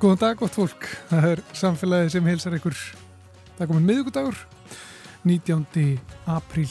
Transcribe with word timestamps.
Góðan 0.00 0.16
dag, 0.16 0.38
gott 0.40 0.54
fólk. 0.56 0.86
Það 1.10 1.24
er 1.28 1.40
samfélagið 1.52 2.06
sem 2.14 2.28
heilsar 2.30 2.54
ykkur. 2.56 2.76
Það 3.58 3.58
er 3.60 3.68
komin 3.68 3.84
miðugudagur, 3.84 4.38
19. 5.28 5.90
apríl. 6.24 6.70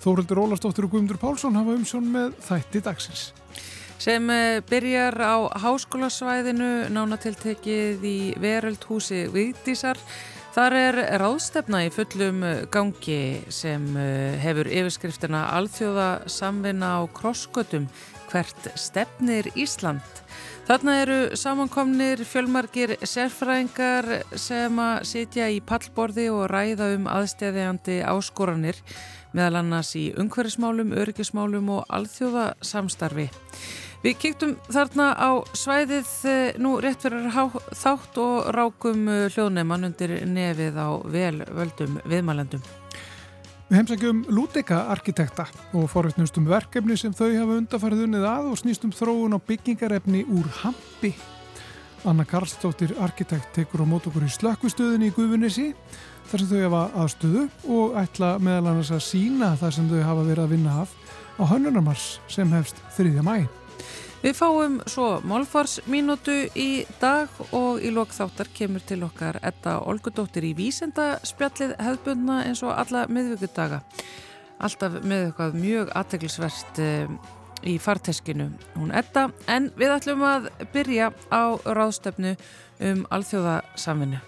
Þóruldur 0.00 0.40
Ólastóttur 0.46 0.86
og 0.86 0.94
Guðmundur 0.94 1.20
Pálsson 1.20 1.58
hafa 1.60 1.74
umsjón 1.76 2.08
með 2.14 2.38
þætti 2.46 2.82
dagsins. 2.86 3.26
Sem 4.00 4.32
eh, 4.32 4.62
byrjar 4.64 5.20
á 5.20 5.36
háskólasvæðinu, 5.60 6.88
nánatiltekið 6.96 8.08
í 8.08 8.18
Veröldhúsi 8.40 9.26
Vigdísar. 9.34 10.00
Þar 10.56 10.80
er 10.80 11.04
ráðstefna 11.20 11.84
í 11.84 11.92
fullum 11.92 12.40
gangi 12.72 13.42
sem 13.52 13.90
eh, 14.00 14.40
hefur 14.40 14.72
yfirskriftina 14.72 15.50
Alþjóða 15.58 16.12
samvinna 16.32 16.96
á 16.96 17.00
krossgötum 17.12 17.92
hvert 18.32 18.72
stefnir 18.80 19.52
Ísland. 19.52 20.24
Þarna 20.68 20.94
eru 21.00 21.14
samankomnir 21.32 22.20
fjölmarkir 22.28 22.90
sérfræðingar 23.00 24.04
sem 24.36 24.80
að 24.84 24.96
sitja 25.08 25.46
í 25.48 25.62
pallborði 25.64 26.26
og 26.28 26.42
ræða 26.52 26.90
um 26.92 27.06
aðstæðiandi 27.08 28.02
áskoranir 28.04 28.76
meðal 29.32 29.62
annars 29.62 29.94
í 29.96 30.10
umhverfismálum, 30.20 30.92
öryggismálum 30.92 31.70
og 31.72 31.86
alþjóðasamstarfi. 31.88 33.30
Við 34.02 34.18
kýktum 34.20 34.52
þarna 34.68 35.06
á 35.16 35.40
svæðið 35.56 36.10
eh, 36.28 36.58
nú 36.60 36.74
rétt 36.84 37.00
fyrir 37.06 37.32
þátt 37.32 38.20
og 38.20 38.50
rákum 38.52 39.08
eh, 39.08 39.24
hljóðneimann 39.32 39.88
undir 39.88 40.18
nefið 40.28 40.76
á 40.76 40.88
velvöldum 41.16 41.96
viðmælendum. 42.04 42.77
Við 43.68 43.76
heimsækjum 43.82 44.20
Lúdeka-arkitekta 44.32 45.44
og 45.76 45.90
forvittnumst 45.92 46.38
um 46.40 46.46
verkefni 46.48 46.94
sem 46.96 47.12
þau 47.12 47.26
hafa 47.34 47.56
undarfærið 47.58 48.06
unnið 48.06 48.22
að 48.24 48.46
og 48.48 48.56
snýstum 48.62 48.94
þróun 48.96 49.36
á 49.36 49.38
byggingarefni 49.44 50.22
úr 50.24 50.48
hampi. 50.62 51.10
Anna 52.08 52.24
Karlsdóttir, 52.24 52.94
arkitekt, 53.04 53.50
tekur 53.52 53.84
á 53.84 53.86
mót 53.90 54.08
okkur 54.08 54.24
í 54.24 54.30
slökkvistöðinni 54.32 55.10
í 55.10 55.12
Guðunissi 55.12 55.66
þar 56.30 56.40
sem 56.40 56.48
þau 56.48 56.64
hafa 56.64 56.82
aðstöðu 57.02 57.44
og 57.76 58.00
ætla 58.00 58.30
meðal 58.40 58.70
annars 58.72 58.94
að 58.96 59.04
sína 59.04 59.52
það 59.60 59.76
sem 59.76 59.92
þau 59.92 60.00
hafa 60.06 60.26
verið 60.30 60.44
að 60.46 60.54
vinna 60.56 60.80
af 60.86 60.96
á 61.36 61.42
Hönnunarmars 61.52 62.06
sem 62.32 62.56
hefst 62.56 62.80
3. 62.96 63.20
mæ. 63.20 63.44
Við 64.18 64.34
fáum 64.34 64.80
svo 64.90 65.20
málfarsmínútu 65.22 66.48
í 66.58 66.82
dag 66.98 67.30
og 67.54 67.78
í 67.78 67.92
lokþáttar 67.94 68.48
kemur 68.50 68.82
til 68.82 69.04
okkar 69.06 69.36
Edda 69.46 69.76
Olgudóttir 69.86 70.48
í 70.48 70.56
vísendaspjallið 70.58 71.76
hefðbundna 71.78 72.40
eins 72.48 72.64
og 72.66 72.72
alla 72.74 73.04
miðvíkudaga. 73.06 73.78
Alltaf 74.58 74.96
með 75.04 75.28
eitthvað 75.28 75.54
mjög 75.62 75.92
aðteglisvert 76.00 76.80
eh, 76.82 77.12
í 77.62 77.76
farteskinu 77.78 78.48
hún 78.74 78.90
Edda 78.90 79.28
en 79.46 79.70
við 79.78 79.94
ætlum 80.00 80.26
að 80.26 80.50
byrja 80.74 81.12
á 81.30 81.54
ráðstöfnu 81.62 82.34
um 82.90 83.06
alþjóðasamvinnu. 83.14 84.18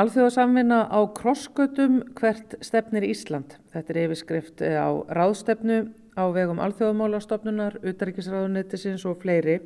Alþjóðasamvinna 0.00 0.86
á 0.88 1.00
krossgötum 1.12 1.98
hvert 2.16 2.54
stefnir 2.64 3.04
Ísland. 3.04 3.58
Þetta 3.74 3.92
er 3.92 3.98
yfirskrift 4.06 4.62
eh, 4.64 4.78
á 4.80 4.88
ráðstefnu 5.12 5.80
á 6.16 6.24
vegum 6.32 6.60
alþjóðamálastofnunar, 6.64 7.76
utaríkisráðunettisins 7.84 9.04
og 9.10 9.18
fleiri 9.20 9.58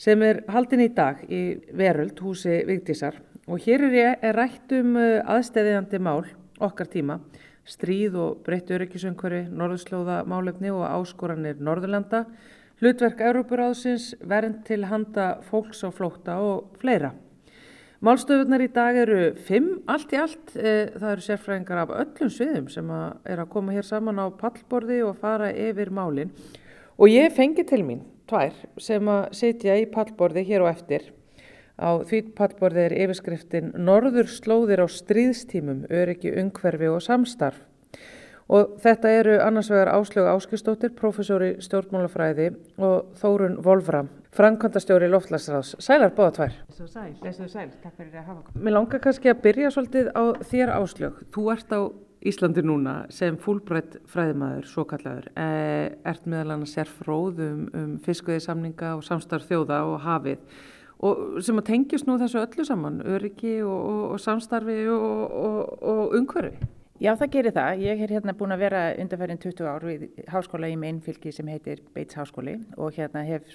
sem 0.00 0.24
er 0.26 0.40
haldin 0.50 0.82
í 0.82 0.88
dag 0.96 1.20
í 1.30 1.42
Veröld, 1.70 2.18
húsi 2.18 2.64
Vigdísar. 2.66 3.20
Og 3.46 3.62
hér 3.62 3.84
er 3.86 3.94
ég 3.94 4.24
er 4.26 4.34
rætt 4.40 4.74
um 4.74 4.96
eh, 4.98 5.20
aðstæðiðandi 5.22 6.00
mál 6.02 6.24
okkar 6.58 6.90
tíma, 6.90 7.20
stríð 7.68 8.16
og 8.24 8.40
breytt 8.48 8.72
öryggisöngveri, 8.74 9.44
norðurslóða 9.52 10.24
málefni 10.26 10.72
og 10.74 10.82
áskoranir 10.88 11.62
Norðurlanda, 11.62 12.24
hlutverk 12.82 13.22
Európuráðsins, 13.28 14.16
vernd 14.24 14.64
til 14.66 14.82
handa 14.90 15.36
fólks 15.46 15.86
á 15.86 15.94
flótta 15.94 16.40
og 16.42 16.74
fleira. 16.82 17.12
Málstöðunar 18.04 18.60
í 18.60 18.68
dag 18.74 18.96
eru 19.00 19.20
fimm, 19.46 19.78
allt 19.88 20.10
í 20.12 20.18
allt. 20.20 20.50
Eh, 20.52 20.92
það 20.92 21.12
eru 21.14 21.24
sérfræðingar 21.24 21.78
af 21.80 21.94
öllum 22.02 22.32
sviðum 22.32 22.66
sem 22.68 22.90
að 22.92 23.32
er 23.32 23.40
að 23.40 23.52
koma 23.54 23.72
hér 23.72 23.86
saman 23.88 24.20
á 24.20 24.26
pallborði 24.36 24.98
og 25.06 25.16
fara 25.22 25.48
yfir 25.48 25.88
málinn. 25.88 26.34
Og 27.00 27.08
ég 27.08 27.32
fengi 27.32 27.64
til 27.64 27.80
mín 27.86 28.04
tvær 28.28 28.52
sem 28.82 29.08
að 29.08 29.22
sitja 29.38 29.78
í 29.80 29.86
pallborði 29.88 30.44
hér 30.44 30.66
og 30.66 30.74
eftir. 30.74 31.08
Á 31.80 32.00
því 32.04 32.20
pallborði 32.36 32.84
er 32.84 32.96
yfirskriftin 33.04 33.72
Norður 33.80 34.28
slóðir 34.32 34.84
á 34.84 34.88
stríðstímum, 34.88 35.86
öryggi, 35.88 36.32
ungverfi 36.36 36.92
og 36.92 37.00
samstarf. 37.04 37.62
Og 38.46 38.76
þetta 38.82 39.10
eru 39.10 39.34
annars 39.42 39.68
vegar 39.72 39.90
Áslögu 39.90 40.30
Áskistóttir, 40.30 40.92
professori 40.94 41.56
stjórnmálafræði 41.64 42.52
og 42.78 43.08
Þórun 43.18 43.56
Volfram, 43.64 44.10
Frankvandastjóri 44.36 45.08
Loftlagsráðs. 45.10 45.74
Sælar 45.82 46.14
bóða 46.14 46.34
tvær. 46.36 46.58
Svo 46.76 46.86
sæl, 46.86 47.10
lesuðu 47.24 47.50
sæl, 47.50 47.68
takk 47.82 47.96
fyrir 47.96 48.20
að 48.20 48.28
hafa 48.28 48.38
okkur. 48.44 48.60
Mér 48.62 48.76
langar 48.76 49.02
kannski 49.02 49.32
að 49.32 49.42
byrja 49.48 49.72
svolítið 49.74 50.12
á 50.14 50.24
þér 50.46 50.74
Áslög. 50.76 51.18
Þú 51.34 51.48
ert 51.56 51.74
á 51.74 51.80
Íslandi 52.26 52.62
núna 52.64 52.94
sem 53.12 53.36
fúlbreytt 53.38 53.98
fræðimæður, 54.10 54.70
svo 54.70 54.86
kallaður. 54.88 55.28
Eh, 55.38 55.90
ert 56.06 56.24
meðal 56.26 56.56
annars 56.56 56.72
sér 56.74 56.88
fróð 56.90 57.42
um, 57.44 57.66
um 57.76 57.92
fiskveðisamninga 58.06 58.94
og 58.96 59.04
samstarf 59.06 59.46
þjóða 59.50 59.82
og 59.90 60.00
hafið 60.06 60.40
og 61.04 61.42
sem 61.44 61.58
að 61.60 61.66
tengjast 61.68 62.06
nú 62.08 62.16
þessu 62.20 62.40
öllu 62.40 62.64
saman, 62.64 63.02
öryggi 63.04 63.58
og, 63.66 63.76
og, 63.76 64.02
og 64.14 64.22
samstarfi 64.22 64.78
og, 64.88 65.36
og 65.92 66.16
umhverfi. 66.16 66.56
Já, 66.96 67.10
það 67.12 67.32
gerir 67.34 67.52
það. 67.52 67.82
Ég 67.84 68.02
er 68.06 68.12
hérna 68.14 68.32
búin 68.32 68.54
að 68.54 68.62
vera 68.64 68.78
undanferðin 68.96 69.40
20 69.42 69.66
ár 69.68 69.84
við 69.84 70.04
háskóla 70.32 70.70
í 70.72 70.78
meginn 70.80 71.02
fylgi 71.04 71.28
sem 71.34 71.48
heitir 71.52 71.82
Beits 71.92 72.16
háskóli 72.16 72.54
og 72.80 72.96
hérna 72.96 73.20
hef 73.26 73.50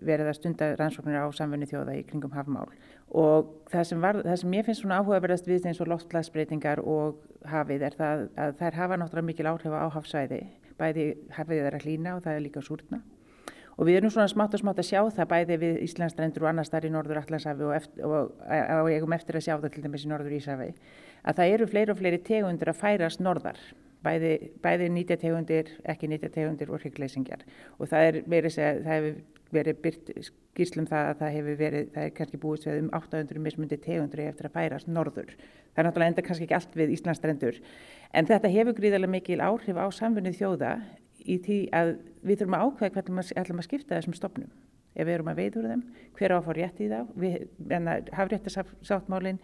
verið 0.00 0.30
að 0.30 0.38
stunda 0.38 0.70
rannsóknir 0.80 1.20
á 1.20 1.28
samfunni 1.36 1.68
þjóða 1.68 1.98
í 1.98 2.04
kringum 2.08 2.32
hafmál. 2.32 2.70
Og 3.12 3.52
það 3.68 3.84
sem, 3.90 4.00
var, 4.00 4.20
það 4.24 4.38
sem 4.40 4.56
ég 4.56 4.64
finnst 4.64 4.80
svona 4.80 5.02
áhugaverðast 5.02 5.50
við 5.50 5.68
eins 5.68 5.82
og 5.84 5.92
loftlagsbreytingar 5.92 6.80
og 6.80 7.20
hafið 7.52 7.84
er 7.90 7.98
það 8.00 8.24
að 8.46 8.56
þær 8.62 8.80
hafa 8.80 9.00
náttúrulega 9.02 9.28
mikil 9.28 9.50
áhrif 9.52 9.76
á 9.76 9.84
hafsvæði. 9.98 10.40
Bæði 10.80 11.10
hafið 11.36 11.68
er 11.68 11.76
að 11.76 11.84
hlýna 11.84 12.16
og 12.16 12.24
það 12.24 12.38
er 12.38 12.46
líka 12.48 12.64
súrna. 12.64 13.04
Og 13.74 13.88
við 13.88 13.98
erum 13.98 14.12
svona 14.14 14.30
smátt 14.30 14.54
og 14.54 14.60
smátt 14.62 14.78
að 14.78 14.86
sjá 14.86 15.00
það 15.16 15.30
bæði 15.32 15.56
við 15.58 15.78
Íslandsstrendur 15.82 16.44
og 16.44 16.50
annar 16.52 16.66
starf 16.66 16.86
í 16.86 16.92
Norður 16.94 17.18
Allandshafi 17.24 17.64
og, 17.66 17.72
eftir, 17.74 18.04
og, 18.06 18.36
og 18.38 18.90
eigum 18.92 19.16
eftir 19.16 19.38
að 19.38 19.48
sjá 19.48 19.54
það 19.56 19.72
til 19.74 19.82
dæmis 19.82 20.04
í 20.06 20.10
Norður 20.12 20.36
Íshafi 20.38 20.68
að 21.24 21.40
það 21.40 21.54
eru 21.56 21.70
fleiri 21.70 21.94
og 21.94 22.00
fleiri 22.00 22.20
tegundir 22.24 22.70
að 22.70 22.80
færast 22.80 23.22
norðar, 23.24 23.60
bæði, 24.04 24.32
bæði 24.64 24.90
nýtja 24.92 25.18
tegundir, 25.20 25.70
ekki 25.88 26.10
nýtja 26.10 26.30
tegundir 26.34 26.72
og 26.72 26.82
hryggleysingjar. 26.82 27.44
Og 27.78 27.88
það 27.90 28.08
er 28.08 28.20
verið, 28.28 28.58
það 28.58 28.90
hefur 28.92 29.22
verið 29.54 29.80
byrt 29.84 30.10
skýrslum 30.28 30.88
það 30.90 31.10
að 31.10 31.20
það 31.20 31.34
hefur 31.38 31.58
verið, 31.60 31.88
það 31.94 32.08
er 32.08 32.14
kannski 32.18 32.40
búist 32.42 32.66
við 32.66 32.80
um 32.82 32.90
800 32.98 33.42
mismundi 33.44 33.78
tegundir 33.82 34.24
eftir 34.26 34.48
að 34.48 34.56
færast 34.56 34.90
norður. 34.90 35.30
Það 35.74 35.82
er 35.82 35.88
náttúrulega 35.88 36.12
enda 36.12 36.26
kannski 36.26 36.46
ekki 36.48 36.58
allt 36.58 36.76
við 36.78 36.94
Íslandstrendur 36.96 37.60
en 38.14 38.28
þetta 38.30 38.52
hefur 38.52 38.76
gríðarlega 38.78 39.14
mikil 39.14 39.40
áhrif 39.42 39.78
á 39.78 39.86
samfunnið 39.94 40.38
þjóða 40.40 40.74
í 41.24 41.38
því 41.44 41.58
að 41.74 41.94
við 42.22 42.40
þurfum 42.40 42.56
að 42.58 42.64
ákveða 42.68 42.94
hvernig 42.98 43.32
ætlum 43.40 43.62
að 43.62 43.68
skipta 43.68 43.98
þessum 43.98 44.16
stopnum 44.18 44.52
ef 44.94 45.06
við 45.08 45.14
erum 45.16 45.30
að 45.32 45.40
veiður 45.42 45.68
þeim, 45.70 45.84
hver 46.14 46.34
á 46.34 46.36
að 46.36 46.44
fá 46.46 46.52
rétt 46.54 46.82
í 46.84 46.88
þá, 46.90 46.98
við, 47.18 47.46
hafréttasáttmálinn 48.14 49.40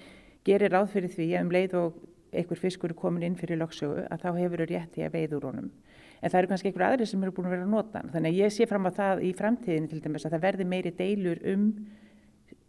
gerir 0.50 0.74
ráð 0.74 0.90
fyrir 0.96 1.14
því 1.14 1.28
að 1.30 1.46
um 1.46 1.54
leið 1.56 1.76
og 1.80 2.00
einhver 2.30 2.58
fiskur 2.58 2.92
er 2.92 2.98
komin 2.98 3.26
inn 3.26 3.38
fyrir 3.38 3.58
lögsögu 3.60 4.04
að 4.06 4.24
þá 4.24 4.28
hefur 4.38 4.62
þau 4.62 4.68
rétti 4.70 5.06
að 5.06 5.16
veiður 5.16 5.46
honum. 5.50 5.70
En 6.20 6.30
það 6.30 6.42
eru 6.42 6.50
kannski 6.50 6.70
einhver 6.70 6.86
aðri 6.86 7.06
sem 7.08 7.22
eru 7.24 7.34
búin 7.34 7.48
að 7.48 7.54
vera 7.56 7.66
að 7.66 7.72
nota. 7.74 8.02
Þannig 8.12 8.34
að 8.34 8.42
ég 8.42 8.52
sé 8.54 8.66
fram 8.68 8.86
á 8.86 8.90
það 8.98 9.24
í 9.24 9.30
framtíðinu 9.38 9.90
til 9.90 10.02
dæmis 10.04 10.26
að 10.26 10.36
það 10.36 10.44
verði 10.44 10.66
meiri 10.68 10.92
deilur 10.98 11.40
um 11.54 11.64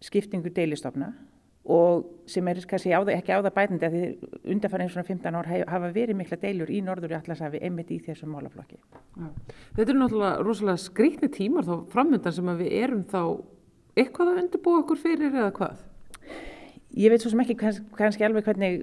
skiptingu 0.01 0.54
deilistofna 0.56 1.12
og 1.72 2.07
sem 2.25 2.48
er 2.50 2.57
kannski 2.66 2.89
á 2.89 3.01
það, 3.04 3.12
ekki 3.19 3.36
á 3.38 3.44
það 3.44 3.54
bætandi 3.57 3.86
að 3.86 3.95
því 3.95 4.30
undanfæri 4.56 4.86
eins 4.88 4.95
og 4.98 5.10
15 5.12 5.38
ár 5.38 5.50
hafa 5.69 5.92
verið 5.94 6.18
mikla 6.18 6.39
deilur 6.42 6.72
í 6.74 6.80
norður 6.81 7.13
í 7.13 7.18
Allarsafi 7.19 7.62
einmitt 7.62 7.92
í 7.94 8.00
þessum 8.01 8.33
málaflokki. 8.33 8.80
Ja. 9.19 9.30
Þetta 9.78 9.94
er 9.94 10.00
náttúrulega 10.00 10.42
rosalega 10.48 10.81
skrítni 10.81 11.30
tímar 11.30 11.68
þá 11.68 11.75
framöndan 11.94 12.33
sem 12.33 12.51
við 12.63 12.74
erum 12.81 13.06
þá 13.12 13.22
eitthvað 13.94 14.31
að 14.31 14.42
undirbúa 14.45 14.81
okkur 14.81 15.01
fyrir 15.04 15.36
eða 15.36 15.54
hvað? 15.60 15.86
Ég 16.97 17.13
veit 17.13 17.23
svo 17.23 17.31
sem 17.31 17.41
ekki 17.43 17.55
kanns, 17.59 17.79
kannski 17.95 18.25
alveg 18.27 18.43
hvernig 18.47 18.81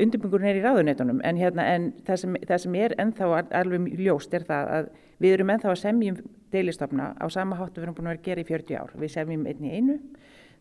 undirbyggjurinn 0.00 0.50
er 0.50 0.58
í 0.58 0.62
ráðunetunum 0.64 1.20
en, 1.26 1.38
hérna, 1.38 1.66
en 1.74 1.90
það, 2.06 2.20
sem, 2.22 2.38
það 2.48 2.62
sem 2.64 2.76
er 2.78 2.94
ennþá 3.02 3.30
alveg 3.60 3.88
ljóst 3.98 4.34
er 4.34 4.46
það 4.46 4.70
að 4.76 4.88
við 5.22 5.36
erum 5.36 5.52
ennþá 5.54 5.70
að 5.70 5.80
semjum 5.82 6.20
deilistofna 6.54 7.10
á 7.18 7.26
sama 7.32 7.58
háttu 7.58 7.80
við 7.80 7.88
erum 7.88 7.96
búin 7.98 8.10
að 8.10 8.14
vera 8.14 8.22
að 8.22 8.28
gera 8.28 8.44
í 8.44 8.48
40 8.48 8.78
ár. 8.80 8.94
Við 8.98 9.12
semjum 9.14 9.46
einn 9.50 9.66
í 9.66 9.72
einu, 9.74 9.98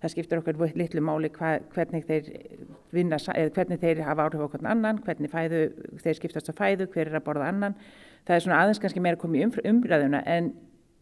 það 0.02 0.14
skiptir 0.14 0.42
okkur 0.42 0.62
litlu 0.78 1.04
máli 1.06 1.32
hva, 1.34 1.54
hvernig, 1.74 2.06
þeir 2.10 2.32
vinna, 2.94 3.20
hvernig 3.58 3.82
þeir 3.82 4.04
hafa 4.08 4.28
áhrif 4.28 4.46
hvern 4.54 4.70
annan, 4.74 5.02
hvernig 5.06 5.34
fæðu, 5.34 5.64
þeir 6.04 6.20
skiptast 6.20 6.50
á 6.50 6.54
fæðu, 6.58 6.90
hver 6.94 7.10
er 7.10 7.20
að 7.20 7.26
borða 7.28 7.50
annan. 7.54 7.78
það 8.28 8.36
er 8.36 8.46
svona 8.46 8.62
aðeins 8.64 8.82
kannski 8.82 9.04
meira 9.04 9.20
komið 9.20 9.48
um, 9.50 9.56
umræðuna 9.74 10.24
en 10.26 10.54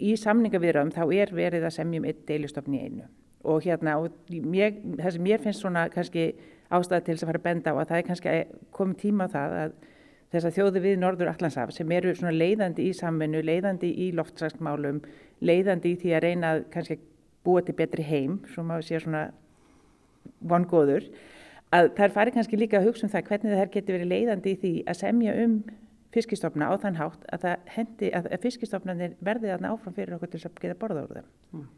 í 0.02 0.16
samningavirðum 0.18 0.92
þá 0.96 1.04
er 1.14 1.34
verið 1.36 1.68
að 1.68 1.76
semjum 1.78 2.08
einn 2.10 2.24
deilistofn 2.28 2.78
í 2.78 2.86
einu 2.86 3.10
og 3.44 3.64
hérna 3.66 3.98
og 4.02 4.12
mér, 4.30 4.76
það 5.00 5.16
sem 5.16 5.24
mér 5.26 5.44
finnst 5.44 5.64
svona 5.64 5.88
kannski 5.94 6.32
ástæða 6.72 7.06
til 7.06 7.16
þess 7.16 7.26
að 7.26 7.32
fara 7.32 7.42
að 7.42 7.48
benda 7.48 7.74
á 7.74 7.76
að 7.76 7.88
það 7.90 7.98
er 7.98 8.08
kannski 8.10 8.36
komið 8.76 9.02
tíma 9.02 9.28
á 9.28 9.34
það 9.34 9.56
að 9.62 9.74
þess 10.32 10.48
að 10.48 10.56
þjóði 10.58 10.84
við 10.86 11.00
Norður 11.02 11.32
Allandshaf 11.34 11.74
sem 11.76 11.92
eru 11.92 12.14
svona 12.16 12.32
leiðandi 12.36 12.88
í 12.88 12.94
samvinnu, 12.96 13.42
leiðandi 13.44 13.90
í 14.06 14.08
loftslagsmálum, 14.16 15.02
leiðandi 15.44 15.92
í 15.92 16.00
því 16.00 16.16
að 16.16 16.24
reyna 16.28 16.54
að 16.56 16.64
kannski 16.72 16.98
búa 17.44 17.64
til 17.66 17.76
betri 17.76 18.06
heim, 18.08 18.40
svo 18.54 18.64
maður 18.64 18.88
sé 18.88 19.02
svona 19.04 19.26
vongóður, 20.48 21.10
að 21.76 21.92
þær 21.98 22.16
fari 22.16 22.36
kannski 22.36 22.60
líka 22.60 22.80
að 22.80 22.90
hugsa 22.90 23.08
um 23.08 23.12
það 23.12 23.28
hvernig 23.28 23.58
það 23.58 23.76
getur 23.76 23.98
verið 23.98 24.12
leiðandi 24.14 24.54
í 24.54 24.60
því 24.62 24.74
að 24.88 25.00
semja 25.02 25.36
um 25.44 25.60
fiskistofna 26.12 26.72
á 26.72 26.76
þann 26.80 27.00
hátt 27.00 27.28
að 27.36 27.46
hendi 27.72 28.12
að 28.16 28.32
fiskistofnarnir 28.44 29.16
verði 29.24 29.52
þarna 29.52 29.76
áfram 29.76 29.96
fyrir 29.96 30.18
okkur 30.18 30.32
til 30.34 30.44
að 30.44 30.60
geta 30.64 30.80
borða 30.80 31.06
úr 31.08 31.20
þeim. 31.20 31.30
Mm. 31.56 31.70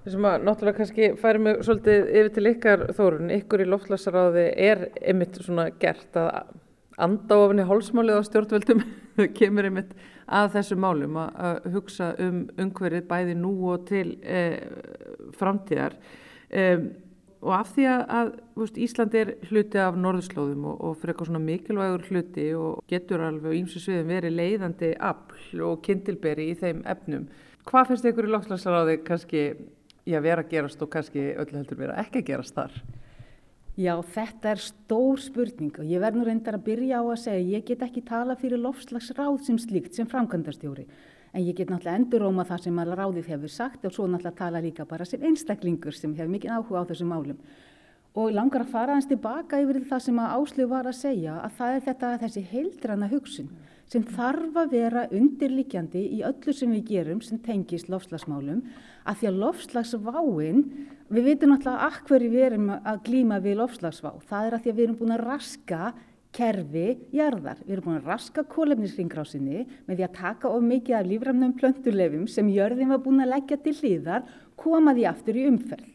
Þessum 0.00 0.24
að 0.24 0.44
náttúrulega 0.46 0.78
kannski 0.78 1.08
færi 1.20 1.40
mig 1.44 1.58
svolítið 1.66 2.06
yfir 2.08 2.30
til 2.32 2.46
ykkar 2.54 2.82
þórun, 2.96 3.32
ykkur 3.34 3.60
í 3.60 3.68
loftlasaráði 3.68 4.44
er 4.56 4.86
einmitt 4.96 5.36
svona 5.44 5.66
gert 5.82 6.16
að 6.16 6.54
anda 7.00 7.36
ofin 7.42 7.60
í 7.60 7.66
hálsmálið 7.68 8.20
á 8.20 8.22
stjórnveldum 8.24 8.80
kemur 9.38 9.68
einmitt 9.68 9.92
að 10.30 10.54
þessu 10.54 10.78
málum 10.80 11.18
að 11.20 11.66
hugsa 11.74 12.14
um 12.22 12.46
umhverfið 12.60 13.06
bæði 13.10 13.36
nú 13.36 13.52
og 13.74 13.84
til 13.90 14.14
e, 14.24 14.40
framtíðar. 15.36 15.96
E, 16.48 16.64
og 17.40 17.52
af 17.56 17.74
því 17.74 17.86
að, 17.90 18.30
veist, 18.56 18.78
Ísland 18.80 19.16
er 19.16 19.34
hluti 19.50 19.80
af 19.80 19.98
norðurslóðum 20.00 20.64
og, 20.70 20.78
og 20.80 20.96
fyrir 21.00 21.12
eitthvað 21.12 21.30
svona 21.30 21.42
mikilvægur 21.44 22.06
hluti 22.08 22.46
og 22.56 22.80
getur 22.88 23.26
alveg 23.26 23.58
ímsu 23.58 23.82
sviðum 23.84 24.14
verið 24.14 24.36
leiðandi 24.38 24.94
afl 24.96 25.66
og 25.68 25.84
kindilberi 25.84 26.50
í 26.54 26.56
þeim 26.60 26.80
efnum. 26.88 27.28
Hvað 27.68 27.90
finnst 27.90 28.08
ykkur 28.08 28.28
í 28.28 28.32
lofslagsráði 28.32 28.96
kannski 29.04 29.44
í 30.08 30.16
að 30.16 30.26
vera 30.26 30.44
að 30.44 30.50
gerast 30.54 30.82
og 30.82 30.90
kannski 30.92 31.30
öllu 31.34 31.60
heldur 31.60 31.80
vera 31.80 31.98
ekki 32.02 32.22
að 32.22 32.28
gerast 32.32 32.56
þar? 32.56 32.74
Já, 33.80 33.94
þetta 34.02 34.50
er 34.50 34.60
stór 34.60 35.20
spurning 35.22 35.78
og 35.80 35.86
ég 35.88 36.02
verð 36.02 36.18
nú 36.18 36.26
reyndar 36.26 36.58
að 36.58 36.66
byrja 36.66 37.00
á 37.00 37.04
að 37.06 37.22
segja 37.22 37.56
ég 37.56 37.64
get 37.68 37.84
ekki 37.86 38.02
tala 38.04 38.36
fyrir 38.36 38.60
lofslagsráð 38.60 39.38
sem 39.46 39.60
slíkt 39.62 39.96
sem 39.96 40.08
framkvæmdastjóri 40.10 40.84
en 41.32 41.44
ég 41.46 41.54
get 41.54 41.70
náttúrulega 41.70 42.00
enduróma 42.00 42.44
það 42.48 42.64
sem 42.66 42.80
að 42.82 42.94
ráðið 42.98 43.30
hefur 43.32 43.52
sagt 43.54 43.86
og 43.86 43.94
svo 43.94 44.08
náttúrulega 44.08 44.40
tala 44.42 44.62
líka 44.64 44.86
bara 44.88 45.06
sem 45.06 45.22
einstaklingur 45.22 45.94
sem 45.94 46.14
hefur 46.18 46.32
mikið 46.32 46.56
áhuga 46.56 46.82
á 46.82 46.88
þessum 46.90 47.12
málum. 47.14 47.38
Og 48.18 48.32
langar 48.34 48.64
að 48.64 48.72
fara 48.72 48.96
hans 48.96 49.06
tilbaka 49.06 49.60
yfir 49.62 49.84
það 49.86 50.02
sem 50.08 50.18
að 50.18 50.32
Áslug 50.34 50.70
var 50.72 50.88
að 50.90 50.98
segja 50.98 51.36
að 51.38 51.52
það 51.60 51.74
er 51.76 51.84
þetta 51.86 52.14
þessi 52.24 52.42
heildrana 52.50 53.10
hugsun 53.12 53.52
sem 53.90 54.04
þarf 54.06 54.58
að 54.60 54.74
vera 54.76 55.06
undirlikjandi 55.10 56.02
í 56.16 56.20
öllu 56.26 56.54
sem 56.54 56.70
við 56.76 56.92
gerum 56.92 57.22
sem 57.24 57.40
tengist 57.42 57.90
lofslagsmálum 57.90 58.60
að 59.08 59.18
því 59.18 59.30
að 59.30 59.40
lofslagsváin, 59.44 60.60
við 61.10 61.26
veitum 61.26 61.50
náttúrulega 61.50 61.88
að 61.88 61.98
hverju 62.06 62.30
við 62.30 62.46
erum 62.46 62.70
að 62.76 63.02
glýma 63.08 63.40
við 63.42 63.58
lofslagsvá, 63.64 64.12
það 64.30 64.46
er 64.46 64.56
að 64.56 64.62
því 64.62 64.72
að 64.72 64.78
við 64.78 64.86
erum 64.86 65.00
búin 65.00 65.16
að 65.16 65.24
raska 65.26 65.82
kerfi 66.30 66.86
jarðar. 67.16 67.58
Við 67.64 67.74
erum 67.74 67.86
búin 67.88 67.98
að 67.98 68.10
raska 68.12 68.44
kólefnisringrásinni 68.46 69.64
með 69.88 69.96
því 69.96 70.06
að 70.06 70.18
taka 70.20 70.50
of 70.54 70.62
mikið 70.62 70.98
af 71.00 71.08
líframnum 71.08 71.56
plöntulefum 71.58 72.28
sem 72.30 72.50
jörðin 72.54 72.92
var 72.92 73.02
búin 73.02 73.24
að 73.24 73.32
leggja 73.34 73.58
til 73.64 73.74
hlýðar, 73.80 74.28
koma 74.54 74.94
því 74.94 75.08
aftur 75.10 75.40
í 75.40 75.48
umferð. 75.50 75.88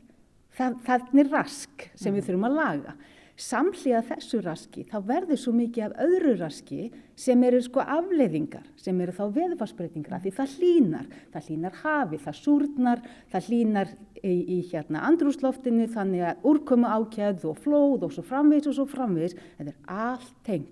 Það, 0.55 0.75
það 0.83 1.19
er 1.21 1.29
rask 1.31 1.85
sem 1.99 2.15
við 2.15 2.27
þurfum 2.27 2.49
að 2.49 2.59
laga 2.59 2.95
samhliða 3.35 4.01
þessu 4.07 4.39
raski 4.43 4.85
þá 4.87 4.95
verður 5.09 5.39
svo 5.39 5.51
mikið 5.55 5.85
af 5.89 5.95
öðru 6.05 6.35
raski 6.39 6.85
sem 7.19 7.41
eru 7.43 7.59
sko 7.63 7.83
afleiðingar 7.83 8.63
sem 8.79 9.01
eru 9.03 9.15
þá 9.15 9.23
veðfarsbreytingar 9.35 10.23
því 10.23 10.31
það 10.37 10.53
hlínar, 10.59 11.09
það 11.33 11.49
hlínar 11.49 11.75
hafi, 11.81 12.19
það 12.23 12.39
súrnar, 12.39 13.03
það 13.33 13.49
hlínar 13.49 13.91
í, 14.23 14.35
í 14.55 14.59
hérna 14.71 15.03
andrúsloftinu 15.09 15.89
þannig 15.91 16.23
að 16.29 16.47
úrkomu 16.51 16.91
ákjæð 16.95 17.45
og 17.51 17.59
flóð 17.65 18.07
og 18.07 18.15
svo 18.15 18.23
framvegs 18.25 18.71
og 18.71 18.79
svo 18.79 18.87
framvegs, 18.89 19.35
þetta 19.59 19.73
er 19.73 19.99
allt 20.05 20.33
tengt. 20.47 20.71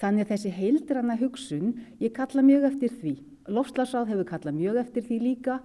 Þannig 0.00 0.24
að 0.24 0.30
þessi 0.32 0.54
heildrana 0.56 1.18
hugsun, 1.20 1.74
ég 2.00 2.14
kalla 2.16 2.44
mjög 2.46 2.70
eftir 2.70 2.94
því, 3.02 3.16
Lofslagsráð 3.50 4.12
hefur 4.12 4.28
kallað 4.28 4.58
mjög 4.58 4.80
eftir 4.84 5.06
því 5.06 5.16
líka 5.24 5.56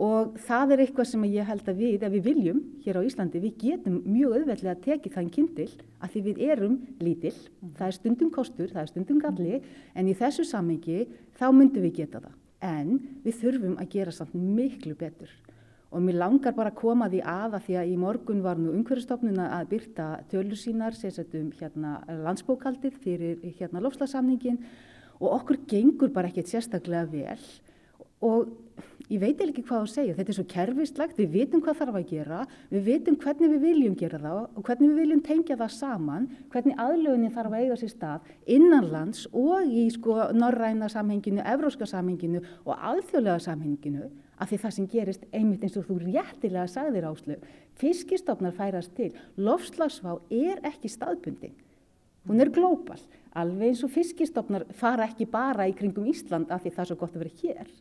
og 0.00 0.36
það 0.46 0.74
er 0.74 0.82
eitthvað 0.86 1.08
sem 1.10 1.24
ég 1.28 1.44
held 1.44 1.66
að 1.68 1.80
við, 1.82 2.04
ef 2.06 2.12
við 2.14 2.28
viljum 2.30 2.60
hér 2.86 2.98
á 2.98 3.02
Íslandi, 3.04 3.42
við 3.42 3.56
getum 3.60 3.98
mjög 4.08 4.38
auðveldlega 4.38 4.72
að 4.72 4.84
teki 4.86 5.12
þann 5.12 5.28
kindil 5.34 5.68
að 6.00 6.14
því 6.14 6.22
við 6.28 6.40
erum 6.46 6.78
lítill, 7.04 7.36
það 7.76 7.86
er 7.86 7.96
stundum 7.98 8.30
kostur, 8.32 8.72
það 8.72 8.82
er 8.82 8.92
stundum 8.94 9.20
galli, 9.20 9.60
en 9.92 10.08
í 10.08 10.16
þessu 10.16 10.46
samengi 10.48 11.04
þá 11.36 11.46
myndum 11.52 11.84
við 11.84 11.98
geta 12.00 12.22
það. 12.24 12.38
En 12.64 12.96
við 13.24 13.38
þurfum 13.42 13.76
að 13.80 13.92
gera 13.92 14.12
samt 14.12 14.34
miklu 14.36 14.96
betur. 14.96 15.30
Og 15.90 16.04
mér 16.04 16.20
langar 16.20 16.54
bara 16.54 16.70
að 16.70 16.78
koma 16.78 17.08
því 17.10 17.20
að 17.26 17.56
að 17.58 17.64
því 17.66 17.76
að 17.80 17.90
í 17.90 17.96
morgun 17.98 18.42
var 18.44 18.60
nú 18.60 18.72
umhverfstofnun 18.78 19.40
að 19.42 19.70
byrta 19.72 20.06
tölur 20.30 20.56
sínar, 20.56 20.94
sérstaklega 20.96 21.44
um 21.44 21.54
hérna 21.58 22.20
landsbókaldið 22.24 23.00
fyrir 23.02 23.40
hérna 23.58 23.82
lofslagsamningin 23.82 24.60
og 25.18 25.34
okkur 25.40 25.58
gengur 25.68 26.12
bara 26.14 26.30
ekkert 26.30 26.52
sérstaklega 26.52 27.08
vel. 27.10 27.42
Og 28.20 28.52
ég 29.10 29.18
veit 29.18 29.40
ekki 29.42 29.64
hvað 29.66 29.84
að 29.84 29.90
segja, 29.90 30.14
þetta 30.14 30.30
er 30.30 30.36
svo 30.36 30.44
kerfistlegt, 30.50 31.16
við 31.18 31.32
vitum 31.34 31.62
hvað 31.64 31.78
þarf 31.80 31.98
að 31.98 32.10
gera, 32.12 32.40
við 32.70 32.84
vitum 32.86 33.16
hvernig 33.18 33.50
við 33.50 33.64
viljum 33.64 33.96
gera 33.98 34.20
það 34.22 34.40
og 34.44 34.66
hvernig 34.68 34.92
við 34.92 35.00
viljum 35.02 35.22
tengja 35.26 35.56
það 35.58 35.72
saman, 35.74 36.28
hvernig 36.52 36.82
aðlöginni 36.84 37.30
þarf 37.34 37.56
að 37.56 37.64
eiga 37.64 37.78
sér 37.80 37.92
stað 37.94 38.30
innanlands 38.56 39.24
og 39.34 39.66
í 39.66 39.88
sko 39.90 40.16
norræna 40.36 40.90
samhenginu, 40.92 41.42
evróska 41.42 41.90
samhenginu 41.90 42.44
og 42.62 42.86
alþjóðlega 42.92 43.42
samhenginu 43.48 44.06
af 44.40 44.52
því 44.52 44.60
það 44.62 44.76
sem 44.76 44.88
gerist 44.94 45.26
einmitt 45.34 45.66
eins 45.66 45.76
og 45.80 45.90
þú 45.90 45.98
réttilega 46.06 46.70
sagðir 46.70 47.10
áslöf, 47.10 47.42
fiskistofnar 47.82 48.54
færast 48.56 48.94
til, 48.94 49.10
lofslagsvá 49.36 50.20
er 50.30 50.62
ekki 50.70 50.88
staðbundin, 50.88 51.58
hún 52.30 52.40
er 52.40 52.54
glóbal, 52.54 53.02
alveg 53.34 53.74
eins 53.74 53.84
og 53.84 53.90
fiskistofnar 53.90 54.70
fara 54.78 55.10
ekki 55.10 55.26
bara 55.26 55.66
í 55.66 55.74
kringum 55.76 56.06
Ísland 56.10 56.54
af 56.54 56.62
því 56.62 56.76
það 56.76 56.84
er 56.84 56.92
svo 56.92 57.00
gott 57.02 57.16
að 57.18 57.24
vera 57.26 57.40
hér. 57.42 57.78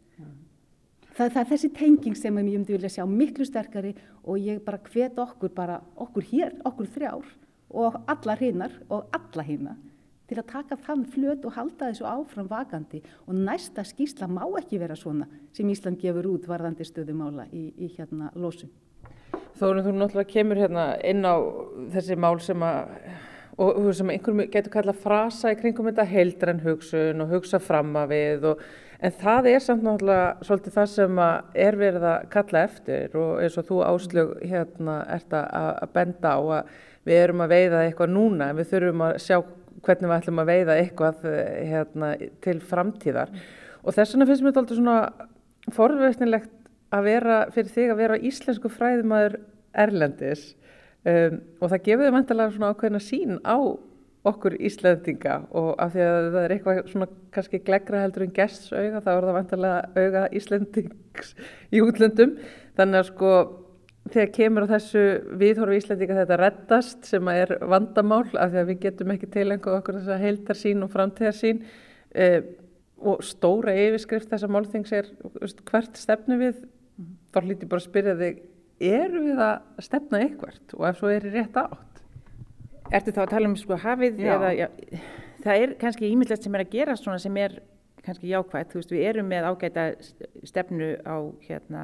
Það, 1.19 1.33
það 1.33 1.41
er 1.41 1.47
þessi 1.49 1.69
tenging 1.75 2.15
sem 2.15 2.37
ég 2.39 2.45
myndi 2.47 2.71
vilja 2.77 2.89
sjá 2.93 3.03
miklu 3.03 3.43
sterkari 3.43 3.89
og 4.23 4.39
ég 4.39 4.61
bara 4.63 4.79
hvet 4.79 5.17
okkur 5.19 5.51
bara, 5.51 5.81
okkur 5.99 6.23
hér, 6.29 6.53
okkur 6.63 6.87
þrjár 6.93 7.25
og 7.75 7.97
alla 8.07 8.35
hinnar 8.39 8.77
og 8.87 9.09
alla 9.17 9.43
hinna 9.43 9.73
til 10.29 10.37
að 10.39 10.47
taka 10.53 10.77
þann 10.85 11.03
flöt 11.11 11.43
og 11.49 11.57
halda 11.57 11.89
þessu 11.89 12.07
áfram 12.07 12.47
vakandi 12.47 13.01
og 13.25 13.35
næsta 13.35 13.83
skýrsla 13.83 14.29
má 14.31 14.45
ekki 14.61 14.79
vera 14.79 14.95
svona 14.95 15.27
sem 15.51 15.67
Ísland 15.67 15.99
gefur 15.99 16.31
út 16.37 16.47
varðandi 16.47 16.87
stöðumála 16.87 17.49
í, 17.51 17.67
í 17.75 17.91
hérna 17.97 18.31
lósun. 18.39 18.71
Þórum 19.59 19.89
þú 19.89 19.95
náttúrulega 19.97 20.31
kemur 20.31 20.61
hérna 20.61 20.91
inn 21.03 21.25
á 21.27 21.35
þessi 21.97 22.15
mál 22.15 22.37
sem 22.39 22.63
að 22.63 22.93
og 23.59 23.89
sem 23.91 24.07
einhverjum 24.13 24.47
getur 24.53 24.71
kallað 24.71 25.01
frasa 25.03 25.51
í 25.51 25.57
kringum 25.59 25.89
þetta 25.89 26.05
heildran 26.07 26.61
hugsun 26.63 27.25
og 27.25 27.33
hugsa 27.33 27.59
fram 27.59 27.91
að 27.99 28.13
við 28.13 28.45
og 28.53 28.61
En 28.99 29.13
það 29.15 29.47
er 29.53 29.61
samt 29.63 29.85
náttúrulega 29.85 30.43
svolítið 30.43 30.75
það 30.75 30.89
sem 30.91 31.21
er 31.63 31.77
verið 31.79 32.05
að 32.09 32.25
kalla 32.33 32.63
eftir 32.67 33.13
og 33.15 33.37
eins 33.39 33.55
og 33.61 33.67
þú 33.69 33.77
áslug 33.87 34.33
hérna 34.43 34.97
ert 35.15 35.35
að 35.39 35.85
benda 35.95 36.33
á 36.35 36.39
að 36.59 36.73
við 37.07 37.21
erum 37.21 37.43
að 37.45 37.53
veiða 37.53 37.85
eitthvað 37.85 38.11
núna 38.11 38.49
en 38.51 38.59
við 38.59 38.69
þurfum 38.73 39.05
að 39.07 39.15
sjá 39.23 39.37
hvernig 39.85 40.09
við 40.09 40.15
ætlum 40.17 40.41
að 40.43 40.51
veiða 40.51 40.77
eitthvað 40.81 41.25
hérna, 41.69 42.11
til 42.43 42.57
framtíðar. 42.59 43.31
Og 43.85 43.95
þess 43.95 44.15
vegna 44.15 44.27
finnst 44.27 44.43
mér 44.43 44.51
þetta 44.51 44.63
alltaf 44.65 44.79
svona 44.81 45.75
forveitnilegt 45.75 46.55
að 46.95 47.07
vera 47.07 47.37
fyrir 47.53 47.73
þig 47.75 47.93
að 47.93 48.01
vera 48.01 48.21
íslensku 48.29 48.71
fræðumæður 48.73 49.37
erlendis 49.79 50.43
um, 51.05 51.39
og 51.61 51.71
það 51.71 51.83
gefur 51.85 52.07
þið 52.07 52.15
mæntilega 52.17 52.55
svona 52.55 52.73
ákveðina 52.73 53.03
sín 53.05 53.39
á 53.45 53.57
okkur 54.27 54.57
Íslandinga 54.59 55.35
og 55.55 55.69
af 55.79 55.93
því 55.93 56.03
að 56.03 56.27
það 56.33 56.41
er 56.41 56.53
eitthvað 56.55 56.79
svona 56.91 57.07
kannski 57.35 57.61
glegra 57.63 58.03
heldur 58.03 58.25
en 58.25 58.35
gests 58.35 58.73
auga 58.73 59.01
þá 59.05 59.09
er 59.13 59.27
það 59.27 59.37
vantarlega 59.37 60.03
auga 60.03 60.23
Íslandings 60.35 61.33
í 61.71 61.81
útlöndum. 61.85 62.35
Þannig 62.79 62.99
að 62.99 63.09
sko 63.13 63.33
þegar 64.09 64.31
kemur 64.35 64.67
á 64.67 64.73
þessu 64.73 65.03
viðhorfi 65.39 65.79
Íslandinga 65.79 66.19
þetta 66.21 66.39
reddast 66.41 67.09
sem 67.09 67.31
er 67.31 67.55
vandamál 67.71 68.25
af 68.33 68.51
því 68.51 68.61
að 68.63 68.71
við 68.73 68.81
getum 68.87 69.13
ekki 69.15 69.31
tilengu 69.33 69.75
okkur 69.77 69.99
þess 69.99 70.13
að 70.15 70.25
heildar 70.25 70.59
sín 70.59 70.83
og 70.83 70.91
framtíðar 70.93 71.37
sín 71.37 71.63
eh, 72.11 72.41
og 72.99 73.23
stóra 73.23 73.75
yfirskrift 73.79 74.31
þessa 74.33 74.51
málþings 74.51 74.95
er 74.95 75.11
hvert 75.69 75.99
stefnu 75.99 76.39
við? 76.41 76.63
Mm. 76.99 77.13
þá 77.31 77.37
hlýtti 77.45 77.69
bara 77.71 77.79
að 77.79 77.87
spyrja 77.87 78.17
þig 78.19 78.41
eru 78.89 79.21
við 79.23 79.43
að 79.43 79.85
stefna 79.85 80.23
eitthvert? 80.25 80.75
Og 80.75 80.87
ef 80.89 80.99
svo 80.99 81.11
er 81.13 81.27
rétt 81.31 81.55
átt 81.59 81.88
Ertu 82.89 83.13
þá 83.15 83.23
að 83.23 83.33
tala 83.33 83.49
um 83.49 83.57
sko 83.59 83.79
hafið 83.79 84.21
já. 84.23 84.31
eða 84.35 84.53
já, 84.57 84.67
það 85.43 85.63
er 85.63 85.73
kannski 85.81 86.09
ímyndilegt 86.09 86.45
sem 86.45 86.55
er 86.57 86.65
að 86.65 86.71
gera 86.77 86.95
svona 86.99 87.21
sem 87.21 87.41
er 87.41 87.59
kannski 88.05 88.31
jákvægt, 88.31 88.71
þú 88.71 88.79
veist 88.79 88.93
við 88.95 89.09
erum 89.11 89.27
með 89.29 89.49
ágæta 89.49 89.89
stefnu 90.47 90.93
á 91.05 91.17
hérna 91.45 91.83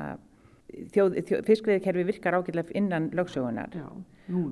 fiskveðikerfi 0.95 2.07
virkar 2.07 2.39
ágætlega 2.39 2.73
innan 2.79 3.11
lögsögunar 3.15 3.75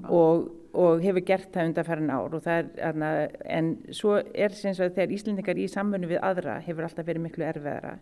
og 0.09 0.51
og 0.73 1.03
hefur 1.03 1.21
gert 1.25 1.51
það 1.53 1.69
undanfærin 1.69 2.09
ár 2.09 2.33
og 2.33 2.41
það 2.43 2.59
er, 2.59 2.69
aðna, 2.89 3.09
en 3.45 3.69
svo 3.93 4.17
er 4.17 4.55
sem 4.57 4.73
að 4.73 4.95
þegar 4.97 5.13
Íslendingar 5.17 5.61
í 5.61 5.69
samfunni 5.69 6.09
við 6.09 6.21
aðra 6.25 6.57
hefur 6.65 6.87
alltaf 6.87 7.05
verið 7.05 7.25
miklu 7.27 7.45
erfiðara. 7.45 7.93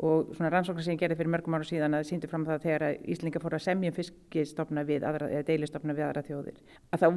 Og 0.00 0.30
svona 0.36 0.52
rannsóknar 0.54 0.86
sem 0.86 0.94
ég 0.94 1.02
gerði 1.02 1.18
fyrir 1.18 1.32
mörgum 1.34 1.56
ára 1.58 1.66
síðan 1.66 1.98
að 1.98 2.06
síndi 2.08 2.30
fram 2.30 2.46
það 2.46 2.62
þegar 2.68 2.84
Íslendingar 3.02 3.42
fór 3.42 3.56
að 3.58 3.64
semja 3.66 3.90
um 3.90 3.96
fiskistofna 3.98 4.84
við 4.86 5.06
aðra, 5.10 5.28
eða 5.34 5.48
deilistofna 5.50 5.96
við 5.98 6.06
aðra 6.06 6.24
þjóðir. 6.28 6.62
Að 6.94 7.02
þá 7.02 7.08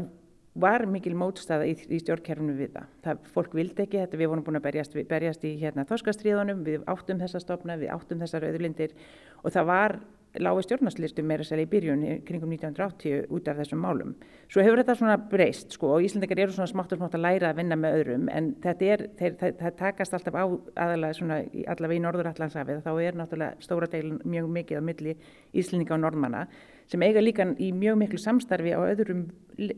var 0.53 0.85
mikil 0.89 1.15
mótstaða 1.17 1.65
í, 1.65 1.73
í 1.89 1.99
stjórnkerfunu 2.03 2.55
við 2.57 2.73
það. 2.75 2.89
það. 3.05 3.29
Fólk 3.33 3.55
vildi 3.57 3.85
ekki 3.85 4.01
þetta, 4.03 4.19
við 4.21 4.29
vorum 4.31 4.45
búin 4.45 4.59
að 4.59 4.65
berjast, 4.67 4.97
berjast 5.09 5.45
í 5.49 5.55
hérna, 5.61 5.85
þorskastriðunum, 5.89 6.61
við 6.67 6.83
áttum 6.93 7.21
þessa 7.23 7.41
stofna, 7.41 7.77
við 7.81 7.93
áttum 7.95 8.21
þessar 8.21 8.45
auðlindir 8.49 8.93
og 9.41 9.55
það 9.55 9.69
var 9.71 9.97
lági 10.41 10.63
stjórnarslistum 10.65 11.27
meira 11.29 11.45
sæli 11.45 11.67
í 11.67 11.69
byrjun 11.69 12.03
kringum 12.25 12.53
1980 12.55 13.27
út 13.33 13.49
af 13.51 13.59
þessum 13.59 13.83
málum. 13.83 14.13
Svo 14.49 14.63
hefur 14.65 14.81
þetta 14.81 14.95
svona 14.97 15.17
breyst 15.29 15.75
sko 15.75 15.91
og 15.93 16.05
Íslandingar 16.07 16.41
eru 16.41 16.55
svona 16.55 16.71
smátt 16.71 16.95
og 16.95 17.01
smátt 17.01 17.17
að 17.17 17.25
læra 17.27 17.51
að 17.51 17.59
vinna 17.61 17.77
með 17.77 17.97
öðrum 17.99 18.31
en 18.33 18.49
þetta 18.63 18.87
er, 18.95 19.03
þeir, 19.19 19.35
það, 19.41 19.53
það 19.59 19.77
takast 19.83 20.17
alltaf 20.17 20.39
á 20.39 20.45
aðalega 20.85 21.19
svona 21.19 21.37
allavega 21.75 21.99
í 21.99 22.03
Norðurallandsafið 22.07 22.81
þá 22.87 22.91
er 22.95 23.19
náttúrulega 23.19 23.67
stóra 23.67 23.91
deilin 23.93 24.17
mjög 24.25 24.49
mikið 24.57 24.81
á 24.81 24.83
milli 24.89 25.15
Íslandinga 25.53 25.97
og 25.99 26.03
Norðmanna 26.07 26.43
sem 26.89 27.05
eiga 27.05 27.21
líka 27.21 27.47
í 27.61 27.69
mjög 27.77 28.01
miklu 28.01 28.21
samstarfi 28.21 28.73
á 28.73 28.81
öðrum, 28.81 29.27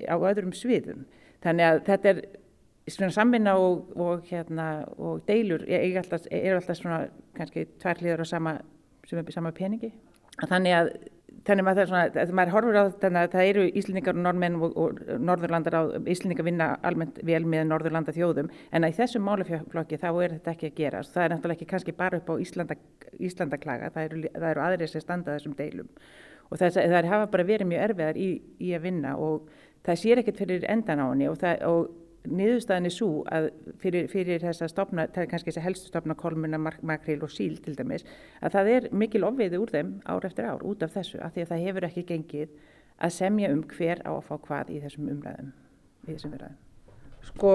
á 0.07 0.15
öðrum 0.15 0.55
sviðum. 0.55 1.03
Þannig 1.43 1.67
að 1.67 1.83
þetta 1.91 2.11
er 2.13 2.23
svona 2.95 3.11
samvinna 3.11 3.57
og, 3.59 3.91
og, 3.99 4.23
hérna, 4.31 4.85
og 4.97 5.21
deilur 5.27 5.67
eru 5.67 5.99
alltaf, 5.99 6.79
svona 6.79 7.05
kannski 7.35 7.67
tvær 7.81 8.01
hlýðar 8.01 8.23
á 8.23 8.27
sama, 8.29 8.57
sama 9.05 9.51
peningi 9.51 9.91
Þannig 10.43 10.75
að 10.75 10.89
þannig 11.45 11.67
að 11.69 12.31
maður 12.33 12.53
horfur 12.55 12.77
á 12.79 12.83
þetta 12.89 13.09
að 13.21 13.33
það 13.35 13.49
eru 13.51 13.63
Íslendingar 13.77 14.17
og 14.17 14.23
normenn 14.25 14.55
og, 14.65 14.77
og 14.81 15.01
norðurlandar 15.21 15.77
á 15.77 15.81
Íslendingar 16.09 16.47
vinna 16.47 16.69
almennt 16.85 17.19
vel 17.27 17.43
með 17.45 17.67
norðurlanda 17.69 18.15
þjóðum 18.15 18.49
en 18.49 18.87
að 18.87 18.93
í 18.93 18.97
þessum 18.97 19.25
máleflokki 19.27 19.99
þá 20.01 20.07
er 20.09 20.35
þetta 20.37 20.55
ekki 20.55 20.71
að 20.71 20.79
gera 20.79 21.03
það 21.05 21.25
er 21.25 21.35
náttúrulega 21.35 21.59
ekki 21.59 21.69
kannski 21.69 21.95
bara 21.97 22.21
upp 22.21 22.31
á 22.33 22.35
Íslanda, 22.41 22.77
Íslandaklaga, 23.21 23.91
það 23.93 24.07
eru, 24.07 24.23
það 24.33 24.47
eru 24.49 24.65
aðrir 24.65 24.91
sem 24.91 25.05
standa 25.05 25.35
þessum 25.35 25.57
deilum. 25.59 25.91
Og 26.49 26.61
það, 26.61 26.79
það 26.81 27.11
hafa 27.11 27.29
bara 27.33 27.45
verið 27.45 27.69
mjög 27.69 27.85
erfiðar 27.89 28.17
í, 28.21 28.29
í 28.61 28.73
að 28.77 28.83
vinna 28.85 29.13
og 29.21 29.45
það 29.85 30.01
sér 30.01 30.21
ekkert 30.21 30.41
fyrir 30.41 30.65
endan 30.69 31.01
á 31.01 31.05
henni 31.11 31.29
og, 31.29 31.37
það, 31.41 31.61
og 31.69 31.93
niðurstaðin 32.29 32.89
er 32.89 32.93
svo 32.93 33.09
að 33.31 33.49
fyrir, 33.81 34.07
fyrir 34.11 34.43
þessa 34.43 34.69
stopna, 34.71 35.07
það 35.13 35.23
er 35.23 35.31
kannski 35.31 35.51
þess 35.51 35.61
að 35.61 35.67
helstu 35.67 35.91
stopna 35.91 36.17
kolmuna, 36.19 36.59
makril 36.59 37.21
og 37.25 37.33
síl 37.33 37.57
til 37.63 37.75
dæmis, 37.77 38.05
að 38.41 38.57
það 38.57 38.71
er 38.75 38.87
mikil 38.91 39.25
ofveiði 39.27 39.61
úr 39.61 39.73
þeim 39.73 39.91
ár 40.05 40.27
eftir 40.29 40.49
ár 40.49 40.65
út 40.67 40.85
af 40.85 40.95
þessu, 40.95 41.19
af 41.21 41.35
því 41.35 41.45
að 41.45 41.51
það 41.53 41.65
hefur 41.69 41.89
ekki 41.89 42.05
gengið 42.11 42.55
að 42.95 43.15
semja 43.17 43.51
um 43.53 43.65
hver 43.75 44.03
á 44.07 44.11
að 44.13 44.23
fá 44.29 44.35
hvað 44.47 44.71
í 44.71 44.79
þessum 44.85 45.09
umræðum, 45.15 45.51
í 46.05 46.13
þessum 46.13 46.37
umræðum. 46.37 46.61
Sko, 47.25 47.51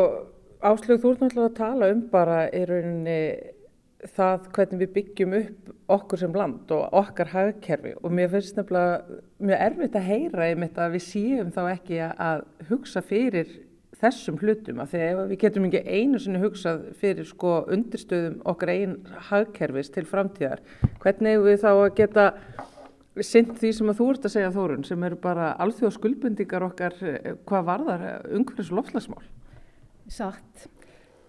Áslug, 0.60 1.00
þú 1.00 1.14
ert 1.14 1.22
náttúrulega 1.24 1.48
að 1.48 1.56
tala 1.56 1.86
um 1.94 2.04
bara 2.12 2.42
í 2.52 2.66
rauninni 2.68 3.20
það 4.08 4.46
hvernig 4.54 4.80
við 4.80 4.92
byggjum 4.94 5.34
upp 5.36 5.72
okkur 5.96 6.20
sem 6.22 6.36
land 6.36 6.70
og 6.72 6.94
okkar 7.00 7.32
hagkerfi 7.34 7.94
og 8.00 8.14
mér 8.16 8.30
finnst 8.32 8.56
nefnilega 8.56 9.18
mjög 9.42 9.64
erfitt 9.66 9.98
að 9.98 10.06
heyra 10.08 10.46
einmitt 10.46 10.78
að 10.80 10.94
við 10.96 11.04
síum 11.06 11.50
þá 11.52 11.60
ekki 11.74 11.98
að 12.08 12.44
hugsa 12.70 13.02
fyrir 13.04 13.50
þessum 14.00 14.38
hlutum 14.40 14.80
að 14.82 14.96
við 15.30 15.36
getum 15.44 15.68
ekki 15.68 15.84
einu 15.84 16.20
sinni 16.20 16.40
hugsað 16.42 16.88
fyrir 17.00 17.28
sko 17.28 17.60
undirstöðum 17.72 18.40
okkar 18.48 18.72
einn 18.74 18.96
hagkerfis 19.28 19.92
til 19.92 20.06
framtíðar 20.08 20.62
hvernig 21.02 21.40
við 21.44 21.62
þá 21.64 21.70
að 21.72 21.94
geta 22.00 22.26
synd 23.26 23.56
því 23.58 23.70
sem 23.76 23.90
að 23.90 24.00
þú 24.00 24.08
ert 24.12 24.26
að 24.26 24.34
segja 24.36 24.50
Þórun 24.54 24.84
sem 24.86 25.06
eru 25.06 25.16
bara 25.20 25.52
alþjóð 25.62 25.96
skuldbundingar 25.96 26.66
okkar 26.68 26.98
eh, 27.02 27.32
hvað 27.48 27.66
varðar 27.66 28.04
eh, 28.06 28.20
umhverfis 28.38 28.70
lofslagsmál 28.74 29.24
Satt. 30.10 30.68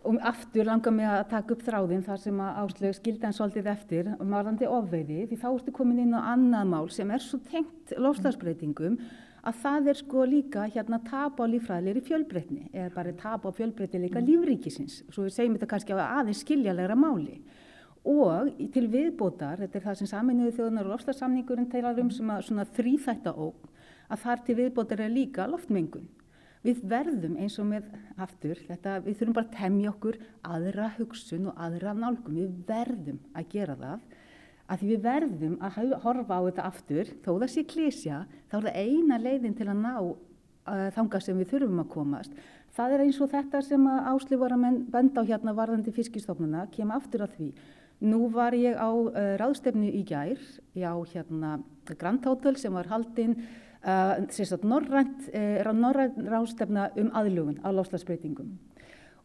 Og 0.01 0.17
aftur 0.25 0.65
langar 0.65 0.93
mig 0.95 1.05
að 1.05 1.27
taka 1.29 1.53
upp 1.53 1.65
þráðin 1.65 2.05
þar 2.05 2.21
sem 2.23 2.37
að 2.41 2.55
áslög 2.63 2.95
skildan 2.97 3.35
svolítið 3.37 3.67
eftir 3.69 4.07
marðandi 4.17 4.65
ofveiði 4.65 5.27
því 5.29 5.37
þá 5.43 5.49
ertu 5.51 5.73
komin 5.77 5.99
inn 6.01 6.15
á 6.17 6.33
annað 6.33 6.71
mál 6.71 6.87
sem 6.89 7.11
er 7.13 7.21
svo 7.21 7.37
tengt 7.51 7.93
lofslagsbreytingum 8.01 8.97
að 9.41 9.57
það 9.63 9.89
er 9.91 9.99
sko 10.01 10.23
líka 10.29 10.67
hérna 10.69 10.99
tap 11.05 11.39
á 11.41 11.45
lífræðilegri 11.49 12.03
fjölbreytni 12.05 12.69
eða 12.69 12.93
bara 12.93 13.13
tap 13.17 13.47
á 13.47 13.49
fjölbreytni 13.49 14.03
líka 14.03 14.21
mm. 14.21 14.27
lífríkisins. 14.29 15.01
Svo 15.09 15.25
við 15.25 15.35
segjum 15.37 15.57
þetta 15.57 15.71
kannski 15.73 15.97
á 15.97 16.21
aðeins 16.21 16.43
skiljalegra 16.45 16.97
máli. 16.99 17.41
Og 18.11 18.49
til 18.73 18.87
viðbótar, 18.89 19.59
þetta 19.61 19.77
er 19.77 19.85
það 19.85 19.99
sem 19.99 20.09
saminuðu 20.09 20.55
þjóðunar 20.57 20.87
og 20.87 20.95
lofstafsamningurinn 20.95 21.69
teilar 21.69 21.99
um 22.01 22.09
sem 22.13 22.31
að 22.33 22.73
þrýþætta 22.77 23.35
óg 23.37 23.67
að 24.11 24.23
þar 24.25 24.41
til 24.45 24.57
viðbótar 24.57 25.05
er 25.05 25.13
líka 25.13 25.45
loftmengun. 25.49 26.09
Við 26.61 26.81
verðum 26.85 27.37
eins 27.41 27.57
og 27.61 27.69
með 27.71 27.87
aftur, 28.21 28.59
þetta, 28.67 28.99
við 29.01 29.15
þurfum 29.17 29.37
bara 29.37 29.47
að 29.47 29.55
temja 29.57 29.91
okkur 29.95 30.17
aðra 30.45 30.89
hugsun 30.99 31.47
og 31.49 31.61
aðra 31.65 31.93
nálgum, 31.97 32.37
við 32.37 32.51
verðum 32.67 33.21
að 33.33 33.47
gera 33.55 33.77
það 33.79 34.19
að 34.71 34.85
við 34.87 35.03
verðum 35.03 35.57
að 35.63 35.95
horfa 36.03 36.37
á 36.39 36.41
þetta 36.47 36.67
aftur, 36.69 37.11
þó 37.23 37.31
það 37.33 37.49
sé 37.53 37.63
klísja, 37.67 38.21
þá 38.51 38.57
er 38.57 38.67
það 38.67 38.79
eina 38.85 39.19
leiðin 39.19 39.57
til 39.57 39.67
að 39.67 39.81
ná 39.81 39.93
uh, 39.99 40.87
þanga 40.95 41.21
sem 41.23 41.37
við 41.41 41.51
þurfum 41.51 41.83
að 41.83 41.91
komast. 41.91 42.39
Það 42.71 42.95
er 42.95 43.03
eins 43.03 43.19
og 43.19 43.31
þetta 43.33 43.61
sem 43.67 43.87
að 43.91 44.09
benda 44.93 45.23
á 45.23 45.27
hérna 45.27 45.55
varðandi 45.57 45.91
fiskistofnuna, 45.95 46.69
kem 46.71 46.91
aftur 46.95 47.25
að 47.25 47.35
því. 47.35 47.49
Nú 48.01 48.29
var 48.33 48.55
ég 48.57 48.79
á 48.79 48.89
uh, 48.89 49.35
ráðstefnu 49.41 49.91
í 49.91 50.05
gær, 50.07 50.39
já 50.73 50.91
hérna 51.13 51.59
Grand 51.91 52.23
Hotel 52.25 52.55
sem 52.57 52.73
var 52.73 52.87
haldinn, 52.89 53.35
uh, 53.83 54.23
sérstaklega 54.31 54.71
norrænt, 54.71 55.29
uh, 55.35 55.71
norrænt 55.75 56.17
ráðstefna 56.31 56.89
um 56.97 57.11
aðlugun 57.11 57.59
á 57.61 57.69
lofslagsbreytingum. 57.75 58.55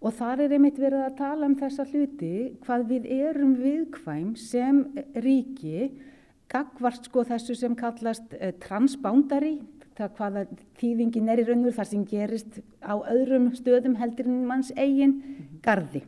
Og 0.05 0.13
þar 0.17 0.45
er 0.45 0.57
einmitt 0.57 0.79
verið 0.81 1.07
að 1.07 1.17
tala 1.19 1.49
um 1.49 1.57
þessa 1.57 1.87
hluti 1.89 2.35
hvað 2.65 2.85
við 2.91 3.07
erum 3.17 3.55
viðkvæm 3.61 4.35
sem 4.39 4.83
ríki 5.25 5.89
gagvart 6.53 7.09
sko 7.09 7.25
þessu 7.27 7.57
sem 7.59 7.75
kallast 7.79 8.37
eh, 8.39 8.53
transboundary, 8.63 9.57
það 9.97 10.13
hvaða 10.19 10.43
þýðingin 10.79 11.31
er 11.33 11.43
í 11.43 11.47
raunur 11.49 11.75
þar 11.75 11.89
sem 11.91 12.05
gerist 12.07 12.61
á 12.85 12.95
öðrum 13.01 13.49
stöðum 13.57 13.97
heldur 13.99 14.29
en 14.29 14.45
manns 14.47 14.71
eigin 14.77 15.17
gardi. 15.65 16.05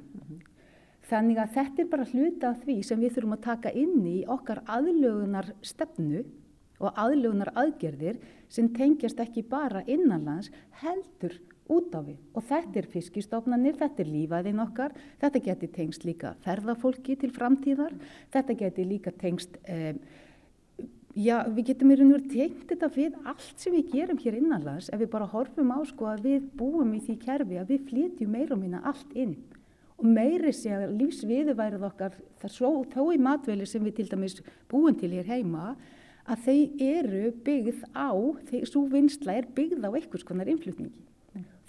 Þannig 1.09 1.40
að 1.40 1.54
þetta 1.54 1.83
er 1.83 1.88
bara 1.88 2.09
hluta 2.11 2.50
af 2.52 2.64
því 2.66 2.83
sem 2.85 3.00
við 3.00 3.14
þurfum 3.16 3.37
að 3.38 3.47
taka 3.47 3.73
inn 3.73 4.02
í 4.04 4.18
okkar 4.28 4.61
aðlögunar 4.68 5.54
stefnu 5.64 6.26
og 6.78 7.00
aðlögunar 7.00 7.54
aðgerðir 7.57 8.21
sem 8.52 8.68
tengjast 8.76 9.21
ekki 9.25 9.47
bara 9.49 9.80
innanlands 9.88 10.52
heldur 10.83 11.38
út 11.68 11.92
á 11.94 12.00
við. 12.00 12.16
Og 12.34 12.44
þetta 12.48 12.80
er 12.80 12.88
fiskistofnanir, 12.92 13.76
þetta 13.78 14.04
er 14.04 14.12
lífaðinn 14.12 14.62
okkar, 14.64 14.94
þetta 15.20 15.42
geti 15.44 15.68
tengst 15.75 16.06
líka 16.08 16.34
ferðafólki 16.44 17.18
til 17.20 17.30
framtíðar, 17.34 17.94
þetta 18.34 18.56
geti 18.62 18.87
líka 18.88 19.12
tengst, 19.20 19.58
um, 19.68 20.00
já 21.18 21.37
við 21.50 21.72
getum 21.72 21.92
í 21.92 21.98
raun 21.98 22.12
og 22.12 22.18
veru 22.18 22.32
tengt 22.32 22.64
þetta 22.70 22.90
við 22.94 23.20
allt 23.26 23.60
sem 23.60 23.75
við 23.75 23.92
gerum 23.94 24.20
hér 24.22 24.38
innanlands 24.38 24.90
ef 24.92 25.00
við 25.00 25.10
bara 25.12 25.28
horfum 25.32 25.72
á 25.75 25.78
sko 25.88 26.10
að 26.12 26.26
við 26.28 26.50
búum 26.58 26.92
í 26.94 27.00
því 27.04 27.16
kerfi 27.25 27.58
að 27.58 27.72
við 27.75 27.87
flytjum 27.90 28.34
meira 28.37 28.54
og 28.54 28.62
minna 28.62 28.82
allt 28.87 29.16
inn. 29.18 29.37
Og 29.98 30.06
meiri 30.06 30.52
sé 30.54 30.70
að 30.76 30.94
lífsviðuværið 31.00 31.87
okkar 31.88 32.14
þar 32.38 32.54
svo 32.54 32.70
þó 32.92 33.02
í 33.16 33.18
matveli 33.18 33.66
sem 33.66 33.82
við 33.82 33.96
til 33.98 34.08
dæmis 34.12 34.38
búum 34.70 34.94
til 34.94 35.10
hér 35.16 35.26
heima 35.26 35.72
að 36.28 36.44
þeir 36.44 36.87
eru 36.87 37.32
byggð 37.42 37.82
á, 37.96 38.12
þeir, 38.50 38.64
svo 38.68 38.84
vinsla 38.92 39.40
er 39.40 39.48
byggð 39.56 39.88
á 39.88 39.90
einhvers 39.90 40.26
konar 40.28 40.50
influtningi 40.52 41.07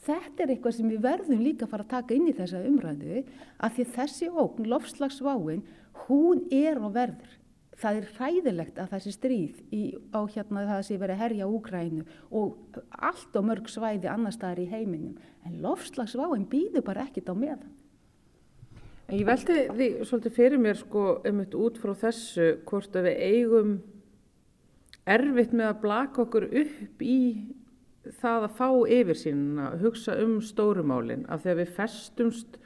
þetta 0.06 0.44
er 0.44 0.54
eitthvað 0.54 0.78
sem 0.78 0.92
við 0.92 1.04
verðum 1.04 1.44
líka 1.44 1.66
að 1.66 1.74
fara 1.74 1.86
að 1.86 1.92
taka 1.96 2.16
inn 2.16 2.30
í 2.30 2.36
þessa 2.38 2.64
umræðu 2.70 3.24
að 3.58 3.76
því 3.76 3.86
þessi 3.98 4.30
ógn, 4.30 4.70
lofslagsváin, 4.72 5.66
hún 6.06 6.46
er 6.56 6.80
og 6.80 6.96
verður. 6.96 7.36
Það 7.80 7.98
er 7.98 8.08
hræðilegt 8.18 8.80
að 8.82 8.90
þessi 8.92 9.12
stríð 9.16 9.60
í, 9.72 9.84
á 10.12 10.20
hérna 10.28 10.66
það 10.68 10.82
sem 10.84 11.00
verið 11.00 11.16
að 11.16 11.22
herja 11.24 11.46
Úgrænu 11.48 12.02
og 12.36 12.80
allt 12.92 13.38
og 13.40 13.46
mörg 13.48 13.70
svæði 13.72 14.10
annar 14.12 14.36
staðar 14.36 14.66
í 14.66 14.72
heiminum. 14.72 15.14
En 15.48 15.62
lofslagsváin 15.64 16.44
býður 16.52 16.84
bara 16.90 17.06
ekkit 17.08 17.32
á 17.32 17.36
meðan. 17.40 17.70
Ég 19.10 19.24
veldi 19.26 19.62
því 19.72 19.88
svolítið 20.06 20.36
fyrir 20.36 20.62
mér 20.62 20.78
sko 20.78 21.06
um 21.26 21.40
þetta 21.40 21.62
út 21.64 21.80
frá 21.82 21.94
þessu 22.04 22.50
hvort 22.68 23.00
að 23.00 23.08
við 23.08 23.24
eigum 23.32 23.72
erfitt 25.10 25.56
með 25.56 25.72
að 25.72 25.80
blaka 25.82 26.22
okkur 26.26 26.46
upp 26.62 27.02
í 27.02 27.22
það 28.22 28.46
að 28.48 28.56
fá 28.58 28.70
yfir 29.00 29.18
sín 29.18 29.44
að 29.62 29.84
hugsa 29.84 30.16
um 30.24 30.40
stórumálinn 30.44 31.26
af 31.30 31.44
því 31.44 31.54
að 31.54 31.62
við 31.64 31.74
festumst 31.78 32.60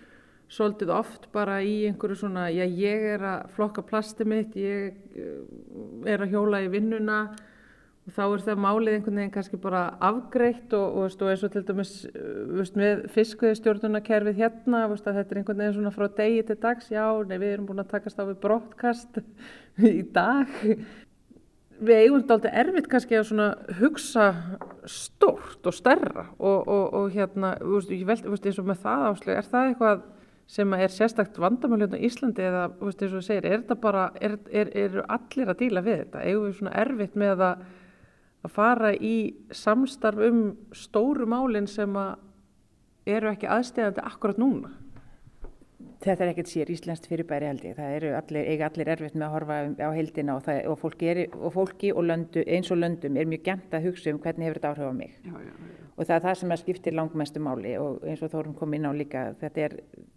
svolítið 0.54 0.92
oft 0.94 1.32
bara 1.34 1.62
í 1.66 1.88
einhverju 1.90 2.20
svona 2.20 2.50
já 2.54 2.66
ég 2.68 3.08
er 3.16 3.25
að 3.25 3.48
flokka 3.56 3.84
plasti 3.88 4.28
mitt 4.28 4.54
ég 4.60 4.94
eh, 5.18 6.13
er 6.13 6.24
að 6.24 6.36
hjóla 6.36 6.62
í 6.66 6.70
vinnuna. 6.74 7.24
Og 8.04 8.12
þá 8.12 8.24
er 8.25 8.42
það 8.44 8.58
málið 8.60 8.96
einhvern 8.98 9.20
veginn 9.22 9.32
kannski 9.32 9.58
bara 9.63 9.82
afgreitt 10.04 10.74
og, 10.75 10.98
og, 11.00 11.13
og 11.24 11.30
eins 11.32 11.46
og 11.48 11.54
til 11.54 11.62
dæmis 11.63 11.94
eh, 12.10 12.42
veist, 12.60 12.75
með 12.75 13.06
fiskveðstjórnunarkerfið 13.16 14.42
hérna 14.42 14.82
veist, 14.92 15.08
þetta 15.08 15.24
er 15.24 15.40
einhvern 15.40 15.63
veginn 15.63 15.78
svona 15.78 15.94
frá 15.96 16.10
degi 16.18 16.42
til 16.50 16.58
dags 16.66 16.92
já 16.92 17.06
nei, 17.30 17.38
við 17.38 17.54
erum 17.54 17.70
búin 17.70 17.80
að 17.86 17.94
takast 17.96 18.20
á 18.20 18.28
við 18.28 18.42
brottkast 18.44 19.22
í 19.88 20.04
dag 20.12 20.52
við 21.80 22.00
eigum 22.03 22.22
þetta 22.22 22.36
alltaf 22.38 22.58
erfitt 22.62 22.89
kannski 22.92 23.20
að 23.20 23.77
hugsa 23.80 24.25
stórt 24.89 25.70
og 25.70 25.75
stærra 25.75 26.27
og, 26.38 26.68
og, 26.68 26.84
og 27.00 27.13
hérna, 27.13 27.56
þú 27.62 27.77
veist, 27.77 27.94
ég 27.94 28.08
veldi, 28.08 28.27
þú 28.27 28.34
veist, 28.36 28.50
eins 28.50 28.60
og 28.62 28.68
með 28.70 28.84
það 28.84 29.06
áslega, 29.10 29.38
er 29.38 29.50
það 29.51 29.70
eitthvað 29.70 30.03
sem 30.53 30.75
er 30.75 30.92
sérstakt 30.92 31.39
vandamál 31.39 31.80
hérna 31.82 32.00
í 32.00 32.10
Íslandi 32.10 32.44
eða, 32.44 32.65
þú 32.77 32.89
veist, 32.89 33.01
eins 33.01 33.13
og 33.13 33.22
þú 33.22 33.27
segir, 33.27 33.48
er 33.48 33.63
þetta 33.63 33.80
bara, 33.84 34.03
er, 34.22 34.38
er, 34.51 34.72
eru 34.84 35.06
allir 35.15 35.53
að 35.53 35.60
díla 35.63 35.86
við 35.86 36.00
þetta? 36.03 36.25
Eigum 36.27 36.46
við 36.46 36.58
svona 36.60 36.75
erfitt 36.84 37.18
með 37.20 37.46
að, 37.48 37.65
að 38.44 38.56
fara 38.58 38.94
í 38.94 39.15
samstarf 39.63 40.24
um 40.30 40.44
stóru 40.75 41.27
málinn 41.30 41.70
sem 41.72 41.98
að 42.00 43.13
eru 43.15 43.32
ekki 43.32 43.50
aðstæðandi 43.51 44.03
akkurat 44.08 44.42
núna? 44.42 44.74
Þetta 46.04 46.26
er 46.26 46.32
ekkert 46.34 46.50
sér 46.52 46.72
íslenskt 46.74 47.06
fyrirbæri 47.08 47.48
held 47.48 47.62
ég. 47.64 47.78
Það 47.78 47.94
eru 47.98 48.10
allir, 48.18 48.48
eiga 48.52 48.68
allir 48.68 48.90
erfitt 48.92 49.14
með 49.16 49.28
að 49.28 49.36
horfa 49.38 49.60
á 49.80 49.90
heildina 49.96 50.36
og, 50.36 50.42
það, 50.44 50.60
og, 50.74 50.80
fólki, 50.82 51.08
er, 51.14 51.22
og 51.38 51.54
fólki 51.56 51.94
og 51.94 52.04
löndu, 52.10 52.44
eins 52.44 52.72
og 52.76 52.82
löndum 52.82 53.20
er 53.20 53.30
mjög 53.32 53.46
gæmt 53.48 53.78
að 53.78 53.88
hugsa 53.88 54.12
um 54.12 54.20
hvernig 54.24 54.50
hefur 54.50 54.60
þetta 54.60 54.74
áhrif 54.74 54.92
á 54.92 54.94
mig. 54.98 55.16
Já, 55.24 55.32
já, 55.32 55.54
já. 55.54 55.84
Og 55.94 56.08
það 56.10 56.16
er 56.16 56.26
það 56.26 56.38
sem 56.42 56.56
skiptir 56.64 56.98
langmestu 56.98 57.44
máli 57.44 57.76
og 57.78 58.04
eins 58.10 58.24
og 58.26 58.34
Þórum 58.34 58.58
kom 58.58 58.74
inn 58.74 58.90
á 58.90 58.92
líka, 58.98 59.24
þetta 59.40 59.66
er, 59.68 59.76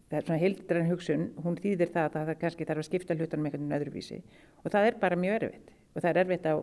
það 0.08 0.18
er 0.18 0.26
svona 0.26 0.40
heildræn 0.40 0.90
hugsun, 0.90 1.26
hún 1.44 1.58
þýðir 1.60 1.92
það 1.92 2.06
að 2.08 2.30
það 2.30 2.38
kannski 2.42 2.68
þarf 2.70 2.82
að 2.82 2.88
skipta 2.88 3.16
hlutunum 3.18 3.48
einhvern 3.50 3.66
veginn 3.66 3.76
öðruvísi 3.76 4.20
og 4.64 4.72
það 4.72 4.88
er 4.88 4.98
bara 5.02 5.18
mjög 5.20 5.36
erfitt 5.36 5.74
og 5.92 6.02
það 6.02 6.10
er 6.10 6.20
erfitt 6.22 6.48
á, 6.48 6.54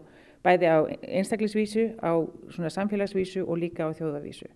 bæði 0.44 0.70
á 0.70 0.77
einstaklisvísu, 1.22 1.86
á 2.01 2.12
svona 2.53 2.74
samfélagsvísu 2.74 3.46
og 3.46 3.62
líka 3.62 3.86
á 3.86 3.89
þjóðavísu. 3.98 4.50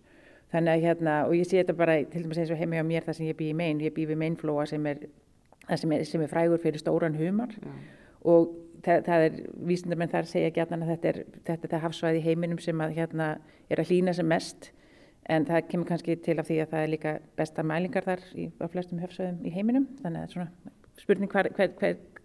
Þannig 0.53 0.73
að 0.73 0.85
hérna, 0.85 1.15
og 1.27 1.33
ég 1.35 1.47
sé 1.47 1.59
þetta 1.59 1.75
bara 1.75 1.97
til 2.07 2.23
dæmis 2.23 2.37
eins 2.39 2.51
og 2.55 2.59
heimi 2.61 2.79
á 2.79 2.85
mér 2.87 3.03
þar 3.03 3.17
sem 3.17 3.27
ég 3.27 3.35
bý 3.35 3.49
í 3.51 3.57
mein, 3.57 3.81
ég 3.83 3.91
bý 3.95 4.05
við 4.07 4.19
meinflóa 4.21 4.63
sem 4.69 4.85
er, 4.87 5.01
sem 5.73 5.91
er, 5.91 6.05
sem 6.07 6.23
er 6.23 6.31
frægur 6.31 6.61
fyrir 6.63 6.79
stóran 6.79 7.17
humar. 7.19 7.51
Já. 7.59 7.73
og 8.31 8.55
það, 8.85 9.03
það 9.09 9.25
er, 9.25 9.37
vísindamenn 9.67 10.11
þar 10.13 10.29
segja 10.29 10.53
gætna 10.55 10.79
að 10.79 10.93
þetta 10.93 11.11
er, 11.11 11.19
þetta 11.49 11.69
er 11.75 11.83
hafsvæði 11.83 12.23
heiminum 12.23 12.61
sem 12.63 12.83
að 12.83 12.95
hérna 12.97 13.29
er 13.67 13.81
að 13.81 13.91
hlýna 13.91 14.15
sem 14.15 14.27
mest. 14.27 14.71
En 15.27 15.43
það 15.43 15.65
kemur 15.67 15.89
kannski 15.89 16.15
til 16.23 16.37
af 16.39 16.47
því 16.47 16.61
að 16.63 16.71
það 16.71 16.85
er 16.85 16.91
líka 16.93 17.13
besta 17.35 17.63
mælingar 17.67 18.07
þar 18.07 18.23
í, 18.31 18.47
á 18.63 18.65
flestum 18.71 19.01
hafsvæðum 19.03 19.41
í 19.43 19.51
heiminum, 19.51 19.89
þannig 19.99 20.23
að 20.23 20.35
svona 20.37 20.75
spurning 21.01 21.31
hvað, 21.33 21.51
hvað, 21.57 21.75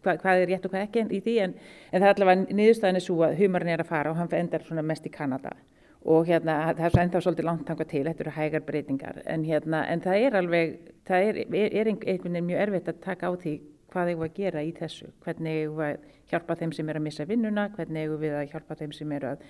hvað, 0.05 0.21
hvað 0.23 0.45
er 0.45 0.51
rétt 0.53 0.69
og 0.69 0.75
hvað 0.77 0.87
ekki 0.87 1.07
í 1.11 1.23
því. 1.25 1.35
En, 1.43 1.57
en 1.91 1.99
það 1.99 2.07
er 2.07 2.15
allavega 2.15 2.61
niðurstaðin 2.61 3.01
er 3.01 3.07
svo 3.09 3.19
að 3.27 3.39
humarinn 3.43 3.75
er 3.75 3.83
að 3.83 3.91
fara 3.91 4.15
og 4.15 4.21
hann 4.21 4.31
endar 4.39 4.71
mest 4.87 5.11
í 5.11 5.15
Kanada 5.15 5.57
og 6.05 6.27
hérna 6.27 6.57
það 6.75 6.87
er 6.89 7.03
ennþá 7.05 7.21
svolítið 7.23 7.47
langt 7.47 7.67
tanga 7.67 7.87
til, 7.87 8.05
þetta 8.09 8.25
eru 8.25 8.35
hægar 8.37 8.65
breytingar. 8.67 9.21
En 9.27 9.45
hérna 9.47 9.85
en 9.91 10.03
það 10.03 10.27
er 10.27 10.39
alveg, 10.41 10.79
það 11.09 11.27
er, 11.29 11.43
er, 11.47 11.69
er 11.69 11.91
einhvern 11.93 12.23
veginn 12.23 12.49
mjög 12.49 12.65
erfitt 12.67 12.89
að 12.91 13.03
taka 13.05 13.31
á 13.31 13.33
því 13.39 13.59
hvað 13.93 14.13
eigum 14.13 14.25
við 14.25 14.31
að 14.31 14.39
gera 14.41 14.63
í 14.65 14.73
þessu, 14.77 15.11
hvernig 15.23 15.61
eigum 15.61 15.77
við 15.79 15.91
að 15.91 16.09
hjálpa 16.33 16.57
þeim 16.63 16.73
sem 16.73 16.89
er 16.89 16.99
að 16.99 17.07
missa 17.07 17.29
vinnuna, 17.29 17.67
hvernig 17.77 18.07
eigum 18.07 18.23
við 18.23 18.39
að 18.39 18.49
hjálpa 18.55 18.79
þeim 18.81 18.97
sem 18.97 19.13
eru 19.19 19.35
að 19.35 19.45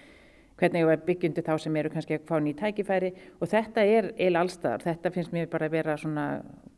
hvernig 0.61 0.83
eigum 0.83 0.91
við 0.91 0.97
að 0.99 1.07
byggja 1.07 1.45
þá 1.47 1.53
sem 1.63 1.77
eru 1.81 1.93
kannski 1.93 2.17
að 2.19 2.27
fá 2.29 2.35
nýjum 2.39 2.59
tækifæri. 2.59 3.13
Og 3.41 3.51
þetta 3.51 3.85
er 3.89 4.11
eil 4.21 4.35
allstaðar, 4.39 4.85
þetta 4.85 5.13
finnst 5.15 5.33
mér 5.35 5.49
bara 5.53 5.69
að 5.71 5.77
vera 5.79 5.97
svona 5.99 6.27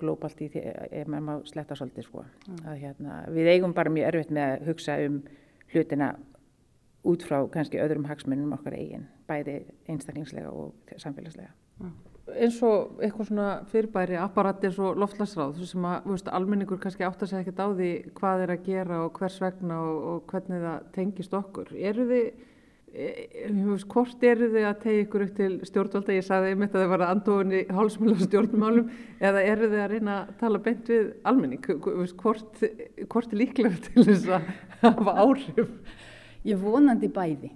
glóbalt 0.00 0.44
í 0.44 0.50
því 0.52 0.62
ef 1.00 1.08
maður 1.10 1.26
má 1.26 1.48
sletta 1.48 1.78
svolítið 1.78 2.06
sko, 2.06 2.24
mm. 2.46 2.62
að 2.70 2.78
hérna 2.84 3.18
við 3.34 3.50
eigum 3.54 3.74
bara 3.76 3.92
mjög 3.92 4.10
erfitt 4.12 4.32
með 4.34 4.52
að 4.52 4.70
hugsa 4.70 4.98
um 5.04 5.18
hlutina 5.72 6.12
út 7.04 7.24
frá 7.26 7.42
kannski 7.52 7.80
öðrum 7.82 8.08
hagsmunum 8.08 8.56
okkar 8.56 8.78
eigin, 8.78 9.06
bæði 9.28 9.60
einstaklingslega 9.92 10.50
og 10.50 10.96
samfélagslega. 10.96 11.52
Ja. 11.82 11.92
Eins 12.24 12.56
og 12.64 13.02
eitthvað 13.04 13.28
svona 13.28 13.48
fyrirbæri 13.68 14.16
apparat 14.16 14.62
eins 14.64 14.78
og 14.80 14.96
loftlagsráð 14.96 15.58
sem 15.68 15.84
að 15.84 16.08
veist, 16.08 16.30
almenningur 16.32 16.80
kannski 16.80 17.04
átt 17.04 17.20
að 17.20 17.34
segja 17.34 17.44
ekkert 17.44 17.60
á 17.60 17.68
því 17.68 17.90
hvað 18.16 18.44
er 18.46 18.52
að 18.54 18.64
gera 18.70 19.00
og 19.04 19.12
hvers 19.18 19.36
vegna 19.44 19.76
og, 19.84 19.98
og 20.08 20.32
hvernig 20.32 20.64
það 20.64 20.86
tengist 20.94 21.36
okkur. 21.36 21.74
Eru 21.76 22.06
þið, 22.08 22.46
e, 22.94 23.10
e 23.44 23.76
hvort 23.92 24.24
eru 24.30 24.48
þið 24.54 24.68
að 24.70 24.80
tegja 24.86 25.04
ykkur 25.04 25.26
upp 25.26 25.36
til 25.42 25.50
stjórnvalda, 25.68 26.16
ég 26.16 26.26
sagði 26.30 26.54
einmitt 26.54 26.72
að 26.72 26.86
það 26.86 26.94
var 26.94 27.06
andofin 27.10 27.54
í 27.60 27.62
hálsmjöla 27.76 28.30
stjórnmálum 28.30 28.90
eða 29.20 29.44
eru 29.52 29.70
þið 29.74 29.84
að 29.84 29.92
reyna 29.92 30.16
að 30.22 30.32
tala 30.40 30.64
beint 30.64 30.90
við 30.94 31.12
almenning, 31.28 31.70
hvort, 32.24 32.64
hvort 33.04 33.36
er 33.36 33.42
líklega 33.44 33.76
til 33.90 34.08
þess 34.08 34.32
að 34.38 34.50
hafa 34.86 35.18
áhrif? 35.20 35.76
Ég 36.44 36.60
vonandi 36.60 37.08
bæði. 37.08 37.54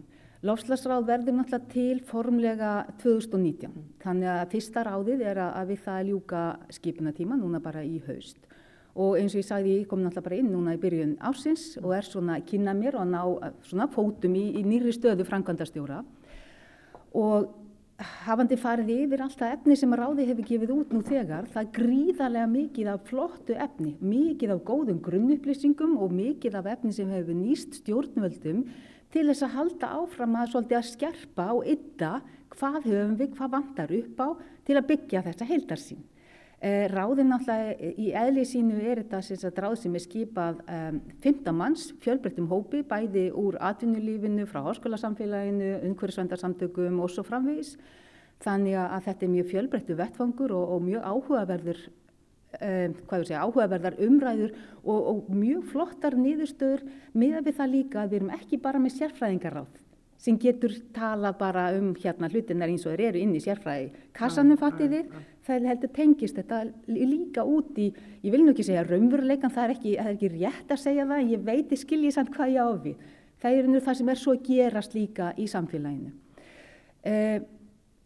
Lofslagsráð 0.49 1.03
verður 1.09 1.35
náttúrulega 1.37 1.73
til 1.73 1.99
formlega 2.09 2.71
2019. 3.03 3.73
Þannig 4.01 4.31
að 4.33 4.53
fyrsta 4.55 4.85
ráðið 4.87 5.25
er 5.29 5.41
að 5.45 5.73
við 5.73 5.83
það 5.85 6.07
ljúka 6.09 6.43
skipinatíma 6.73 7.37
núna 7.37 7.61
bara 7.61 7.83
í 7.85 7.99
haust. 8.07 8.39
Og 8.99 9.19
eins 9.19 9.35
og 9.35 9.43
ég 9.43 9.49
sagði, 9.49 9.75
ég 9.83 9.91
kom 9.91 10.01
náttúrulega 10.01 10.29
bara 10.31 10.39
inn 10.39 10.49
núna 10.55 10.77
í 10.79 10.81
byrjun 10.81 11.19
ársins 11.21 11.67
og 11.83 11.93
er 11.99 12.09
svona 12.09 12.39
að 12.39 12.47
kynna 12.49 12.75
mér 12.79 12.97
og 12.97 13.11
ná 13.11 13.21
svona 13.69 13.91
fótum 13.93 14.39
í, 14.41 14.47
í 14.57 14.65
nýri 14.65 14.95
stöðu 14.97 15.27
frangandastjóra. 15.29 16.01
Og 17.13 17.53
hafandi 17.99 18.55
farið 18.59 18.91
yfir 18.95 19.23
alltaf 19.25 19.55
efni 19.57 19.75
sem 19.79 19.95
ráði 19.99 20.27
hefur 20.29 20.47
gefið 20.47 20.73
út 20.75 20.93
nú 20.95 21.01
þegar, 21.07 21.49
það 21.51 21.71
gríðarlega 21.79 22.51
mikið 22.53 22.91
af 22.93 23.09
flottu 23.09 23.57
efni, 23.59 23.97
mikið 23.99 24.53
af 24.55 24.61
góðum 24.69 25.01
grunnupplýsingum 25.03 25.97
og 25.99 26.15
mikið 26.15 26.61
af 26.61 26.69
efni 26.77 26.93
sem 26.95 27.11
hefur 27.11 27.35
nýst 27.35 27.81
stjórnvöldum 27.81 28.63
til 29.11 29.25
þess 29.27 29.47
að 29.49 29.57
halda 29.57 29.91
áfram 29.99 30.37
að, 30.39 30.55
að 30.63 30.87
skerpa 30.93 31.49
og 31.57 31.67
ytta 31.67 32.13
hvað 32.55 32.79
höfum 32.87 33.19
við, 33.19 33.35
hvað 33.35 33.53
vantar 33.57 33.97
upp 33.99 34.23
á 34.23 34.29
til 34.69 34.79
að 34.79 34.89
byggja 34.93 35.25
þetta 35.27 35.51
heildarsýn. 35.51 36.07
Eh, 36.59 36.89
ráðin 36.91 37.29
náttúrulega 37.31 37.93
í 38.03 38.09
eðli 38.19 38.43
sínu 38.49 38.81
er 38.83 39.05
þetta 39.05 39.21
sagt, 39.23 39.61
ráð 39.63 39.77
sem 39.79 39.95
er 39.95 40.03
skipað 40.03 40.59
um, 40.65 40.97
15 41.23 41.55
manns, 41.55 41.85
fjölbreyttum 42.03 42.49
hópi, 42.51 42.81
bæði 42.83 43.29
úr 43.31 43.61
atvinnulífinu, 43.63 44.47
frá 44.51 44.65
háskólasamfélaginu, 44.67 45.77
umhverfisvendarsamtökum 45.87 46.99
og 46.99 47.15
svo 47.15 47.23
framvegis. 47.29 47.77
Þannig 48.43 48.75
að 48.75 49.07
þetta 49.07 49.27
er 49.27 49.33
mjög 49.37 49.49
fjölbreyttu 49.53 49.99
vettfangur 49.99 50.57
og, 50.59 50.75
og 50.75 50.85
mjög 50.89 51.09
áhugaverður 51.13 51.87
Um, 52.65 52.95
segja, 53.13 53.43
áhugaverðar 53.45 53.99
umræður 54.01 54.55
og, 54.81 55.03
og 55.11 55.27
mjög 55.37 55.67
flottar 55.69 56.15
niðurstöður 56.17 56.81
með 57.13 57.43
við 57.45 57.59
það 57.59 57.75
líka 57.75 57.99
að 58.01 58.09
við 58.09 58.17
erum 58.19 58.31
ekki 58.39 58.59
bara 58.65 58.81
með 58.81 58.95
sérfræðingaráð 58.95 59.75
sem 60.19 60.39
getur 60.41 60.73
tala 60.97 61.35
bara 61.37 61.67
um 61.77 61.91
hérna 62.01 62.31
hlutinnar 62.33 62.73
eins 62.73 62.87
og 62.87 62.97
þeir 62.97 63.05
eru 63.11 63.21
inn 63.21 63.35
í 63.37 63.43
sérfræði 63.45 63.91
kassanum 64.17 64.57
fattiði, 64.59 65.05
það 65.49 65.69
heldur 65.73 65.93
tengist 65.97 66.39
þetta 66.39 66.63
líka 66.93 67.45
út 67.49 67.77
í 67.81 67.91
ég 68.23 68.33
vil 68.35 68.45
nú 68.45 68.53
ekki 68.53 68.69
segja 68.69 68.87
raunveruleikan, 68.87 69.53
það 69.55 69.65
er 69.65 69.77
ekki, 69.77 69.99
það 69.99 70.11
er 70.13 70.17
ekki 70.17 70.33
rétt 70.37 70.73
að 70.75 70.83
segja 70.85 71.07
það, 71.11 71.29
ég 71.35 71.47
veit 71.51 71.77
skiljið 71.83 72.17
samt 72.17 72.35
hvað 72.37 72.55
ég 72.55 72.65
á 72.65 72.71
við, 72.87 73.05
það 73.43 73.61
er 73.61 73.71
nú 73.73 73.85
það 73.85 74.01
sem 74.01 74.11
er 74.13 74.23
svo 74.23 74.35
gerast 74.49 74.99
líka 74.99 75.31
í 75.37 75.49
samfélaginu 75.51 76.13
uh, 77.09 77.39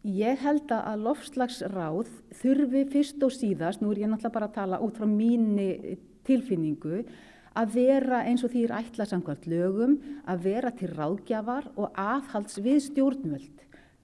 Ég 0.03 0.41
held 0.43 0.67
að 0.75 1.05
lofslagsráð 1.05 2.09
þurfi 2.35 2.81
fyrst 2.91 3.21
og 3.23 3.31
síðast, 3.31 3.79
nú 3.79 3.93
er 3.93 4.01
ég 4.01 4.09
náttúrulega 4.11 4.35
bara 4.35 4.49
að 4.49 4.57
tala 4.57 4.79
út 4.83 4.97
frá 4.99 5.07
mínu 5.07 5.95
tilfinningu, 6.27 7.05
að 7.55 7.77
vera 7.77 8.19
eins 8.27 8.43
og 8.43 8.51
því 8.51 8.65
er 8.65 8.73
ætla 8.81 9.07
samkvæmt 9.07 9.47
lögum, 9.47 9.93
að 10.27 10.43
vera 10.43 10.73
til 10.75 10.89
ráðgjafar 10.91 11.69
og 11.77 11.95
aðhalds 11.95 12.59
við 12.59 12.81
stjórnvöld. 12.89 13.63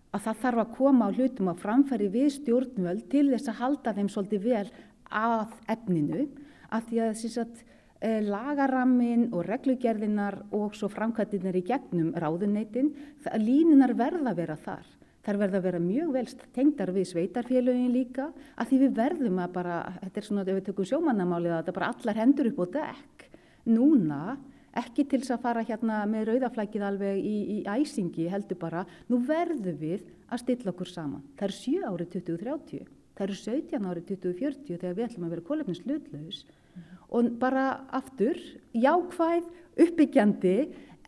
Að 0.09 0.23
það 0.25 0.37
þarf 0.43 0.61
að 0.63 0.75
koma 0.77 1.07
á 1.07 1.13
hlutum 1.13 1.49
að 1.51 1.59
framfæri 1.63 2.07
við 2.09 2.29
stjórnvöld 2.39 3.09
til 3.11 3.27
þess 3.29 3.51
að 3.51 3.59
halda 3.59 3.93
þeim 3.93 4.07
svolítið 4.09 4.45
vel 4.47 4.69
að 5.09 5.51
efninu, 5.69 6.23
af 6.69 6.87
því 6.89 7.01
að 7.05 7.19
sagt, 7.29 7.63
eh, 8.01 8.21
lagarammin 8.21 9.29
og 9.33 9.45
reglugerðinar 9.45 10.45
og 10.51 10.73
svo 10.73 10.89
framkvæmdinar 10.89 11.55
í 11.55 11.65
gegnum 11.65 12.13
ráðuneytin, 12.13 12.93
línunar 13.37 13.93
verða 13.93 14.31
að 14.31 14.35
vera 14.35 14.55
þar. 14.55 14.85
Þar 15.21 15.37
verða 15.37 15.57
að 15.59 15.65
vera 15.67 15.79
mjög 15.79 16.11
velst 16.13 16.43
tengdar 16.55 16.91
við 16.95 17.09
sveitarfélögin 17.11 17.91
líka 17.91 18.31
að 18.57 18.69
því 18.69 18.77
við 18.79 18.93
verðum 18.95 19.41
að 19.43 19.51
bara, 19.53 19.93
þetta 20.01 20.21
er 20.21 20.25
svona 20.25 20.41
ef 20.41 20.55
við 20.55 20.63
tökum 20.69 20.85
sjómannamálið 20.85 21.51
að 21.51 21.59
þetta 21.59 21.75
bara 21.75 21.89
allar 21.93 22.21
hendur 22.21 22.49
upp 22.49 22.61
á 22.63 22.65
dekk. 22.79 23.25
Núna, 23.69 24.37
ekki 24.77 25.05
til 25.09 25.21
þess 25.21 25.35
að 25.35 25.43
fara 25.45 25.65
hérna 25.65 25.99
með 26.09 26.29
rauðaflækið 26.29 26.85
alveg 26.85 27.19
í, 27.19 27.35
í 27.55 27.57
æsingi 27.65 28.29
heldur 28.31 28.59
bara, 28.61 28.85
nú 29.09 29.21
verðum 29.25 29.79
við 29.79 30.05
að 30.29 30.43
stilla 30.43 30.73
okkur 30.73 30.91
saman. 30.91 31.23
Það 31.39 31.47
eru 31.47 31.57
7 31.59 31.87
árið 31.89 32.11
2030, 32.17 32.91
það 33.17 33.25
eru 33.27 33.39
17 33.39 33.89
árið 33.89 34.09
2040 34.13 34.81
þegar 34.83 34.97
við 34.97 35.07
ætlum 35.07 35.25
að 35.27 35.33
vera 35.35 35.47
kólefnins 35.49 35.81
hlutlaus 35.85 36.43
mm. 36.45 36.85
og 37.09 37.31
bara 37.41 37.65
aftur, 37.99 38.39
jákvæð, 38.77 39.49
uppbyggjandi 39.79 40.55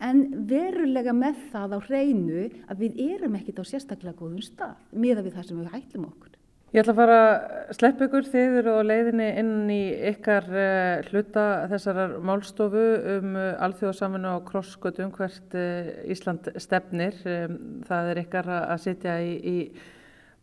en 0.02 0.22
verulega 0.50 1.14
með 1.14 1.46
það 1.52 1.78
á 1.78 1.80
hreinu 1.86 2.46
að 2.66 2.86
við 2.86 3.02
erum 3.06 3.38
ekkit 3.38 3.62
á 3.62 3.64
sérstaklega 3.70 4.18
góðum 4.18 4.42
stað 4.44 4.80
miða 4.92 5.24
við 5.26 5.38
það 5.38 5.50
sem 5.50 5.62
við 5.62 5.74
hættum 5.76 6.08
okkur. 6.10 6.31
Ég 6.72 6.86
ætla 6.86 6.94
að 6.94 7.00
fara 7.02 7.16
að 7.20 7.72
slepp 7.76 8.02
ykkur 8.06 8.28
þið 8.32 8.54
eru 8.62 8.74
á 8.80 8.88
leiðinni 8.88 9.26
inn 9.42 9.72
í 9.76 9.82
ykkar 10.14 10.46
uh, 10.48 11.10
hluta 11.10 11.42
þessarar 11.68 12.14
málstofu 12.24 12.84
um 13.18 13.34
uh, 13.36 13.48
alþjóðsaminu 13.66 14.30
og 14.38 14.46
krossgötum 14.48 15.10
hvert 15.18 15.58
uh, 15.60 15.90
Ísland 16.08 16.48
stefnir. 16.64 17.18
Um, 17.28 17.58
það 17.90 18.12
er 18.14 18.22
ykkar 18.22 18.48
að 18.56 18.86
sitja 18.86 19.18
í, 19.20 19.34
í 19.36 19.58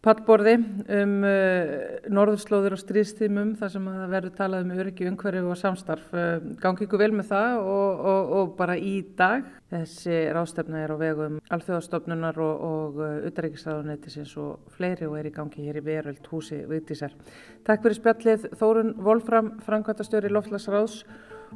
pallborði 0.04 0.58
um 0.98 1.14
norðurslóður 2.12 2.76
og 2.76 2.82
stríðstímum 2.84 3.56
þar 3.58 3.72
sem 3.72 3.88
það 3.88 4.12
verður 4.12 4.36
talað 4.36 4.66
um 4.66 4.76
öryggi, 4.76 5.08
umhverju 5.08 5.48
og 5.48 5.58
samstarf. 5.58 6.12
Gangi 6.60 6.84
ykkur 6.84 7.02
vel 7.06 7.10
með 7.16 7.32
það 7.32 7.56
og, 7.64 8.04
og, 8.12 8.36
og 8.36 8.52
bara 8.60 8.76
í 8.76 9.00
dag. 9.16 9.48
Þessi 9.68 10.16
rástefna 10.32 10.80
er 10.80 10.94
á 10.94 10.96
vegum 10.96 11.38
alþjóðastofnunar 11.52 12.38
og, 12.40 12.62
og 12.68 13.00
utarrikisraðunættisins 13.28 14.32
og 14.40 14.72
fleiri 14.72 15.04
og 15.08 15.18
er 15.20 15.28
í 15.28 15.34
gangi 15.34 15.66
hér 15.66 15.82
í 15.82 15.84
veröld 15.84 16.30
húsi 16.32 16.62
Vigdísar. 16.70 17.12
Takk 17.68 17.84
fyrir 17.84 18.00
spjallið 18.00 18.48
Þórun 18.56 18.96
Volfram, 19.04 19.54
Frankvæntastjóri 19.68 20.32
Loftlagsráðs 20.32 21.02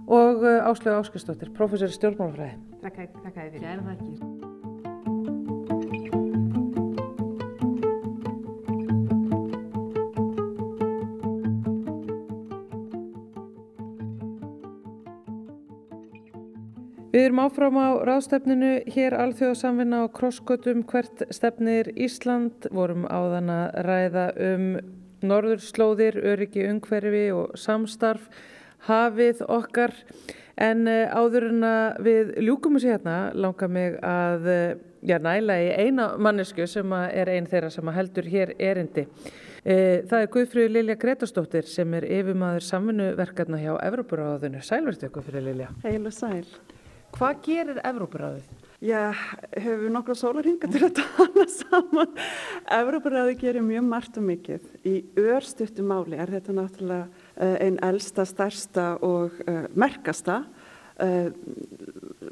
og 0.04 0.44
Áslögu 0.44 0.98
Áskistóttir, 1.00 1.52
professor 1.56 1.88
í 1.88 1.96
stjórnmálafræði. 1.96 2.56
Takk, 2.84 3.20
takk 3.24 3.46
að 3.46 4.51
Við 17.12 17.26
erum 17.26 17.42
áfram 17.42 17.74
á 17.76 17.88
ráðstefninu 18.08 18.68
hér 18.88 19.12
alþjóðsamvinna 19.20 19.98
á 20.00 20.12
krosskötum 20.16 20.78
hvert 20.88 21.26
stefnir 21.28 21.90
Ísland, 21.92 22.64
vorum 22.72 23.04
áðan 23.04 23.52
að 23.52 23.74
ræða 23.84 24.22
um 24.46 24.64
norðurslóðir, 25.20 26.16
öryggi, 26.32 26.64
ungverfi 26.70 27.26
og 27.36 27.52
samstarf, 27.60 28.30
hafið 28.88 29.44
okkar 29.44 29.92
en 30.56 30.88
eh, 30.88 31.12
áður 31.12 31.50
en 31.50 31.68
að 31.68 32.02
við 32.08 32.34
ljúkum 32.48 32.80
þessi 32.80 32.94
hérna 32.94 33.20
langar 33.36 33.68
mig 33.76 34.00
að 34.00 34.48
eh, 34.48 34.74
já, 35.04 35.18
næla 35.20 35.60
í 35.60 35.70
eina 35.84 36.10
mannesku 36.16 36.64
sem 36.64 36.96
er 36.96 37.28
einn 37.28 37.52
þeirra 37.52 37.74
sem 37.76 37.92
heldur 37.92 38.32
hér 38.32 38.56
erindi. 38.56 39.04
Eh, 39.68 40.00
það 40.08 40.18
er 40.18 40.30
Guðfröður 40.32 40.78
Lilja 40.78 41.02
Gretastóttir 41.04 41.68
sem 41.68 41.92
er 42.00 42.08
yfirmaður 42.08 42.72
samfunnuverkarna 42.72 43.60
hjá 43.60 43.74
Evroparáðinu. 43.84 44.64
Sælverstu 44.64 45.12
Guðfröður 45.12 45.50
Lilja. 45.52 45.74
Heil 45.84 46.06
og 46.08 46.16
sæl. 46.16 46.46
Hvað 47.22 47.36
gerir 47.46 47.76
Evrópuráðið? 47.86 48.46
Já, 48.82 49.12
hefur 49.54 49.76
við 49.84 49.92
nokkra 49.94 50.14
sólarhinga 50.18 50.70
til 50.72 50.80
að 50.88 50.96
tala 50.96 51.44
saman. 51.52 52.16
Evrópuráðið 52.74 53.36
gerir 53.44 53.62
mjög 53.62 53.84
margt 53.86 54.18
og 54.18 54.24
mikið. 54.26 54.64
Í 54.90 54.94
örstuttu 55.22 55.84
máli 55.86 56.18
er 56.18 56.32
þetta 56.34 56.56
náttúrulega 56.56 57.06
uh, 57.06 57.54
einn 57.62 57.78
elsta, 57.86 58.26
stærsta 58.26 58.88
og 59.06 59.38
uh, 59.46 59.70
merkasta 59.78 60.40
uh, 60.42 61.30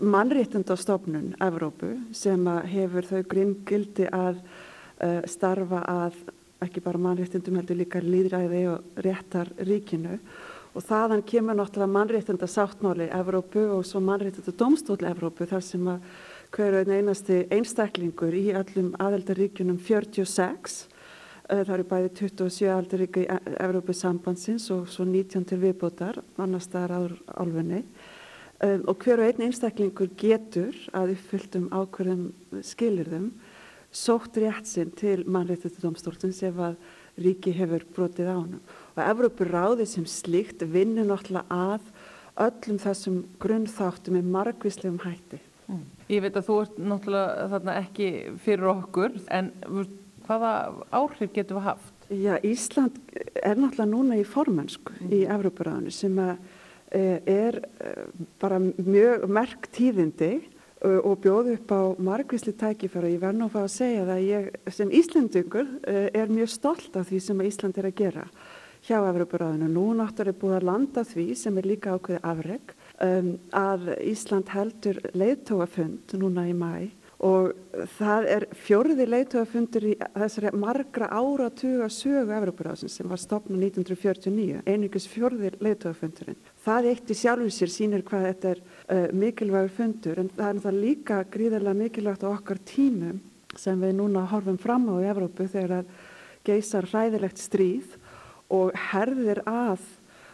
mannréttundastofnun 0.03 1.37
Evrópu 1.39 1.93
sem 2.11 2.51
hefur 2.75 3.07
þau 3.13 3.23
grinngildi 3.31 4.11
að 4.11 4.43
starfa 5.31 5.85
að 5.87 6.19
ekki 6.67 6.83
bara 6.83 6.99
mannréttundum 7.01 7.63
heldur 7.63 7.79
líka 7.79 8.03
líðræði 8.03 8.67
og 8.75 9.05
réttar 9.07 9.55
ríkinu 9.71 10.19
og 10.75 10.85
þaðan 10.87 11.25
kemur 11.27 11.59
náttúrulega 11.59 11.95
mannréttenda 11.95 12.47
sáttmáli 12.51 13.09
Evrópu 13.11 13.65
og 13.75 13.83
svo 13.87 14.03
mannréttenda 14.05 14.55
domstóli 14.55 15.09
Evrópu 15.11 15.49
þar 15.51 15.65
sem 15.67 15.89
að 15.91 16.05
hverju 16.55 16.95
einasti 16.95 17.41
einstaklingur 17.51 18.35
í 18.35 18.51
öllum 18.55 18.93
aðeldaríkunum 19.03 19.81
46 19.83 20.79
eh, 21.51 21.63
það 21.65 21.75
eru 21.77 21.89
bæði 21.91 22.13
27 22.23 22.71
aðeldaríku 22.71 23.25
í 23.25 23.29
Evrópu 23.59 23.97
sambandsins 23.97 24.71
og 24.75 24.87
svo 24.91 25.07
19 25.09 25.47
til 25.51 25.61
viðbútar 25.63 26.23
annar 26.39 26.63
staðar 26.63 27.15
álfunni. 27.35 27.85
Um, 28.61 28.83
og 28.93 28.99
hverju 29.01 29.25
einn 29.25 29.47
einstaklingur 29.47 30.11
getur 30.21 30.77
að 30.93 31.15
uppfylltum 31.15 31.71
ákverðum 31.73 32.27
skilirðum 32.61 33.31
sótt 33.91 34.37
rétt 34.37 34.69
sinn 34.69 34.91
til 34.93 35.23
mannréttenda 35.25 35.81
domstólsins 35.81 36.43
ef 36.45 36.61
að 36.61 36.77
ríki 37.25 37.55
hefur 37.57 37.87
brotið 37.97 38.29
á 38.29 38.37
hann 38.37 38.59
og 38.97 39.05
Evrópuráði 39.05 39.87
sem 39.89 40.07
slikt 40.09 40.65
vinnur 40.67 41.09
náttúrulega 41.09 41.47
að 41.51 41.91
öllum 42.41 42.81
þessum 42.81 43.23
grunnþáttum 43.43 44.17
með 44.17 44.29
margvíslegum 44.35 45.01
hætti. 45.05 45.41
Mm. 45.71 45.83
Ég 46.11 46.25
veit 46.25 46.37
að 46.37 46.47
þú 46.49 46.59
ert 46.65 46.79
náttúrulega 46.83 47.49
þarna 47.55 47.79
ekki 47.85 48.11
fyrir 48.45 48.71
okkur 48.73 49.19
en 49.31 49.51
hvaða 50.27 50.53
áhrif 50.95 51.35
getur 51.35 51.61
við 51.61 51.69
haft? 51.69 51.93
Já, 52.11 52.33
Ísland 52.43 52.97
er 53.39 53.59
náttúrulega 53.59 53.91
núna 53.91 54.19
í 54.19 54.25
formensku 54.27 54.97
mm. 54.97 55.13
í 55.15 55.21
Evrópuráðinu 55.31 55.95
sem 55.95 56.17
eh, 56.23 57.21
er 57.23 57.61
eh, 57.63 58.09
bara 58.43 58.59
mjög 58.59 59.29
merk 59.31 59.71
tíðindi 59.75 60.33
og 60.81 61.19
bjóð 61.21 61.51
upp 61.59 61.73
á 61.77 61.83
margvísli 62.01 62.55
tækifæra. 62.57 63.11
Ég 63.13 63.21
verð 63.21 63.37
nú 63.37 63.51
að 63.51 63.53
fá 63.53 63.61
að 63.61 63.73
segja 63.75 64.05
það 64.07 64.15
að 64.15 64.29
ég 64.31 64.47
sem 64.73 64.93
Íslandingur 64.97 65.67
eh, 65.85 66.07
er 66.17 66.33
mjög 66.33 66.53
stolt 66.55 66.97
af 66.97 67.11
því 67.11 67.21
sem 67.21 67.43
Ísland 67.45 67.81
er 67.81 67.89
að 67.91 67.99
gera 67.99 68.25
hjá 68.91 68.99
Evroparáðinu. 69.07 69.71
Nú 69.71 69.91
náttúrulega 69.95 70.35
er 70.35 70.41
búið 70.41 70.57
að 70.59 70.67
landa 70.67 71.05
því 71.07 71.27
sem 71.39 71.59
er 71.61 71.69
líka 71.71 71.95
ákveði 71.95 72.23
afreg 72.27 72.73
um, 73.07 73.29
að 73.55 73.93
Ísland 74.03 74.51
heldur 74.51 74.99
leiðtóafund 75.15 76.17
núna 76.19 76.49
í 76.51 76.57
mæ 76.57 76.91
og 77.21 77.51
það 77.99 78.27
er 78.33 78.45
fjóriði 78.57 79.07
leiðtóafundur 79.13 79.87
í 79.91 79.95
þessari 80.15 80.53
margra 80.57 81.11
áratuga 81.13 81.91
sögu 81.93 82.33
Evroparáðsins 82.33 82.97
sem 82.97 83.09
var 83.11 83.21
stopnað 83.21 83.67
1949, 83.67 84.63
einingis 84.65 85.09
fjóriði 85.13 85.53
leiðtóafundurinn. 85.61 86.39
Það 86.65 86.89
eitt 86.95 87.13
í 87.13 87.19
sjálfum 87.21 87.53
sér 87.53 87.75
sínir 87.75 88.07
hvað 88.09 88.27
þetta 88.31 88.55
er 88.55 88.63
uh, 88.65 89.09
mikilvægur 89.21 89.75
fundur 89.77 90.23
en 90.23 90.33
það 90.33 90.55
er 90.55 90.63
það 90.65 90.81
líka 90.87 91.21
gríðarlega 91.37 91.83
mikilvægt 91.85 92.25
á 92.25 92.33
okkar 92.33 92.63
tímum 92.73 93.21
sem 93.59 93.85
við 93.85 93.99
núna 94.01 94.25
horfum 94.31 94.59
fram 94.61 94.89
á 94.89 94.95
í 95.03 95.11
Evrópu 95.13 95.45
þegar 95.51 95.83
að 95.83 95.93
geysar 96.47 96.89
hræðilegt 96.89 97.41
stríð 97.41 98.00
og 98.51 98.77
herðir 98.91 99.43
að 99.49 99.81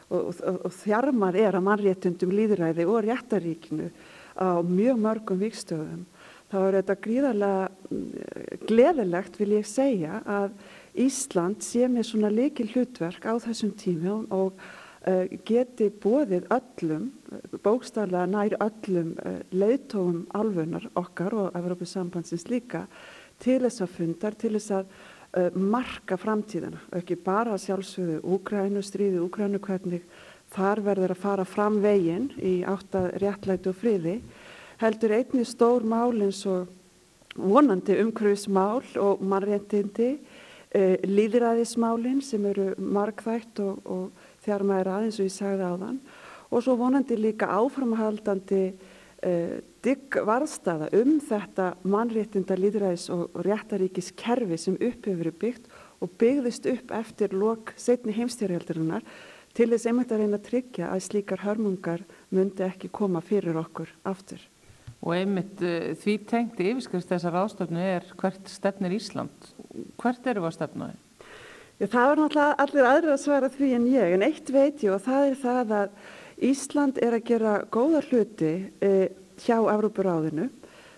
og, 0.07 0.35
og, 0.39 0.61
og 0.69 0.75
þjarmar 0.83 1.39
er 1.39 1.57
að 1.59 1.67
mannréttundum 1.67 2.35
líðræði 2.35 2.87
og 2.87 3.05
réttaríkinu 3.07 3.91
á 4.37 4.61
mjög 4.63 5.01
mörgum 5.03 5.41
vikstöðum 5.41 6.05
þá 6.53 6.59
er 6.61 6.79
þetta 6.79 6.97
gríðarlega 7.03 7.69
mm, 7.91 8.09
gleðilegt 8.69 9.39
vil 9.41 9.53
ég 9.57 9.69
segja 9.69 10.21
að 10.23 10.51
Ísland 11.07 11.65
sé 11.65 11.89
með 11.93 12.09
svona 12.09 12.33
leikil 12.33 12.69
hlutverk 12.73 13.27
á 13.29 13.35
þessum 13.43 13.75
tími 13.77 14.13
og 14.33 14.55
uh, 14.55 15.25
geti 15.49 15.91
bóðið 15.91 16.47
öllum, 16.55 17.11
bókstaflega 17.65 18.25
nær 18.31 18.57
öllum 18.65 19.13
uh, 19.21 19.43
leiðtóum 19.53 20.23
alfunar 20.39 20.89
okkar 20.97 21.37
og 21.37 21.59
Evropa 21.59 21.89
sambandsins 21.89 22.47
líka 22.49 22.87
til 23.43 23.61
þess 23.67 23.85
að 23.85 23.93
fundar, 23.99 24.39
til 24.39 24.55
þess 24.57 24.73
að 24.79 24.97
marka 25.53 26.17
framtíðina 26.17 26.81
ekki 26.97 27.19
bara 27.21 27.59
sjálfsögðu 27.61 28.23
Úgrænu, 28.25 28.83
stríði 28.85 29.21
Úgrænu 29.21 29.61
hvernig 29.61 30.07
þar 30.55 30.81
verður 30.87 31.13
að 31.15 31.23
fara 31.23 31.45
fram 31.49 31.81
veginn 31.83 32.31
í 32.41 32.61
átta 32.67 33.11
réttlæti 33.21 33.71
og 33.71 33.79
friði 33.81 34.17
heldur 34.81 35.15
einni 35.17 35.45
stór 35.49 35.85
mál 35.89 36.15
eins 36.25 36.43
og 36.49 36.71
vonandi 37.37 37.99
umhverfismál 38.01 38.85
og 39.01 39.21
mannréttindi 39.21 40.11
uh, 40.17 40.97
líðræðismálin 41.05 42.23
sem 42.25 42.45
eru 42.49 42.71
markþægt 42.79 43.61
og, 43.65 43.81
og 43.85 44.27
þjár 44.45 44.65
maður 44.69 44.93
aðeins 44.95 45.21
og 45.21 45.29
ég 45.29 45.37
sagði 45.37 45.69
á 45.69 45.75
þann 45.83 46.01
og 46.47 46.63
svo 46.63 46.77
vonandi 46.81 47.19
líka 47.19 47.51
áframhaldandi 47.59 48.63
uh, 48.73 49.57
digg 49.87 50.19
varðstaða 50.27 50.89
um 50.99 51.17
þetta 51.23 51.71
mannréttinda 51.87 52.57
líðræðis 52.59 53.07
og 53.15 53.39
réttaríkis 53.47 54.11
kerfi 54.19 54.59
sem 54.59 54.75
upp 54.75 55.07
hefur 55.07 55.21
verið 55.21 55.39
byggt 55.45 55.71
og 56.03 56.13
byggðist 56.21 56.67
upp 56.73 56.93
eftir 56.97 57.37
lok 57.37 57.73
setni 57.79 58.15
heimstjárhjaldarinnar 58.17 59.07
til 59.57 59.71
þess 59.71 59.89
einmitt 59.89 60.13
að 60.13 60.25
reyna 60.25 60.41
að 60.41 60.49
tryggja 60.51 60.91
að 60.91 61.05
slíkar 61.07 61.45
hörmungar 61.47 62.05
myndi 62.35 62.67
ekki 62.67 62.91
koma 62.93 63.23
fyrir 63.25 63.57
okkur 63.63 63.93
aftur. 64.05 64.43
Og 65.01 65.15
einmitt 65.15 65.63
uh, 65.63 65.95
því 66.03 66.17
tengti 66.29 66.71
yfirskrift 66.73 67.09
þessar 67.13 67.39
ástöfnu 67.45 67.81
er 67.81 68.07
hvert 68.19 68.51
stefnir 68.51 68.97
Ísland. 68.97 69.51
Hvert 70.01 70.27
eru 70.27 70.43
við 70.43 70.51
að 70.51 70.57
stefnaði? 70.59 70.99
Já, 71.77 71.87
það 71.93 72.07
var 72.09 72.21
náttúrulega 72.23 72.65
allir 72.65 72.89
aðrir 72.91 73.13
að 73.13 73.23
svara 73.23 73.53
því 73.53 73.71
en 73.77 73.91
ég, 73.93 74.15
en 74.17 74.25
eitt 74.25 74.51
veit 74.53 74.85
ég 74.85 74.95
og 74.97 75.03
það 75.05 75.31
er 75.31 75.39
það 75.43 75.75
að 75.77 76.15
Ísland 76.47 76.99
er 77.05 77.17
að 77.17 77.27
gera 77.31 77.53
góða 77.73 78.03
hluti 78.11 78.53
eh, 78.85 79.09
hjá 79.45 79.59
Evrópuráðinu. 79.73 80.49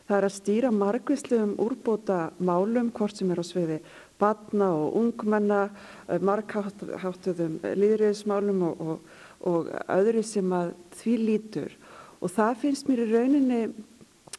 Það 0.08 0.16
er 0.16 0.24
að 0.24 0.36
stýra 0.38 0.70
margvíslegum 0.72 1.56
úrbóta 1.60 2.18
málum, 2.40 2.88
hvort 2.96 3.16
sem 3.18 3.30
er 3.30 3.42
á 3.42 3.44
sviði 3.44 3.82
batna 4.18 4.70
og 4.74 4.96
ungmenna, 4.96 5.68
eh, 6.08 6.18
margháttuðum 6.18 7.60
líðriðismálum 7.62 8.62
og, 8.70 8.80
og, 8.80 9.12
og 9.46 9.68
öðru 9.86 10.24
sem 10.24 10.48
að 10.52 10.72
því 10.98 11.14
lítur. 11.22 11.76
Og 12.20 12.32
það 12.34 12.58
finnst 12.64 12.88
mér 12.88 13.04
í 13.04 13.10
rauninni 13.12 13.60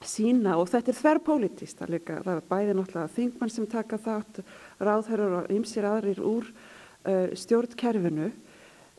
sína 0.05 0.55
og 0.59 0.69
þetta 0.71 0.91
er 0.91 0.99
þverrpolítist 0.99 1.79
það 1.79 1.93
líka. 1.95 2.19
Það 2.25 2.33
er 2.35 2.49
bæði 2.49 2.75
náttúrulega 2.75 3.15
þingmann 3.15 3.53
sem 3.53 3.67
taka 3.69 3.99
þátt, 3.99 4.41
ráðherrar 4.79 5.37
og 5.41 5.51
ymsir 5.53 5.87
aðrir 5.87 6.21
úr 6.23 6.47
uh, 6.49 7.27
stjórnkerfinu 7.35 8.29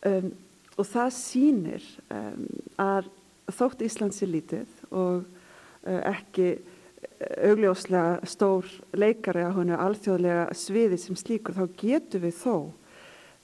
um, 0.08 0.30
og 0.76 0.88
það 0.88 1.10
sínir 1.16 1.86
um, 2.12 2.44
að 2.80 3.10
þótt 3.56 3.84
Íslands 3.86 4.20
er 4.24 4.32
lítið 4.32 4.79
og 4.90 5.24
uh, 5.24 6.00
ekki 6.12 6.55
augljóslega 7.20 8.20
stór 8.29 8.68
leikari 8.96 9.44
á 9.44 9.53
húnu 9.53 9.76
alþjóðlega 9.76 10.55
sviði 10.57 10.98
sem 11.00 11.18
slíkur 11.18 11.57
þá 11.57 11.64
getur 11.81 12.24
við 12.24 12.38
þó 12.40 12.55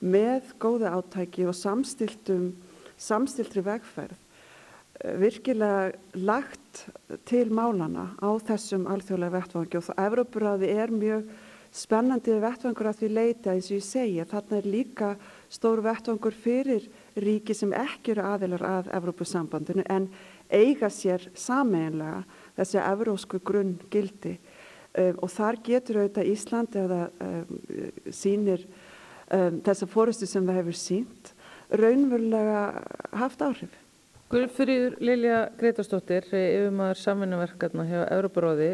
með 0.00 0.54
góða 0.60 0.94
átæki 0.96 1.46
og 1.48 1.56
samstiltum 1.56 2.54
samstiltri 2.96 3.64
vegferð 3.64 4.16
eh, 4.16 5.16
virkilega 5.20 5.92
lagt 6.16 6.86
til 7.28 7.48
málana 7.52 8.14
á 8.20 8.30
þessum 8.48 8.86
alþjóðlega 8.92 9.36
vettvangi. 9.40 9.80
Og 9.80 9.88
það 9.88 10.02
Evrópuráði 10.06 10.72
er 10.72 10.92
mjög 10.92 11.28
spennandi 11.76 12.38
vettvangur 12.40 12.88
að 12.88 13.02
því 13.02 13.10
leita 13.12 13.52
eins 13.52 13.68
og 13.68 13.76
ég 13.76 13.84
segja 13.84 14.28
þarna 14.28 14.60
er 14.60 14.68
líka 14.70 15.10
stór 15.52 15.82
vettvangur 15.84 16.36
fyrir 16.36 16.86
ríki 17.20 17.56
sem 17.56 17.74
ekki 17.76 18.14
eru 18.14 18.24
aðilar 18.24 18.64
að 18.64 18.88
Evrópusambandinu 18.96 19.84
en 19.92 20.08
eiga 20.50 20.90
sér 20.92 21.28
sameinlega 21.36 22.24
þessi 22.56 22.80
evrósku 22.82 23.40
grunn 23.44 23.76
gildi 23.92 24.36
um, 24.36 25.22
og 25.22 25.30
þar 25.32 25.60
getur 25.66 26.02
auðvitað 26.02 26.30
Ísland 26.32 26.76
eða 26.82 27.00
um, 27.22 27.56
sínir 28.14 28.66
um, 29.30 29.60
þessa 29.66 29.88
fórustu 29.90 30.28
sem 30.28 30.46
það 30.46 30.60
hefur 30.62 30.78
sínt 30.80 31.32
raunverulega 31.66 32.60
haft 33.18 33.42
áhrif. 33.42 33.72
Guðfyrir 34.30 34.96
Lilja 35.02 35.46
Gretarstóttir, 35.58 36.26
yfirmaður 36.34 36.98
samfunnaverkarna 36.98 37.84
hjá 37.86 38.00
Európaróði, 38.14 38.72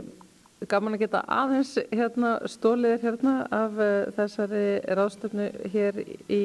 gaman 0.68 0.96
að 0.96 1.02
geta 1.04 1.20
aðeins 1.28 1.74
hérna, 1.92 2.36
stóliðir 2.48 3.02
hérna 3.04 3.34
af 3.52 3.76
uh, 3.80 3.90
þessari 4.16 4.64
ráðstöfnu 4.96 5.48
hér 5.72 6.00
í 6.32 6.42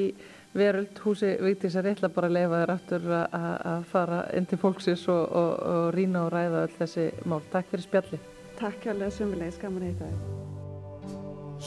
veröld 0.58 1.00
húsi 1.04 1.30
Vigdísar. 1.42 1.86
Ég 1.86 1.98
ætla 1.98 2.10
bara 2.14 2.30
að 2.30 2.38
leifa 2.38 2.62
þér 2.62 2.74
aftur 2.74 3.06
að 3.14 3.86
fara 3.92 4.24
inn 4.38 4.50
til 4.50 4.60
fólksins 4.62 5.06
og, 5.14 5.24
og, 5.42 5.54
og 5.74 5.86
rína 5.96 6.26
og 6.26 6.34
ræða 6.34 6.66
öll 6.66 6.76
þessi 6.80 7.08
mál. 7.30 7.42
Takk 7.54 7.72
fyrir 7.72 7.86
spjalli. 7.86 8.20
Takk 8.58 8.90
alveg 8.92 9.14
sömulegis, 9.14 9.62
gaman 9.62 9.86
að 9.86 9.94
heita 9.94 10.12
þér. 10.12 10.46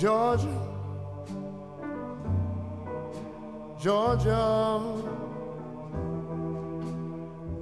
Georgia 0.00 0.79
Georgia 3.83 4.81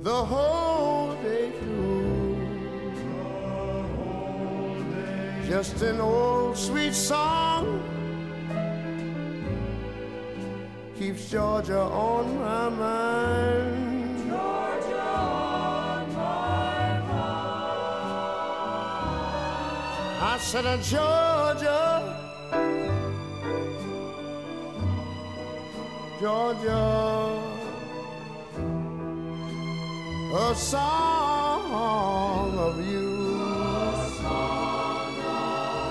The 0.03 0.25
whole 0.25 1.15
day 1.23 1.51
through 1.59 2.09
Just 5.49 5.83
an 5.83 6.01
old 6.01 6.57
sweet 6.57 6.95
song 6.95 7.83
keeps 10.99 11.31
Georgia 11.31 11.81
on 11.81 12.39
my 12.41 12.69
mind. 12.69 14.29
Georgia 14.29 15.01
on 15.01 16.13
my 16.13 17.01
mind. 17.07 17.39
I 20.21 20.39
said, 20.41 20.67
uh, 20.67 20.77
Georgia, 20.79 22.17
Georgia, 26.21 27.43
a 30.35 30.55
song 30.57 32.59
of 32.59 32.85
you 32.91 33.07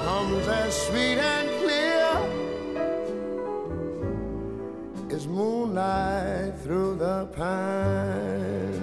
comes 0.04 0.48
as 0.48 0.76
sweet 0.88 1.17
and 1.17 1.46
pines. 7.38 8.73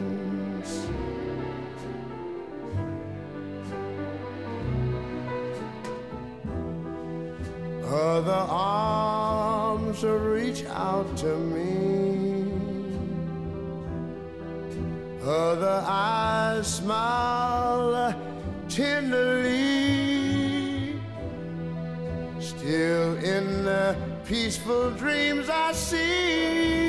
Other 7.84 8.46
arms 8.48 10.04
reach 10.04 10.64
out 10.66 11.16
to 11.18 11.36
me. 11.36 12.52
Other 15.22 15.82
eyes 15.86 16.66
smile 16.76 18.14
tenderly. 18.68 19.54
Still 22.40 23.16
in 23.18 23.64
the 23.64 23.96
peaceful 24.24 24.90
dreams 24.92 25.48
I 25.48 25.72
see. 25.72 26.83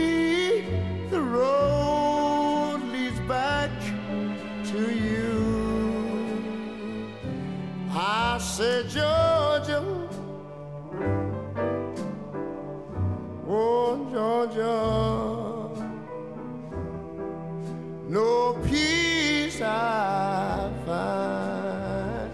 Said, 8.56 8.88
Georgia, 8.88 9.84
oh, 13.50 14.08
Georgia, 14.14 14.78
no 18.08 18.54
peace 18.66 19.60
I 19.62 20.72
find. 20.86 22.32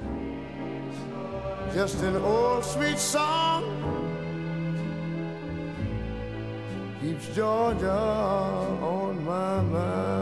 Just 1.74 2.04
an 2.04 2.18
old 2.18 2.66
sweet 2.66 3.00
song 3.00 3.64
keeps 7.02 7.36
Georgia 7.36 7.90
on 7.90 9.26
my 9.26 9.62
mind. 9.62 10.21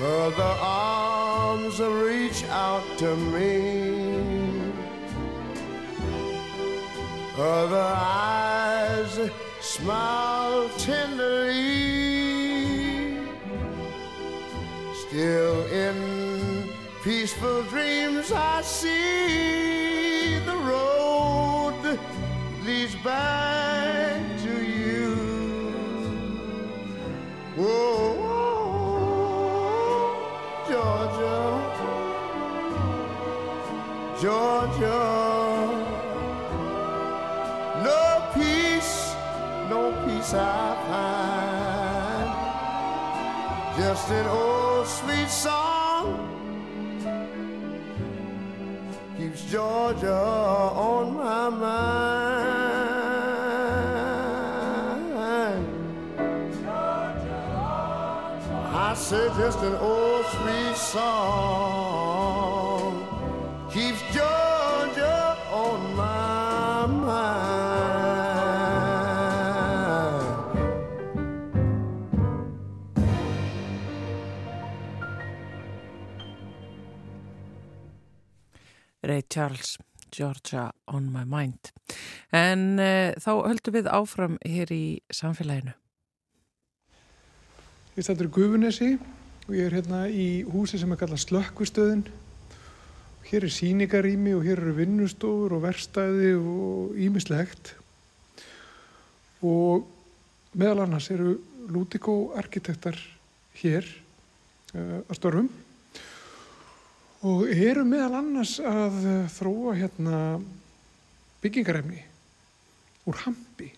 Other 0.00 0.56
arms 0.60 1.80
reach 1.80 2.44
out 2.50 2.84
to 2.98 3.16
me. 3.16 4.72
Other 7.36 7.94
eyes 7.96 9.18
smile 9.60 10.68
tenderly. 10.78 11.58
Still 15.08 15.66
in 15.66 16.70
peaceful 17.02 17.64
dreams 17.64 18.30
I 18.30 18.60
see 18.62 20.38
the 20.46 20.56
road 20.58 21.98
leads 22.64 22.94
back 22.96 24.07
peace 40.28 40.34
I 40.34 40.76
find. 40.88 42.28
Just 43.78 44.10
an 44.10 44.26
old 44.26 44.86
sweet 44.86 45.28
song 45.28 46.28
keeps 49.16 49.44
Georgia 49.50 50.12
on 50.12 51.14
my 51.16 51.48
mind. 51.48 52.08
Georgia 56.62 57.38
I 58.74 58.94
said 58.94 59.32
just 59.36 59.58
an 59.62 59.74
old 59.76 60.26
sweet 60.26 60.76
song 60.76 61.97
Ray 79.18 79.24
Charles, 79.28 79.78
Georgia 80.12 80.70
on 80.86 81.10
my 81.10 81.24
mind. 81.24 81.72
En 82.30 82.78
uh, 82.78 83.10
þá 83.18 83.32
höldum 83.48 83.74
við 83.74 83.88
áfram 83.90 84.36
hér 84.46 84.70
í 84.70 85.00
samfélaginu. 85.10 85.74
Ég 87.96 88.06
stættur 88.06 88.28
í 88.28 88.32
Gufunesi 88.36 88.92
og 89.48 89.56
ég 89.56 89.66
er 89.66 89.76
hérna 89.80 90.04
í 90.06 90.44
húsi 90.46 90.78
sem 90.78 90.94
er 90.94 91.00
kallað 91.00 91.24
Slökkvistöðin. 91.24 92.06
Hér 93.26 93.48
er 93.48 93.56
síningarými 93.56 94.36
og 94.38 94.46
hér 94.46 94.62
eru 94.62 94.78
vinnustofur 94.78 95.58
og 95.58 95.66
verstæði 95.66 96.36
og 96.38 96.94
ímislegt. 96.94 97.74
Og 99.42 99.88
meðal 100.54 100.84
annars 100.86 101.10
eru 101.10 101.40
Lúdíkó 101.68 102.36
arkitektar 102.38 103.02
hér 103.58 103.82
uh, 103.82 105.02
að 105.02 105.18
störfum 105.18 105.50
og 107.26 107.48
eru 107.50 107.82
meðal 107.88 108.20
annars 108.20 108.58
að 108.62 109.00
þróa 109.34 109.74
hérna 109.78 110.18
byggingarefni 111.42 112.04
úr 113.08 113.18
hampi 113.24 113.72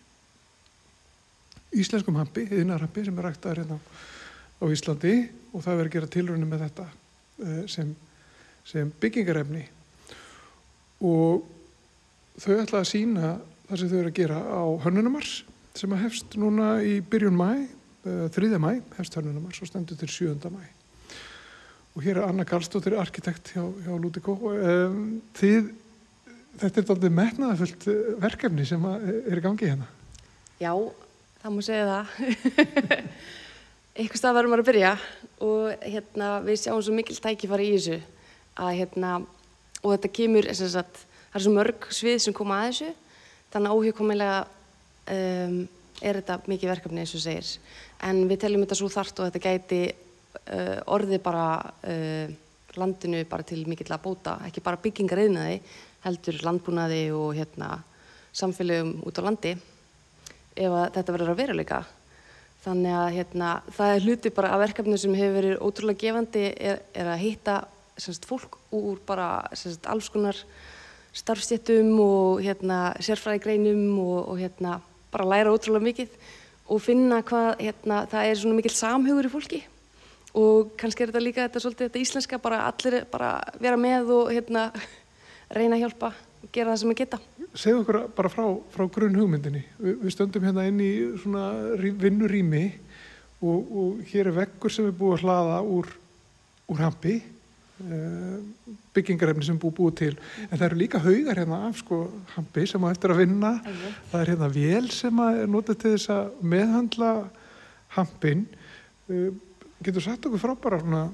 íslenskum 1.77 2.19
hampi, 2.19 2.47
yðnarhampi 2.51 3.05
sem 3.07 3.19
er 3.19 3.29
ræktaður 3.31 3.63
hérna 3.63 3.79
á 4.61 4.65
Íslandi 4.69 5.15
og 5.55 5.63
það 5.65 5.79
verður 5.79 5.91
að 5.91 5.95
gera 5.95 6.11
tilrunni 6.15 6.49
með 6.49 6.65
þetta 6.67 6.87
uh, 6.91 7.63
sem, 7.71 7.93
sem 8.67 8.91
byggingarefni 9.01 9.63
og 11.07 11.47
þau 12.41 12.57
ætla 12.59 12.83
að 12.83 12.91
sína 12.91 13.37
það 13.69 13.83
sem 13.83 13.93
þau 13.93 14.01
eru 14.01 14.11
að 14.11 14.19
gera 14.19 14.41
á 14.43 14.63
Hörnunumars 14.85 15.37
sem 15.79 15.95
að 15.95 16.05
hefst 16.05 16.37
núna 16.41 16.75
í 16.83 16.99
byrjun 17.07 17.39
mæ, 17.39 17.51
uh, 18.05 18.27
3. 18.35 18.53
mæ 18.59 18.73
hefst 18.99 19.17
Hörnunumars 19.17 19.63
og 19.63 19.71
stendur 19.71 20.01
til 20.01 20.11
7. 20.11 20.37
mæ 20.51 20.80
og 21.95 22.05
hér 22.05 22.21
er 22.21 22.29
Anna 22.29 22.47
Karlsdóttir 22.47 22.97
arkitekt 23.01 23.53
hjá, 23.55 23.63
hjá 23.63 23.93
Lúdíkó 23.99 24.37
um, 24.53 25.01
þið, 25.37 25.73
þetta 26.63 26.83
er 26.83 26.93
aldrei 26.95 27.13
metnaðafullt 27.19 27.87
verkefni 28.23 28.67
sem 28.69 28.87
er 28.91 29.41
í 29.41 29.45
gangi 29.45 29.71
hérna. 29.73 29.89
Já, 30.61 30.73
það 31.43 31.57
múið 31.57 31.69
segja 31.71 31.89
það. 31.91 33.05
Eitthvað 34.01 34.21
stað 34.21 34.37
verður 34.39 34.53
maður 34.53 34.63
að 34.63 34.71
byrja 34.71 34.95
og 35.45 35.85
hérna 35.85 36.31
við 36.47 36.61
sjáum 36.63 36.83
svo 36.85 36.95
mikil 36.95 37.19
tækifari 37.19 37.67
í 37.71 37.75
þessu 37.75 37.99
að 38.61 38.77
hérna 38.79 39.13
og 39.81 39.95
þetta 39.95 40.13
kemur, 40.15 40.49
sagt, 40.55 41.03
það 41.33 41.39
er 41.41 41.45
svo 41.47 41.55
mörg 41.57 41.91
svið 41.97 42.19
sem 42.23 42.37
koma 42.37 42.61
að 42.61 42.71
þessu. 42.71 42.91
Þannig 43.51 43.73
að 43.73 43.81
óhugkomilega 43.81 44.39
um, 45.17 45.57
er 46.01 46.21
þetta 46.21 46.39
mikið 46.47 46.73
verkefni 46.75 47.03
eins 47.03 47.17
og 47.19 47.25
segir. 47.25 47.51
En 48.07 48.23
við 48.31 48.45
teljum 48.45 48.63
þetta 48.65 48.79
svo 48.79 48.91
þart 48.93 49.21
og 49.21 49.31
þetta 49.31 49.43
gæti 49.49 49.81
uh, 50.39 50.79
orðið 50.91 51.23
bara 51.25 51.47
uh, 51.85 52.33
landinu 52.79 53.23
bara 53.29 53.47
til 53.47 53.65
mikill 53.69 53.91
að 53.91 54.05
bóta, 54.05 54.39
ekki 54.47 54.63
bara 54.65 54.81
byggingar 54.81 55.25
eðnaði, 55.25 55.61
heldur 56.05 56.41
landbúnaði 56.47 57.03
og 57.17 57.35
hérna 57.39 57.73
samfélögum 58.37 59.01
út 59.07 59.19
á 59.19 59.23
landi 59.27 59.57
ef 60.61 60.77
þetta 60.95 61.15
verður 61.15 61.33
að 61.33 61.41
veruleika. 61.41 61.81
Þannig 62.61 62.93
að 62.93 63.15
hérna, 63.17 63.51
það 63.73 63.95
er 63.95 64.03
hluti 64.05 64.33
bara 64.37 64.51
af 64.53 64.61
verkefni 64.61 64.99
sem 65.01 65.15
hefur 65.17 65.37
verið 65.39 65.63
ótrúlega 65.65 66.03
gefandi 66.03 66.43
er, 66.61 66.83
er 66.93 67.09
að 67.09 67.23
semst, 68.01 68.27
fólk 68.29 68.59
úr 68.77 69.01
bara 69.07 69.47
semst, 69.57 69.87
alls 69.89 70.11
konar 70.13 70.37
starfstjéttum 71.17 71.95
og 72.05 72.43
hérna, 72.45 72.93
sérfræðigreinum 73.03 73.99
og, 74.03 74.19
og 74.35 74.41
hérna, 74.41 74.79
bara 75.13 75.29
læra 75.33 75.55
ótrúlega 75.55 75.89
mikið 75.89 76.15
og 76.71 76.83
finna 76.85 77.23
hvað 77.27 77.65
hérna, 77.65 78.05
það 78.11 78.29
er 78.29 78.41
svona 78.41 78.59
mikil 78.61 78.75
samhugur 78.77 79.27
í 79.27 79.33
fólki 79.33 79.63
og 80.37 80.75
kannski 80.79 81.05
er 81.05 81.11
þetta 81.11 81.23
líka 81.25 81.45
þetta, 81.47 81.63
svolítið, 81.65 81.89
þetta 81.89 82.03
íslenska, 82.05 82.41
bara 82.43 82.65
allir 82.69 83.01
bara 83.11 83.31
vera 83.61 83.79
með 83.81 84.13
og 84.15 84.35
hérna, 84.35 84.69
reyna 85.51 85.79
að 85.79 85.87
hjálpa 85.87 86.13
og 86.41 86.53
gera 86.55 86.73
það 86.73 86.83
sem 86.83 86.93
við 86.93 87.01
geta. 87.03 87.19
Segð 87.59 87.81
okkur 87.83 87.99
bara 88.17 88.31
frá, 88.33 88.45
frá 88.73 88.87
grunn 88.95 89.19
hugmyndinni. 89.19 89.65
Vi, 89.81 89.97
við 90.05 90.15
stöndum 90.15 90.47
hérna 90.47 90.69
inn 90.71 90.79
í 90.85 90.93
svona 91.21 91.49
vinnurými 91.81 92.65
og, 93.41 93.59
og 93.59 94.07
hér 94.13 94.31
er 94.31 94.39
veggur 94.39 94.73
sem 94.73 94.89
er 94.89 94.97
búið 94.97 95.19
að 95.19 95.27
hlaða 95.27 95.59
úr, 95.77 95.91
úr 96.71 96.83
hampi, 96.85 97.17
uh, 97.83 98.71
byggingarefni 98.95 99.51
sem 99.51 99.61
búið 99.61 99.77
búið 99.81 99.99
til. 100.05 100.13
En 100.47 100.55
það 100.55 100.67
eru 100.71 100.81
líka 100.85 101.03
haugar 101.03 101.43
hérna 101.43 101.61
af 101.69 101.83
sko, 101.83 102.01
hampi 102.37 102.67
sem 102.71 102.87
á 102.87 102.89
eftir 102.93 103.15
að 103.15 103.23
vinna. 103.25 103.53
Ægja. 103.67 103.93
Það 104.13 104.23
er 104.23 104.35
hérna 104.35 104.51
vél 104.55 104.91
sem 104.95 105.23
er 105.27 105.45
notið 105.51 105.83
til 105.83 105.95
þess 105.97 106.15
að 106.15 106.43
meðhandla 106.55 107.13
hampin. 107.99 108.47
Uh, 109.11 109.31
Getur 109.81 110.05
sagt 110.05 110.27
okkur 110.29 110.43
frá 110.43 110.53
bara 110.61 110.81
svona 110.83 111.07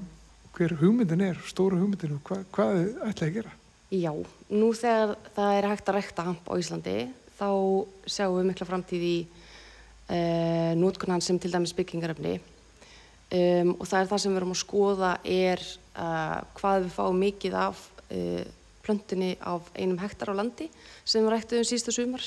hver 0.57 0.73
hugmyndin 0.81 1.21
er, 1.23 1.37
stóru 1.47 1.77
hugmyndin 1.79 2.17
og 2.17 2.27
hva, 2.27 2.41
hvað 2.51 2.73
þið 2.75 2.89
ætlaði 3.07 3.29
að 3.29 3.37
gera? 3.37 3.53
Já, 3.95 4.11
nú 4.51 4.71
þegar 4.75 5.13
það 5.37 5.55
er 5.55 5.67
hægt 5.71 5.91
að 5.91 5.95
rekta 5.95 6.25
hamp 6.27 6.49
á 6.51 6.53
Íslandi 6.59 6.95
þá 7.37 7.49
sjáum 8.09 8.35
við 8.41 8.49
mikla 8.49 8.67
framtíð 8.67 9.05
í 9.07 9.17
e, 9.23 10.17
eh, 10.17 10.73
nótkunnan 10.75 11.23
sem 11.23 11.39
til 11.39 11.53
dæmis 11.53 11.75
byggingaröfni 11.77 12.35
um, 13.31 13.73
og 13.77 13.85
það 13.87 14.01
er 14.01 14.09
það 14.11 14.21
sem 14.23 14.33
við 14.33 14.41
erum 14.41 14.53
að 14.53 14.61
skoða 14.61 15.13
er 15.23 15.63
uh, 15.95 16.37
hvað 16.59 16.83
við 16.83 16.95
fáum 16.97 17.23
mikið 17.23 17.57
af 17.61 17.87
uh, 18.11 18.43
plöntunni 18.83 19.33
af 19.47 19.71
einum 19.75 19.99
hektar 20.01 20.31
á 20.35 20.39
landi 20.39 20.67
sem 21.03 21.23
við 21.23 21.33
rektuðum 21.35 21.67
sísta 21.67 21.95
sumar. 21.95 22.23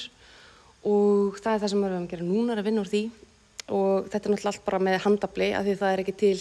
Og 0.89 1.37
það 1.41 1.55
er 1.55 1.63
það 1.63 1.73
sem 1.73 1.83
við 1.83 1.91
erum 1.91 2.05
að 2.07 2.13
gera 2.15 2.27
núna 2.29 2.57
að 2.57 2.69
vinna 2.69 2.85
úr 2.85 2.89
því 2.89 3.03
og 3.71 4.09
þetta 4.11 4.29
er 4.29 4.35
náttúrulega 4.35 4.53
allt 4.53 4.67
bara 4.67 4.83
með 4.83 4.99
handabli 5.05 5.51
af 5.55 5.67
því 5.67 5.75
það 5.81 5.93
er 5.93 6.03
ekki 6.03 6.17
til 6.19 6.37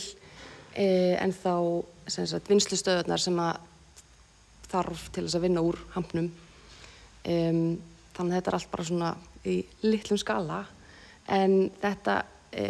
e, 0.74 0.88
en 1.22 1.34
þá 1.36 1.54
vinslustöðunar 2.50 3.22
sem 3.22 3.38
að 3.44 3.60
þarf 4.70 5.08
til 5.14 5.26
þess 5.26 5.38
að 5.38 5.46
vinna 5.48 5.64
úr 5.66 5.78
hampnum. 5.96 6.30
Um, 7.30 7.78
þannig 8.16 8.34
að 8.34 8.36
þetta 8.36 8.52
er 8.52 8.58
allt 8.58 8.72
bara 8.72 8.86
svona 8.86 9.14
í 9.50 9.56
litlum 9.86 10.20
skala. 10.22 10.60
En 11.30 11.56
þetta 11.82 12.20
e, 12.54 12.66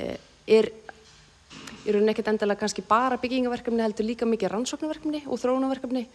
er 0.47 0.69
í 0.69 1.93
rauninni 1.93 2.13
ekkert 2.13 2.31
endilega 2.33 2.63
kannski 2.63 2.83
bara 2.87 3.19
byggingaverkefni 3.19 3.83
heldur 3.83 4.07
líka 4.07 4.27
mikið 4.29 4.53
rannsóknarverkefni 4.53 5.23
og 5.27 5.39
þróunaverkefni 5.41 6.05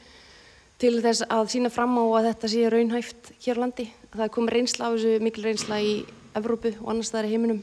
til 0.80 0.96
þess 1.04 1.24
að 1.30 1.52
sína 1.52 1.70
fram 1.72 1.94
á 1.96 2.04
að 2.04 2.30
þetta 2.30 2.50
sé 2.52 2.64
raunhæft 2.72 3.30
hér 3.44 3.60
á 3.60 3.62
landi. 3.64 3.86
Það 4.12 4.26
er 4.26 4.34
komið 4.36 4.56
reynsla 4.56 4.90
á 4.90 4.92
þessu, 4.94 5.14
mikil 5.24 5.46
reynsla 5.46 5.80
í 5.80 5.94
Evrópu 6.34 6.74
og 6.80 6.90
annars 6.90 7.12
það 7.14 7.22
er 7.22 7.30
heiminum 7.30 7.62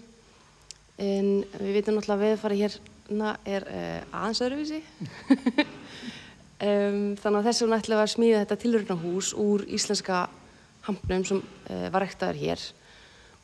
en 0.97 1.29
við 1.59 1.77
veitum 1.77 1.97
náttúrulega 1.97 2.17
að 2.17 2.25
veðfari 2.25 2.59
hérna 2.61 3.35
er 3.45 3.67
uh, 3.69 4.17
aðeins 4.21 4.43
öðruvísi. 4.47 4.81
Um, 6.61 7.15
þannig 7.17 7.39
að 7.39 7.45
þess 7.47 7.61
vegna 7.63 7.77
ætlum 7.81 7.95
við 7.95 8.03
að 8.03 8.09
smíða 8.11 8.39
þetta 8.43 8.55
tilröðnahús 8.61 9.29
úr 9.41 9.63
íslenska 9.73 10.17
hampnum 10.85 11.23
sem 11.25 11.39
uh, 11.41 11.87
var 11.89 12.03
ektaður 12.05 12.37
hér 12.37 12.65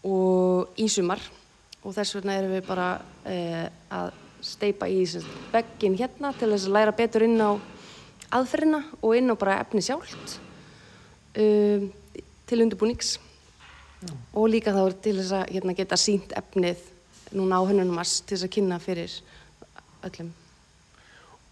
og 0.05 0.77
í 0.77 0.85
sumar. 0.85 1.23
Og 1.81 1.95
þess 1.95 2.13
vegna 2.13 2.35
erum 2.37 2.53
við 2.53 2.67
bara 2.67 2.91
uh, 3.01 3.63
að 3.97 4.11
steipa 4.45 4.85
í 4.85 4.99
veggin 5.49 5.97
hérna 5.97 6.29
til 6.37 6.51
þess 6.51 6.67
að 6.69 6.75
læra 6.77 6.93
betur 6.99 7.25
inn 7.25 7.41
á 7.41 7.57
aðferðina 8.37 8.83
og 9.01 9.17
inn 9.17 9.33
á 9.33 9.35
bara 9.41 9.57
efni 9.63 9.81
sjálft 9.81 10.37
um, 11.41 11.89
til 12.45 12.61
undirbúnings. 12.61 13.15
Já. 13.97 14.13
og 14.37 14.51
líka 14.53 14.75
þá 14.75 14.93
til 15.01 15.15
þess 15.17 15.33
að 15.33 15.55
hérna, 15.55 15.73
geta 15.73 15.97
sínt 15.97 16.37
efnið 16.37 16.85
núna 17.35 17.59
á 17.59 17.67
hönnunum 17.67 17.99
að 17.99 18.13
til 18.27 18.37
þess 18.37 18.47
að 18.47 18.53
kynna 18.55 18.79
fyrir 18.83 19.17
öllum. 20.07 20.31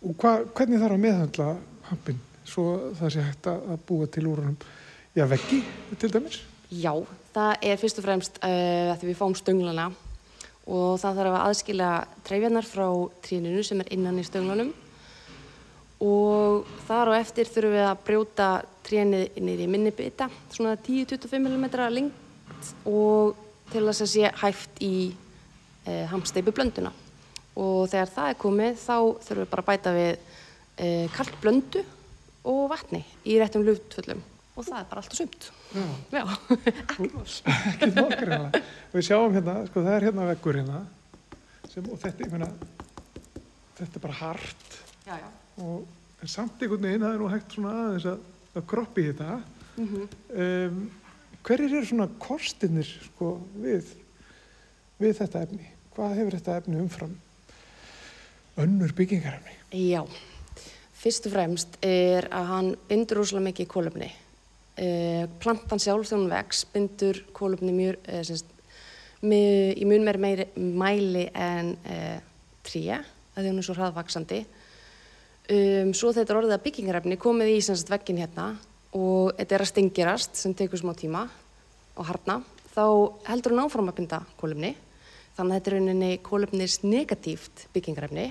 Og 0.06 0.16
hva, 0.22 0.38
hvernig 0.56 0.82
þarf 0.82 0.96
að 0.98 1.04
meðhandla 1.06 1.50
hampin 1.90 2.22
svo 2.46 2.66
það 3.00 3.14
sé 3.14 3.26
hægt 3.26 3.50
að 3.50 3.78
búa 3.88 4.08
til 4.12 4.26
úr 4.30 4.44
húnum, 4.44 4.58
já 5.18 5.26
veggi 5.30 5.64
til 6.00 6.12
dæmis? 6.14 6.42
Já, 6.70 6.94
það 7.34 7.68
er 7.70 7.80
fyrst 7.82 8.02
og 8.02 8.06
fremst 8.06 8.40
uh, 8.42 8.94
að 8.94 9.00
því 9.02 9.10
við 9.12 9.20
fáum 9.20 9.36
stönglana 9.38 9.90
og 10.66 10.98
það 11.02 11.20
þarf 11.20 11.32
að 11.32 11.44
aðskila 11.46 11.90
trefjarnar 12.26 12.68
frá 12.68 12.88
tríninu 13.26 13.64
sem 13.66 13.82
er 13.84 13.92
innan 13.94 14.22
í 14.22 14.26
stönglunum 14.26 14.72
og 16.06 16.70
þar 16.88 17.14
og 17.14 17.18
eftir 17.18 17.50
þurfum 17.50 17.76
við 17.76 17.88
að 17.88 18.02
brjóta 18.08 18.48
trénið 18.86 19.38
inn 19.40 19.52
í 19.54 19.68
minni 19.70 19.94
bytta, 19.96 20.28
svona 20.54 20.76
10-25 20.76 21.50
mm 21.50 21.68
lengt 21.94 22.74
og 22.86 23.38
til 23.72 23.86
þess 23.88 24.04
að 24.06 24.12
sé 24.12 24.32
hægt 24.42 24.82
í 24.84 24.96
e, 25.86 26.06
hamsteipu 26.12 26.54
blönduna. 26.56 26.92
Og 27.56 27.86
þegar 27.92 28.12
það 28.12 28.30
er 28.32 28.40
komið 28.42 28.80
þá 28.82 28.96
þurfum 29.26 29.44
við 29.44 29.52
bara 29.52 29.64
að 29.64 29.70
bæta 29.70 29.94
við 29.96 30.10
e, 30.76 30.88
kallt 31.16 31.38
blöndu 31.44 31.84
og 32.46 32.64
vatni 32.72 33.02
í 33.26 33.38
réttum 33.40 33.66
luftfullum. 33.66 34.24
Og 34.56 34.64
það 34.64 34.80
er 34.80 34.90
bara 34.92 35.04
allt 35.04 35.16
og 37.20 37.28
sumt 37.28 37.50
ekki 37.74 37.90
nokkar 37.92 38.62
Við 38.94 39.08
sjáum 39.10 39.34
hérna, 39.36 39.56
sko 39.68 39.84
það 39.84 39.98
er 39.98 40.08
hérna 40.08 40.28
veggur 40.30 40.60
hérna 40.62 40.84
sem, 41.68 41.88
og 41.92 42.00
þetta, 42.00 42.24
ég 42.24 42.32
meina 42.32 42.48
þetta 43.76 44.00
er 44.00 44.06
bara 44.06 44.20
hart. 44.22 44.78
Já, 45.06 45.18
já. 45.20 45.28
og 45.66 46.24
en 46.24 46.32
samt 46.32 46.64
einhvern 46.64 46.88
veginn 46.88 47.04
það 47.04 47.18
er 47.18 47.20
nú 47.22 47.32
hægt 47.34 47.58
svona 47.58 47.74
aðeins 47.82 48.08
að, 48.14 48.24
að 48.56 48.68
kroppi 48.72 49.10
þetta. 49.10 49.36
Mm 49.76 49.88
-hmm. 49.92 50.06
um, 50.46 50.80
hverjir 51.44 51.76
eru 51.76 51.86
svona 51.86 52.08
kostinnir 52.20 52.88
sko 53.10 53.36
við 53.60 53.92
við 55.02 55.18
þetta 55.20 55.44
efni 55.44 55.75
hvað 55.96 56.18
hefur 56.20 56.38
þetta 56.38 56.58
efni 56.60 56.82
umfram 56.82 57.16
önnur 58.62 58.94
byggingarefni? 58.96 59.56
Já, 59.76 60.02
fyrst 60.96 61.28
og 61.28 61.36
fremst 61.36 61.78
er 61.84 62.28
að 62.34 62.52
hann 62.52 62.70
bindur 62.90 63.22
úrslega 63.24 63.48
mikið 63.50 63.70
kólöfni. 63.72 64.12
Eh, 64.76 65.26
plantan 65.40 65.80
sjálf 65.80 66.08
þegar 66.10 66.22
hún 66.22 66.32
vex 66.32 66.66
bindur 66.74 67.22
kólöfni 67.36 67.74
mjög, 67.76 67.98
eh, 68.08 68.24
semst, 68.28 68.48
mjög, 69.22 69.76
í 69.80 69.86
mjög 69.86 70.20
meiri, 70.20 70.48
mæli 70.56 71.30
en 71.34 71.78
eh, 71.86 72.20
tríja, 72.64 73.04
því 73.36 73.50
hún 73.50 73.60
er 73.60 73.68
svo 73.68 73.76
hraðvaksandi. 73.76 74.46
Um, 75.46 75.92
svo 75.94 76.10
þetta 76.10 76.34
er 76.34 76.38
orðið 76.40 76.54
að 76.56 76.64
byggingarefni 76.64 77.18
komið 77.22 77.52
í 77.54 77.58
semst, 77.62 77.90
veggin 77.92 78.18
hérna 78.18 78.56
og 78.98 79.36
þetta 79.38 79.54
er 79.54 79.62
að 79.62 79.70
stengirast 79.70 80.40
sem 80.40 80.56
tekur 80.58 80.80
smá 80.82 80.96
tíma 80.98 81.28
og 81.94 82.08
harna, 82.08 82.40
þá 82.74 83.14
heldur 83.28 83.54
hún 83.54 83.62
áfram 83.68 83.92
að 83.92 84.00
binda 84.00 84.24
kólöfni 84.40 84.72
Þannig 85.36 85.52
að 85.52 85.58
þetta 85.58 85.72
er 85.72 85.76
rauninni 85.76 86.12
kólöfnis 86.24 86.78
negatíft 86.84 87.66
byggingarefni 87.76 88.30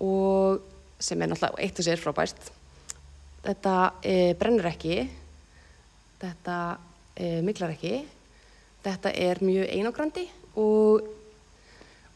og 0.00 0.62
sem 1.00 1.20
er 1.20 1.28
náttúrulega 1.28 1.64
eitt 1.64 1.80
og 1.80 1.86
sér 1.86 2.00
frábært. 2.00 2.48
Þetta 3.44 3.74
e, 4.04 4.14
brennur 4.40 4.68
ekki, 4.68 5.02
þetta 6.20 6.56
e, 7.16 7.36
miklar 7.44 7.76
ekki 7.76 8.00
þetta 8.84 9.12
er 9.16 9.40
mjög 9.44 9.72
einograndi 9.74 10.26
og, 10.58 11.08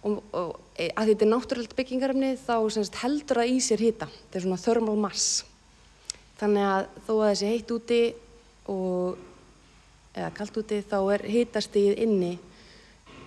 og, 0.04 0.20
og 0.32 0.54
e, 0.76 0.88
að 0.90 1.12
þetta 1.12 1.26
er 1.26 1.30
náttúrulegt 1.32 1.76
byggingarefni 1.78 2.32
þá 2.40 2.56
semst, 2.72 2.98
heldur 3.02 3.42
það 3.42 3.52
í 3.52 3.60
sér 3.64 3.84
hýta. 3.84 4.08
Þetta 4.08 4.40
er 4.40 4.46
svona 4.46 4.62
thermal 4.62 4.96
mass. 5.04 5.28
Þannig 6.40 6.68
að 6.70 6.88
þó 7.06 7.12
að 7.14 7.28
þessi 7.28 7.52
heitt 7.52 7.74
úti 7.76 8.00
og, 8.72 9.22
eða 10.14 10.32
kallt 10.38 10.60
úti 10.62 10.80
þá 10.88 10.98
er 11.14 11.26
hýtastíð 11.34 12.02
inni 12.06 12.32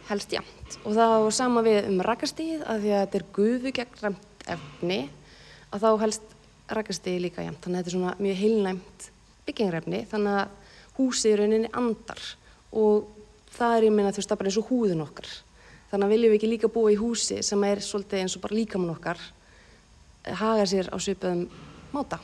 helst 0.07 0.33
jæmt. 0.33 0.79
Og 0.85 0.95
var 0.97 1.35
sama 1.35 1.63
við 1.65 1.89
um 1.89 2.01
rakastíð 2.05 2.63
að 2.63 2.85
því 2.85 2.93
að 2.93 3.03
þetta 3.03 3.19
er 3.19 3.27
gufu 3.37 3.73
gegn 3.75 4.17
efni 4.47 4.99
að 5.73 5.83
þá 5.83 5.89
helst 6.03 6.35
rakastíð 6.77 7.19
líka 7.25 7.45
jæmt. 7.45 7.61
Þannig 7.63 7.79
að 7.79 7.83
þetta 7.83 7.91
er 7.91 7.97
svona 7.97 8.15
mjög 8.23 8.41
heilnæmt 8.41 9.09
byggingarefni 9.47 10.03
þannig 10.11 10.39
að 10.41 10.95
húsið 10.97 11.33
í 11.33 11.39
rauninni 11.41 11.73
andar 11.77 12.23
og 12.75 13.07
það 13.57 13.75
er 13.75 13.87
ég 13.87 13.95
minna 13.95 14.13
þú 14.13 14.21
veist 14.21 14.31
það 14.31 14.41
bara 14.41 14.51
eins 14.51 14.61
og 14.61 14.71
húðun 14.71 15.03
okkar. 15.05 15.29
Þannig 15.91 16.07
að 16.07 16.13
viljum 16.15 16.33
við 16.33 16.39
ekki 16.39 16.51
líka 16.51 16.71
búa 16.71 16.91
í 16.91 16.99
húsi 16.99 17.41
sem 17.45 17.63
er 17.63 17.83
svolítið 17.83 18.23
eins 18.23 18.35
og 18.35 18.43
bara 18.43 18.57
líkamann 18.57 18.95
okkar 18.95 19.21
haga 20.41 20.65
sér 20.67 20.89
á 20.91 20.97
svipaðum 20.99 21.45
máta. 21.93 22.19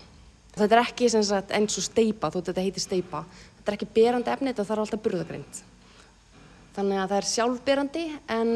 Þetta 0.54 0.76
er 0.76 0.82
ekki 0.84 1.10
sagt, 1.10 1.54
eins 1.56 1.78
og 1.80 1.86
steipa, 1.86 2.30
þótt 2.30 2.52
þetta 2.52 2.66
heitir 2.66 2.84
steipa. 2.84 3.24
Þetta 3.58 3.72
er 3.72 3.78
ekki 3.78 3.94
berandi 3.96 4.34
efni, 4.34 4.52
þetta 4.52 4.68
þarf 4.68 4.84
alltaf 4.84 5.02
burðagrind. 5.06 5.62
Þannig 6.74 7.00
að 7.00 7.12
það 7.12 7.18
er 7.20 7.30
sjálfberandi 7.30 8.04
en 8.34 8.54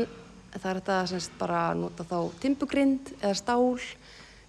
það 0.58 0.70
er 0.70 0.80
þetta 0.80 0.98
semst 1.12 1.36
bara 1.38 1.60
að 1.70 1.82
nota 1.84 2.06
þá 2.08 2.18
timbugrind 2.42 3.12
eða 3.20 3.34
stál 3.38 3.78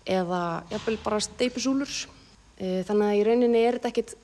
eða 0.08 0.42
jafnvel 0.72 0.96
bara 1.04 1.20
steipusúlur. 1.20 1.94
E, 2.56 2.82
þannig 2.88 3.06
að 3.10 3.18
í 3.18 3.24
rauninni 3.28 3.62
er 3.62 3.78
þetta 3.78 3.92
ekkit, 3.92 4.14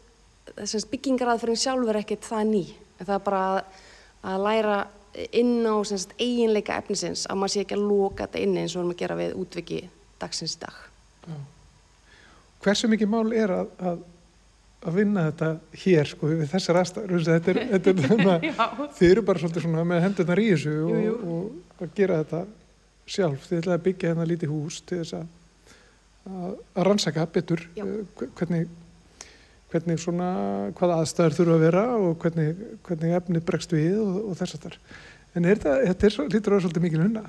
semst 0.65 0.91
byggingaraðferðin 0.93 1.61
sjálf 1.61 1.93
er 1.93 2.01
ekkit 2.01 2.29
það 2.29 2.53
ný. 2.55 2.65
En 2.99 3.09
það 3.09 3.17
er 3.19 3.25
bara 3.29 3.43
að, 3.51 3.81
að 4.33 4.47
læra 4.49 4.79
inn 5.31 5.57
á 5.69 5.77
semst 5.87 6.15
eiginleika 6.19 6.81
efnisins 6.81 7.29
að 7.29 7.43
maður 7.43 7.55
sé 7.55 7.65
ekki 7.67 7.77
að 7.77 7.89
loka 7.91 8.27
þetta 8.27 8.47
inn 8.47 8.57
eins 8.59 8.73
og 8.73 8.81
við 8.81 8.85
erum 8.85 8.95
að 8.95 9.03
gera 9.05 9.19
við 9.21 9.37
útviki 9.45 9.83
dagsins 10.23 10.57
dag. 10.63 10.79
Já 11.29 11.37
hversu 12.65 12.89
mikið 12.89 13.11
mál 13.13 13.29
er 13.37 13.53
að, 13.53 13.73
að, 13.79 14.03
að 14.85 14.99
vinna 14.99 15.25
þetta 15.29 15.49
hér 15.85 16.11
sko 16.11 16.31
við 16.31 16.45
þessar 16.53 16.81
aðstæður 16.81 17.25
þetta 17.29 17.53
er, 17.53 17.61
þetta 17.73 17.93
er 17.93 18.03
þannig 18.11 18.61
þið 18.99 19.11
eru 19.11 19.25
bara 19.31 19.43
svolítið 19.43 19.67
svona 19.67 19.87
með 19.89 20.05
hendurnar 20.05 20.43
í 20.43 20.51
þessu 20.53 20.75
jú, 20.75 20.99
jú. 21.05 21.15
Og, 21.15 21.49
og 21.79 21.87
að 21.87 21.97
gera 21.99 22.21
þetta 22.23 22.43
sjálf 23.15 23.49
þið 23.49 23.61
ætlaði 23.61 23.79
að 23.79 23.85
byggja 23.89 24.13
hérna 24.13 24.29
lítið 24.29 24.55
hús 24.55 24.81
til 24.85 25.01
þess 25.03 25.19
að 25.21 25.33
að 26.25 26.87
rannsaka 26.89 27.27
betur 27.29 27.61
Já. 27.77 27.85
Eh, 27.85 28.29
hvernig 28.39 28.69
hvernig 29.75 29.99
svona 30.01 30.29
hvaða 30.79 31.01
aðstæður 31.03 31.35
þurfa 31.39 31.57
að 31.57 31.65
vera 31.67 31.83
og 31.99 32.13
hvernig, 32.23 32.61
hvernig 32.87 33.17
efni 33.19 33.43
bregst 33.45 33.75
við 33.75 33.99
og, 34.01 34.21
og 34.31 34.39
þess 34.39 34.57
að 34.57 34.69
þar 34.69 34.79
en 35.35 35.49
er 35.49 35.59
þetta, 35.59 35.75
þetta 35.91 36.09
er, 36.09 36.19
lítur 36.37 36.57
á 36.57 36.63
svolítið 36.63 36.87
mikil 36.87 37.03
hunna 37.03 37.25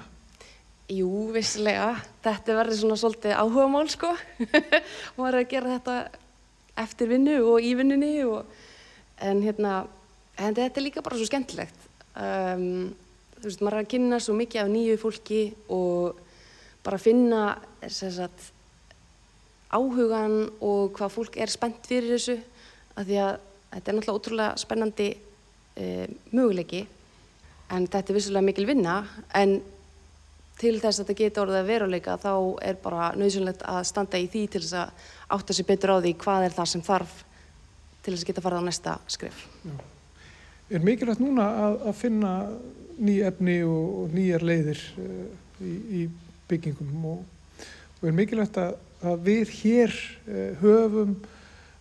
Jú, 0.85 1.31
vissilega. 1.33 1.95
Þetta 2.21 2.55
verður 2.59 2.77
svona 2.77 2.95
svolítið 3.01 3.31
áhuga 3.33 3.63
mál 3.73 3.87
sko. 3.89 4.11
Var 5.17 5.37
að 5.39 5.47
gera 5.49 5.71
þetta 5.79 5.95
eftir 6.79 7.09
vinnu 7.11 7.37
og 7.47 7.63
í 7.63 7.73
vinnunni 7.77 8.13
og 8.27 8.45
en 9.23 9.41
hérna, 9.43 9.85
en 10.37 10.55
þetta 10.57 10.81
er 10.81 10.85
líka 10.85 11.03
bara 11.05 11.17
svo 11.19 11.27
skemmtilegt. 11.29 11.77
Um, 12.15 12.91
þú 13.39 13.47
veist, 13.47 13.63
maður 13.63 13.77
er 13.77 13.85
að 13.85 13.91
kynna 13.93 14.19
svo 14.23 14.35
mikið 14.37 14.63
af 14.63 14.71
nýju 14.71 14.97
fólki 14.99 15.41
og 15.71 16.19
bara 16.85 16.99
finna 17.01 17.43
sagt, 17.89 18.51
áhugan 19.73 20.49
og 20.63 20.93
hvað 20.95 21.13
fólk 21.15 21.39
er 21.41 21.51
spennt 21.51 21.87
fyrir 21.89 22.15
þessu 22.15 22.37
af 22.95 23.07
því 23.07 23.21
að 23.23 23.31
þetta 23.75 23.91
er 23.91 23.97
náttúrulega 23.97 24.19
ótrúlega 24.19 24.59
spennandi 24.61 25.07
uh, 25.15 26.05
möguleiki 26.31 26.85
en 27.73 27.87
þetta 27.87 28.11
er 28.11 28.19
vissulega 28.19 28.45
mikil 28.45 28.67
vinna 28.69 28.99
en 29.35 29.57
til 30.59 30.77
þess 30.79 31.01
að 31.01 31.09
þetta 31.09 31.19
geta 31.19 31.43
orðið 31.43 31.59
að 31.59 31.69
veruleika 31.71 32.17
þá 32.21 32.33
er 32.63 32.77
bara 32.79 33.09
nöðsynlegt 33.19 33.65
að 33.67 33.81
standa 33.89 34.21
í 34.21 34.29
því 34.31 34.43
til 34.53 34.61
þess 34.63 34.77
að 34.85 35.07
átta 35.31 35.55
sér 35.55 35.67
betur 35.69 35.95
á 35.95 36.03
því 36.03 36.13
hvað 36.21 36.47
er 36.47 36.55
það 36.55 36.71
sem 36.71 36.85
þarf 36.85 37.15
til 38.05 38.13
þess 38.13 38.23
að 38.23 38.29
geta 38.29 38.43
farið 38.45 38.61
á 38.61 38.67
næsta 38.67 38.95
skrif. 39.09 39.45
Já. 39.65 39.75
Er 40.75 40.81
mikilvægt 40.85 41.21
núna 41.21 41.45
að, 41.65 41.79
að 41.89 41.97
finna 41.99 42.33
ný 42.97 43.19
efni 43.27 43.59
og, 43.67 43.87
og 44.01 44.13
nýjar 44.15 44.45
leiðir 44.45 44.81
uh, 45.01 45.25
í, 45.61 45.73
í 45.73 46.03
byggingum 46.49 47.07
og, 47.11 47.65
og 47.99 48.07
er 48.09 48.15
mikilvægt 48.17 48.57
að, 48.61 48.77
að 49.05 49.25
við 49.27 49.55
hér 49.59 49.97
uh, 50.25 50.61
höfum 50.61 51.17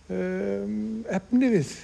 um, 0.09 1.05
efni 1.09 1.53
við 1.55 1.77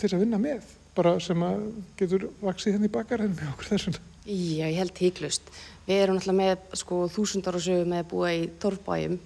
til 0.00 0.12
að 0.12 0.24
vinna 0.24 0.40
með 0.40 0.74
bara 0.96 1.16
sem 1.20 1.42
að 1.44 1.64
getur 1.98 2.28
vaksið 2.40 2.76
henni 2.76 2.88
hérna 2.88 2.90
í 2.90 2.94
bakarinn 2.94 3.34
með 3.36 3.50
okkur 3.52 3.72
þessum. 3.74 3.96
Já, 4.26 4.66
ég 4.66 4.78
held 4.80 5.00
híklust. 5.00 5.50
Við 5.86 6.02
erum 6.02 6.18
alltaf 6.18 6.36
með 6.36 6.54
sko 6.80 7.02
þúsundar 7.12 7.58
og 7.58 7.62
sögu 7.62 7.84
með 7.86 8.02
að 8.02 8.08
búa 8.10 8.30
í 8.34 8.46
torfbæjum 8.62 9.18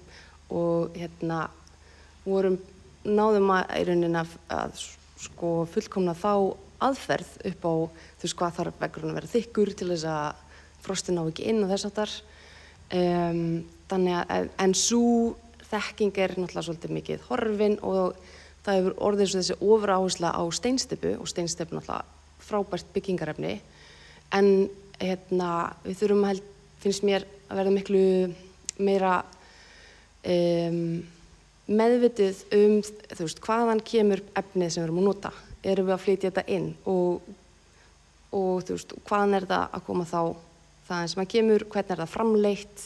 og 0.60 0.98
hérna 0.98 1.44
vorum 2.24 2.58
náðum 3.04 3.52
að 3.54 3.76
í 3.80 3.84
rauninni 3.88 4.20
að, 4.20 4.34
að 4.52 4.80
sko 5.20 5.52
fullkomna 5.72 6.14
þá 6.16 6.32
aðferð 6.80 7.32
upp 7.50 7.64
á 7.68 7.72
þú 7.72 8.24
veist 8.24 8.38
hvað 8.40 8.56
þarf 8.58 8.80
vegurinn 8.80 9.12
að 9.12 9.18
vera 9.20 9.32
þykkur 9.34 9.72
til 9.76 9.88
þess 9.92 10.08
að 10.08 10.42
frostin 10.80 11.18
ná 11.18 11.22
ekki 11.26 11.48
inn 11.50 11.62
og 11.64 11.72
þess 11.72 11.88
aftar. 11.90 12.14
Um, 12.90 13.42
þannig 13.90 14.16
að 14.20 14.48
en 14.64 14.74
svo 14.74 15.36
þekking 15.70 16.16
er 16.18 16.34
náttúrulega 16.36 16.66
svolítið 16.66 16.94
mikið 16.96 17.26
horfin 17.28 17.76
og 17.86 18.16
það 18.64 18.78
hefur 18.80 18.96
orðið 19.08 19.24
eins 19.24 19.34
og 19.34 19.42
þessi 19.42 19.58
ofra 19.74 19.98
áhersla 19.98 20.32
á 20.34 20.42
steinstepu 20.56 21.12
og 21.16 21.30
steinstepu 21.30 21.76
náttúrulega 21.76 22.18
frábært 22.50 22.90
byggingarefni 22.94 23.52
en 24.34 24.48
hérna, 25.00 25.50
við 25.84 26.00
þurfum 26.02 26.26
að 26.28 26.42
finnst 26.82 27.06
mér 27.06 27.26
að 27.50 27.60
verða 27.60 27.74
miklu 27.76 28.02
meira 28.80 29.14
um, 30.24 31.00
meðvitið 31.70 32.42
um 32.56 32.78
veist, 33.20 33.42
hvaðan 33.44 33.82
kemur 33.86 34.22
efnið 34.38 34.72
sem 34.72 34.82
við 34.82 34.88
erum 34.88 35.00
að 35.02 35.08
nota? 35.10 35.32
Erum 35.62 35.88
við 35.88 35.96
að 35.96 36.04
flytja 36.04 36.30
þetta 36.30 36.44
inn? 36.56 36.68
Og, 36.90 37.30
og 38.36 38.64
veist, 38.70 38.96
hvaðan 39.08 39.38
er 39.38 39.46
það 39.50 39.78
að 39.78 39.86
koma 39.86 40.08
þá? 40.10 40.20
Það 40.90 41.06
sem 41.12 41.22
að 41.22 41.30
kemur, 41.36 41.66
hvernig 41.70 41.94
er 41.94 42.02
það 42.02 42.12
framleitt? 42.16 42.84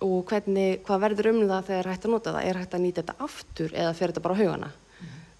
Og 0.00 0.20
hvernig, 0.26 0.80
hvað 0.86 1.02
verður 1.04 1.30
um 1.30 1.40
það 1.44 1.66
þegar 1.70 1.90
hægt 1.92 2.06
að 2.06 2.14
nota 2.16 2.34
það, 2.34 2.46
er 2.48 2.60
hægt 2.60 2.76
að 2.76 2.84
nýta 2.86 3.02
þetta 3.02 3.26
aftur 3.28 3.74
eða 3.76 3.96
fer 3.98 4.12
þetta 4.12 4.24
bara 4.24 4.38
á 4.38 4.40
haugana? 4.40 4.70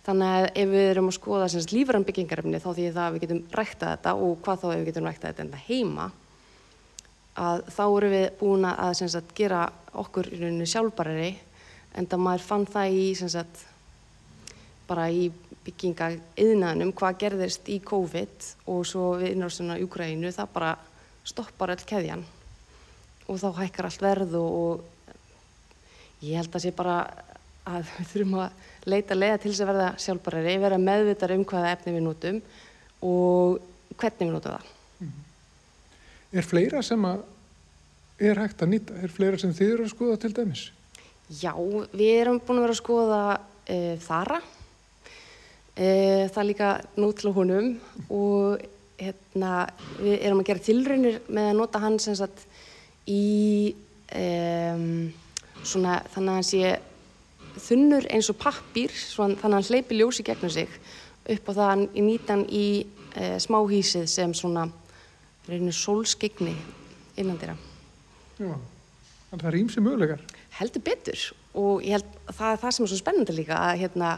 Þannig 0.01 0.35
að 0.35 0.47
ef 0.63 0.71
við 0.71 0.87
erum 0.91 1.11
að 1.11 1.17
skoða 1.17 1.49
lífram 1.71 2.05
byggingarefni 2.09 2.61
þá 2.61 2.71
því 2.71 2.87
það 2.89 3.05
að 3.05 3.15
við 3.15 3.25
getum 3.25 3.41
rækta 3.53 3.91
þetta 3.95 4.15
og 4.17 4.39
hvað 4.45 4.63
þá 4.63 4.67
ef 4.71 4.79
við 4.79 4.89
getum 4.91 5.09
rækta 5.09 5.31
þetta 5.31 5.45
enda 5.45 5.61
heima 5.67 6.07
að 7.41 7.63
þá 7.71 7.85
eru 7.85 8.11
við 8.11 8.27
búin 8.41 8.67
að 8.69 8.95
sagt, 9.01 9.35
gera 9.37 9.61
okkur 10.01 10.31
í 10.33 10.41
rauninu 10.41 10.69
sjálfbarari 10.69 11.31
en 11.95 12.07
það 12.07 12.25
maður 12.25 12.47
fann 12.47 12.67
það 12.71 12.99
í 12.99 13.07
sagt, 13.21 13.65
bara 14.89 15.09
í 15.11 15.31
bygginga 15.65 16.13
yðnaðnum 16.41 16.93
hvað 16.97 17.19
gerðist 17.25 17.69
í 17.71 17.79
COVID 17.85 18.47
og 18.73 18.85
svo 18.89 19.15
við 19.21 19.35
innráðsuna 19.35 19.79
í 19.79 19.85
Ukraínu 19.85 20.33
það 20.35 20.55
bara 20.55 20.71
stoppar 21.27 21.75
öll 21.75 21.85
keðjan 21.87 22.25
og 23.31 23.39
þá 23.39 23.49
hækkar 23.61 23.91
allt 23.91 24.03
verð 24.03 24.37
og, 24.41 24.55
og 24.61 26.25
ég 26.27 26.41
held 26.41 26.55
að 26.55 26.65
sé 26.65 26.73
bara 26.75 27.03
að 27.69 27.85
við 27.99 28.13
þurfum 28.15 28.39
að 28.41 28.89
leita 28.91 29.17
leiða 29.17 29.41
til 29.43 29.53
þess 29.53 29.63
að 29.65 29.71
verða 29.71 29.89
sjálfbarari, 30.01 30.57
vera 30.63 30.81
meðvitar 30.81 31.35
um 31.37 31.45
hvaða 31.45 31.75
efni 31.75 31.95
við 31.95 32.07
notum 32.07 32.41
og 33.07 33.61
hvernig 34.01 34.27
við 34.27 34.33
notum 34.33 34.57
það. 34.57 34.73
Mm 35.01 35.09
-hmm. 35.09 35.29
Er 36.33 36.47
fleira 36.47 36.83
sem 36.83 37.05
að 37.05 37.23
er 38.19 38.39
hægt 38.39 38.63
að 38.63 38.69
nýta? 38.69 39.03
Er 39.03 39.09
fleira 39.09 39.39
sem 39.39 39.55
þið 39.55 39.73
eru 39.75 39.85
að 39.85 39.95
skoða 39.95 40.17
til 40.17 40.33
dæmis? 40.33 40.71
Já, 41.31 41.53
við 41.95 42.17
erum 42.25 42.41
búin 42.43 42.59
að 42.59 42.65
vera 42.65 42.75
að 42.75 42.81
skoða 42.81 43.23
e, 43.71 43.79
þara, 44.03 44.41
e, 45.77 45.91
það 46.27 46.41
er 46.43 46.49
líka 46.49 46.71
nútla 46.99 47.31
húnum 47.37 47.69
og 48.11 48.65
hérna, 48.99 49.53
við 50.01 50.17
erum 50.19 50.43
að 50.43 50.49
gera 50.49 50.65
tilraunir 50.67 51.21
með 51.31 51.51
að 51.53 51.59
nota 51.61 51.83
hann 51.85 52.01
sem 52.03 52.17
sagt 52.19 52.43
í 53.07 53.75
e, 54.11 54.25
svona 55.63 56.01
þannig 56.11 56.33
að 56.33 56.41
hann 56.41 56.49
sé 56.51 56.75
þunnur 57.61 58.09
eins 58.11 58.33
og 58.33 58.41
pappir 58.41 58.91
þannig 58.91 59.45
að 59.45 59.55
hann 59.55 59.69
hleypi 59.71 60.01
ljósi 60.01 60.27
gegnum 60.27 60.53
sig 60.53 60.75
upp 61.31 61.47
á 61.47 61.53
það 61.53 61.65
að 61.65 61.73
hann 61.73 61.87
nýta 62.09 62.35
hann 62.35 62.45
í 62.51 62.67
e, 63.15 63.31
smáhísið 63.43 64.11
sem 64.11 64.35
svona 64.35 64.67
reynir 65.47 65.79
sólskegni 65.79 66.57
innan 67.21 67.39
þeirra 67.39 67.57
Já, 68.41 68.55
þannig 69.31 69.39
að 69.39 69.43
það 69.45 69.51
er 69.53 69.61
ímsi 69.63 69.87
mögulegar 69.87 70.29
heldur 70.61 70.85
betur. 70.85 71.27
Og 71.59 71.83
ég 71.83 71.97
held 71.97 72.17
að 72.29 72.39
það 72.39 72.53
er 72.53 72.63
það 72.63 72.77
sem 72.77 72.85
er 72.87 72.93
svo 72.93 73.01
spennandi 73.01 73.37
líka 73.37 73.59
að, 73.59 73.81
hérna, 73.83 74.15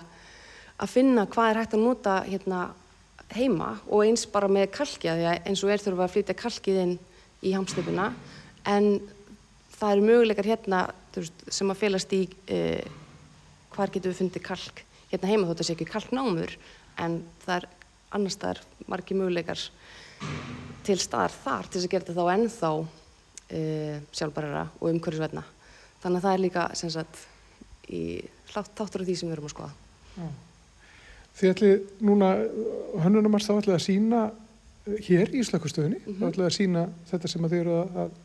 að 0.83 0.93
finna 0.93 1.27
hvað 1.31 1.51
er 1.51 1.61
hægt 1.63 1.77
að 1.79 1.85
nota 1.87 2.17
hérna, 2.27 2.63
heima 3.33 3.73
og 3.89 4.05
eins 4.05 4.27
bara 4.29 4.51
með 4.51 4.71
kalkja 4.77 5.17
því 5.17 5.27
að 5.31 5.49
eins 5.49 5.65
og 5.65 5.73
er 5.73 5.83
þurfa 5.83 6.07
að 6.07 6.15
flytja 6.17 6.39
kalkið 6.39 6.81
inn 6.83 6.95
í 7.43 7.53
hamstöpuna 7.55 8.11
en 8.69 8.89
það 9.79 9.95
eru 9.95 10.07
möguleikar 10.09 10.49
hérna 10.49 10.83
veist, 11.15 11.45
sem 11.49 11.71
að 11.73 11.81
félast 11.81 12.13
í 12.15 12.23
e, 12.47 12.59
hvar 13.75 13.93
getum 13.93 14.13
við 14.13 14.21
fundið 14.21 14.47
kalk? 14.47 14.83
Hérna 15.13 15.31
heima 15.31 15.49
þótt 15.49 15.57
að 15.57 15.63
það 15.63 15.69
sé 15.71 15.77
ekki 15.77 15.89
kalknámur 15.91 16.57
en 17.03 17.19
það 17.45 17.57
er 17.57 17.69
annar 18.13 18.35
staðar 18.35 18.63
margi 18.91 19.17
möguleikar 19.17 19.65
til 20.87 20.99
staðar 21.01 21.35
þar 21.43 21.69
til 21.69 21.81
þess 21.81 21.89
að 21.89 21.95
gera 21.95 22.07
þetta 22.07 22.19
þá 22.21 22.35
ennþá 22.37 22.71
uh, 22.77 23.97
sjálfbærara 24.13 24.65
og 24.79 24.89
umhverfisvætna. 24.91 25.45
Þannig 26.03 26.19
að 26.19 26.27
það 26.27 26.37
er 26.37 26.43
líka 26.43 26.65
sem 26.79 26.93
sagt 26.93 27.21
í 27.93 28.03
þáttur 28.53 29.05
af 29.05 29.09
því 29.09 29.17
sem 29.19 29.29
við 29.29 29.37
erum 29.37 29.49
að 29.49 29.55
skoða. 29.55 29.73
Já. 30.17 30.29
Þið 31.33 31.53
ætlið 31.53 31.87
núna, 32.05 32.31
hönnunumars 33.05 33.47
þá 33.49 33.55
ætlið 33.55 33.77
að 33.77 33.85
sína 33.87 34.23
hér 35.07 35.31
í 35.33 35.41
Íslakustöðinni, 35.41 36.01
mm 36.01 36.09
-hmm. 36.09 36.19
þá 36.21 36.29
ætlið 36.29 36.49
að 36.49 36.57
sína 36.59 36.83
þetta 37.11 37.31
sem 37.31 37.45
að 37.45 37.55
þið 37.55 37.61
eru 37.63 37.79
að, 38.03 38.19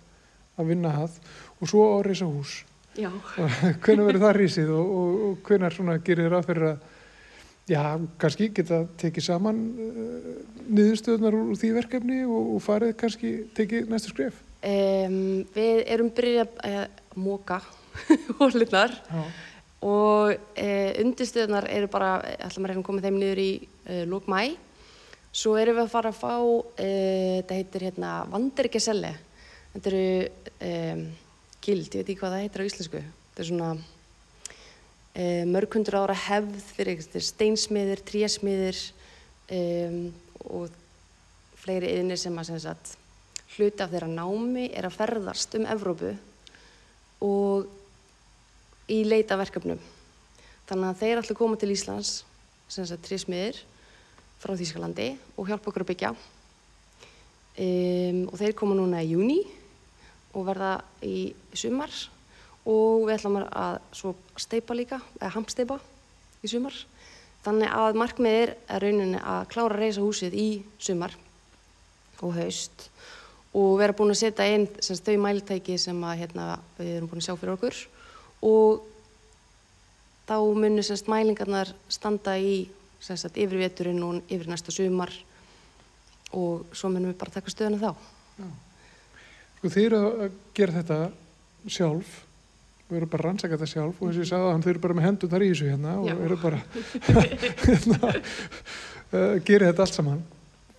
að 0.57 0.73
vinna 0.73 0.93
að 1.05 1.19
og 1.61 1.71
svo 1.71 1.85
á 1.93 1.97
Reisa 2.05 2.25
hús. 2.25 2.63
Hvernig 3.83 4.05
verður 4.07 4.23
það 4.25 4.37
rísið 4.39 4.69
og, 4.73 4.93
og, 4.99 5.17
og 5.27 5.41
hvernig 5.45 6.03
gerir 6.03 6.25
þér 6.25 6.37
aðferður 6.39 6.71
að 6.71 6.77
Já, 7.67 7.99
kannski 8.15 8.47
geta 8.55 8.85
tekið 8.95 9.25
saman 9.25 9.57
uh, 9.75 10.27
niðurstöðunar 10.71 11.35
úr 11.35 11.57
því 11.59 11.71
verkefni 11.75 12.21
og, 12.23 12.53
og 12.55 12.61
farið 12.63 12.93
kannski 13.01 13.31
tekið 13.57 13.89
næstu 13.91 14.13
skref? 14.13 14.37
Um, 14.57 15.43
við 15.53 15.83
erum 15.85 16.09
byrjað 16.17 16.55
að 16.65 17.19
móka 17.21 17.59
hólunar 18.39 18.95
og 19.85 20.31
uh, 20.33 20.91
undirstöðunar 21.03 21.67
eru 21.69 21.89
bara, 21.93 22.15
ætlum 22.41 22.65
að 22.65 22.73
reyna 22.73 22.81
að 22.81 22.87
koma 22.87 23.03
þeim 23.05 23.19
niður 23.21 23.43
í 23.43 23.51
uh, 23.61 24.01
lók 24.09 24.31
mæ. 24.31 24.41
Svo 25.37 25.53
erum 25.59 25.77
við 25.77 25.83
að 25.83 25.93
fara 25.93 26.09
að 26.09 26.17
fá, 26.17 26.33
þetta 26.79 27.57
heitir 27.59 27.83
hérna 27.85 28.11
vandirgeselli. 28.31 29.11
Þetta 29.75 29.91
eru 29.91 30.07
um, 30.65 31.03
gild, 31.61 31.91
ég 31.91 31.99
veit 31.99 32.07
ekki 32.07 32.17
hvað 32.23 32.33
það 32.33 32.43
heitir 32.45 32.63
á 32.63 32.69
íslensku. 32.71 33.01
Þetta 33.03 33.43
er 33.43 33.49
svona 33.51 33.69
e, 35.17 35.25
mörg 35.49 35.77
hundur 35.77 35.99
ára 36.01 36.15
hefð 36.27 36.57
fyrir 36.77 37.03
steinsmiðir, 37.27 38.03
trésmiðir 38.07 38.79
um, 39.53 39.99
og 40.47 40.73
fleiri 41.61 41.91
yðinir 41.95 42.21
sem 42.21 42.37
að 42.39 42.57
sagt, 42.63 42.95
hluti 43.57 43.83
af 43.83 43.91
þeirra 43.91 44.09
námi 44.11 44.67
er 44.69 44.85
að 44.87 44.97
ferðast 44.99 45.55
um 45.57 45.65
Evrópu 45.69 46.13
og 47.25 47.67
í 48.91 49.01
leita 49.07 49.37
verkefnum. 49.39 49.79
Þannig 50.67 50.89
að 50.89 50.99
þeir 51.01 51.21
ætla 51.21 51.33
að 51.33 51.39
koma 51.39 51.57
til 51.59 51.71
Íslands, 51.73 52.11
sem 52.69 52.85
sagt 52.87 53.05
trésmiðir 53.07 53.59
frá 54.41 54.53
Þýskalandi 54.59 55.13
og 55.35 55.47
hjálpa 55.49 55.71
okkur 55.71 55.85
að 55.85 55.91
byggja. 55.93 56.11
Um, 57.57 58.19
og 58.29 58.35
þeir 58.37 58.53
koma 58.57 58.77
núna 58.77 59.01
í 59.01 59.15
júni 59.15 59.39
og 60.37 60.45
verða 60.45 60.75
í 61.01 61.31
sumar 61.57 61.93
og 62.67 63.07
við 63.07 63.15
ætlum 63.15 63.39
að 63.41 63.79
steipa 64.37 64.75
líka, 64.77 64.99
eða 65.17 65.33
hampsteipa 65.33 65.79
í 66.43 66.51
sumar. 66.51 66.75
Þannig 67.47 67.73
að 67.73 67.97
markmið 67.97 68.37
er 68.41 68.53
að 68.67 68.83
rauninni 68.83 69.21
að 69.23 69.47
klára 69.53 69.71
að 69.71 69.81
reysa 69.81 70.03
húsið 70.03 70.35
í 70.37 70.47
sumar 70.83 71.15
og 72.21 72.35
haust 72.35 72.89
og 73.55 73.77
vera 73.79 73.95
búin 73.95 74.13
að 74.13 74.21
setja 74.21 74.47
inn 74.53 74.67
semst, 74.79 75.05
þau 75.05 75.21
mæltæki 75.23 75.77
sem 75.81 76.03
að, 76.03 76.19
hérna, 76.23 76.47
við 76.77 76.93
erum 76.97 77.09
búin 77.11 77.23
að 77.23 77.27
sjá 77.29 77.35
fyrir 77.37 77.55
okkur 77.55 77.79
og 78.47 78.83
þá 80.27 80.37
munir 80.59 80.85
semst, 80.85 81.09
mælingarnar 81.11 81.71
standa 81.91 82.35
í 82.37 82.67
semst, 82.99 83.31
yfir 83.37 83.63
veturinn 83.63 84.03
og 84.03 84.21
yfir 84.27 84.51
næsta 84.51 84.73
sumar 84.75 85.13
og 86.35 86.67
svo 86.75 86.91
munum 86.91 87.13
við 87.13 87.19
bara 87.21 87.37
taka 87.37 87.53
stöðuna 87.53 87.79
þá. 87.79 87.91
Já. 88.37 88.47
Sko 89.57 89.73
þið 89.73 89.85
eru 89.87 89.99
að 90.05 90.39
gera 90.57 90.79
þetta 90.81 90.97
sjálf 91.71 92.23
við 92.87 93.01
erum 93.01 93.11
bara 93.11 93.23
að 93.23 93.27
rannsaka 93.27 93.57
þetta 93.57 93.69
sjálf 93.71 93.99
og 93.99 94.07
eins 94.07 94.17
og 94.17 94.23
ég 94.23 94.29
sagði 94.29 94.49
að 94.51 94.63
þau 94.63 94.71
eru 94.71 94.83
bara 94.83 94.97
með 94.97 95.07
hendur 95.07 95.31
þar 95.31 95.43
í 95.43 95.49
þessu 95.51 95.69
hérna 95.71 95.95
og 95.99 96.07
Já. 96.07 96.15
eru 96.27 96.37
bara 96.39 96.59
hérna, 97.67 98.11
uh, 98.13 99.33
gera 99.47 99.71
þetta 99.71 99.83
allt 99.83 99.97
saman 99.97 100.21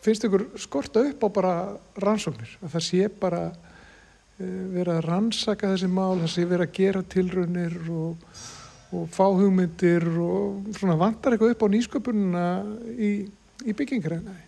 finnst 0.04 0.28
ykkur 0.28 0.46
skorta 0.60 1.02
upp 1.08 1.26
á 1.26 1.28
bara 1.40 1.54
rannsóknir 2.02 2.54
að 2.62 2.76
það 2.76 2.86
sé 2.88 3.08
bara 3.20 3.42
uh, 3.48 4.62
vera 4.76 4.98
að 4.98 5.08
rannsaka 5.08 5.72
þessi 5.74 5.90
mál 5.90 6.20
það 6.22 6.32
sé 6.34 6.46
vera 6.50 6.68
að 6.68 6.78
gera 6.78 7.04
tilraunir 7.16 7.76
og, 7.90 8.30
og 8.94 9.10
fá 9.14 9.26
hugmyndir 9.26 10.06
og 10.22 10.70
svona 10.78 10.98
vantar 11.00 11.34
eitthvað 11.34 11.56
upp 11.56 11.66
á 11.66 11.74
nýsköpununa 11.74 12.46
í, 12.94 13.12
í 13.66 13.76
byggingaræðinaði 13.76 14.46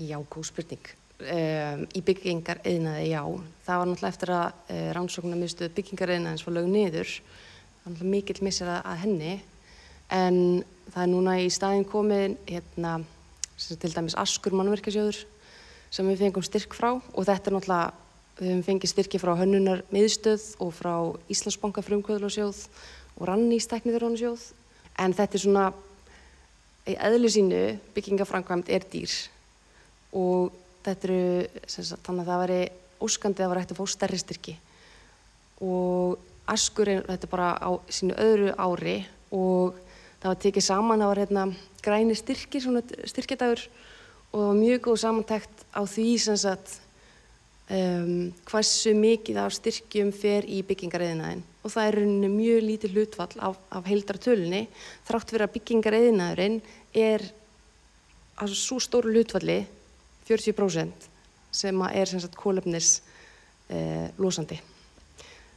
Já, 0.00 0.16
góð 0.32 0.46
spurning 0.48 0.96
Um, 1.20 1.82
í 1.92 2.00
byggingar 2.00 2.62
eðnaði, 2.64 3.10
já. 3.10 3.20
Það 3.66 3.80
var 3.80 3.88
náttúrulega 3.90 4.14
eftir 4.14 4.30
að 4.32 4.44
uh, 4.46 4.60
eh, 4.72 4.86
rannsóknar 4.96 5.36
miðstöð 5.36 5.72
byggingar 5.76 6.12
eðnaðins 6.14 6.44
var 6.46 6.54
lög 6.56 6.68
niður. 6.72 7.10
Það 7.10 7.82
var 7.82 7.92
náttúrulega 7.92 8.12
mikill 8.14 8.44
missir 8.46 8.70
að, 8.72 8.78
að 8.88 9.02
henni. 9.02 9.34
En 10.16 10.38
það 10.94 11.02
er 11.02 11.10
núna 11.12 11.34
í 11.42 11.50
staðin 11.52 11.84
komið 11.90 12.38
hérna, 12.48 12.94
til 13.60 13.92
dæmis 13.92 14.16
Askur 14.18 14.54
mannverkasjóður 14.56 15.18
sem 15.90 16.06
við 16.08 16.24
fengum 16.24 16.44
styrk 16.46 16.74
frá. 16.76 16.94
Og 16.96 17.26
þetta 17.26 17.50
er 17.50 17.56
náttúrulega, 17.56 17.92
við 18.38 18.48
hefum 18.48 18.64
fengið 18.68 18.92
styrki 18.94 19.20
frá 19.20 19.34
hönnunar 19.38 19.82
miðstöð 19.92 20.46
og 20.64 20.72
frá 20.76 20.94
Íslandsbanka 21.32 21.84
frumkvöðlarsjóð 21.84 22.62
og 23.18 23.28
Rannís 23.28 23.68
tekniðurónusjóð. 23.70 24.46
En 25.00 25.14
þetta 25.16 25.36
er 25.36 25.44
svona, 25.44 25.66
í 26.88 26.96
eðlu 26.96 27.30
sínu 27.32 27.60
byggingafrankvæmt 27.96 28.72
er 28.72 28.86
dýr. 28.92 29.12
Og 30.16 30.50
þetta 30.86 31.10
eru, 31.10 31.22
sagt, 31.66 32.00
þannig 32.06 32.24
að 32.24 32.32
það 32.32 32.42
væri 32.44 32.60
óskandið 33.00 33.44
að 33.44 33.52
vera 33.52 33.62
hægt 33.64 33.74
að 33.74 33.80
fá 33.80 33.94
stærri 33.94 34.20
styrki. 34.20 34.56
Og 35.60 36.18
Askur 36.50 36.88
er 36.90 37.04
þetta 37.06 37.28
bara 37.30 37.52
á 37.60 37.70
sínu 37.92 38.16
öðru 38.18 38.54
ári 38.58 38.96
og 39.30 39.76
það 40.20 40.32
var 40.32 40.38
tekið 40.42 40.64
saman, 40.66 41.02
það 41.02 41.10
var 41.12 41.20
hérna 41.22 41.44
græni 41.84 42.16
styrki, 42.18 42.60
svona 42.62 42.82
styrkjadagur 42.84 43.64
og 44.36 44.54
mjög 44.58 44.86
góð 44.86 45.02
samantækt 45.02 45.66
á 45.74 45.82
því 45.82 46.08
sem 46.22 46.38
sagt 46.38 46.76
um, 47.70 48.30
hversu 48.50 48.94
mikið 48.94 49.40
af 49.42 49.54
styrkjum 49.56 50.12
fer 50.14 50.46
í 50.46 50.62
byggingareðinaðin 50.66 51.42
og 51.60 51.74
það 51.74 51.88
er 51.88 51.98
rauninni 51.98 52.30
mjög 52.32 52.62
lítið 52.66 52.96
hlutfall 52.96 53.42
af, 53.42 53.58
af 53.74 53.90
heildratölunni 53.90 54.62
þrátt 55.08 55.32
fyrir 55.32 55.46
að 55.46 55.54
byggingareðinaðurinn 55.58 56.58
er 56.96 57.26
að 58.40 58.56
svo 58.56 58.80
stóru 58.80 59.12
hlutfalli 59.12 59.60
40% 60.28 61.08
sem 61.52 61.82
er 61.90 62.06
sem 62.08 62.22
sagt 62.22 62.38
kólefnis 62.38 63.00
eh, 63.68 64.08
losandi. 64.22 64.60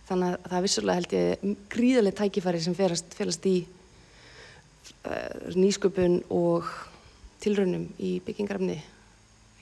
Þannig 0.07 0.33
að 0.33 0.49
það 0.49 0.57
er 0.57 0.65
vissulega 0.65 0.99
held 0.99 1.15
ég 1.15 1.57
gríðarlega 1.71 2.19
tækifæri 2.19 2.61
sem 2.65 2.75
ferast, 2.75 3.13
felast 3.15 3.45
í 3.47 3.55
nýsköpun 5.55 6.21
og 6.33 6.67
tilraunum 7.43 7.87
í 7.99 8.15
byggingarefni 8.23 8.77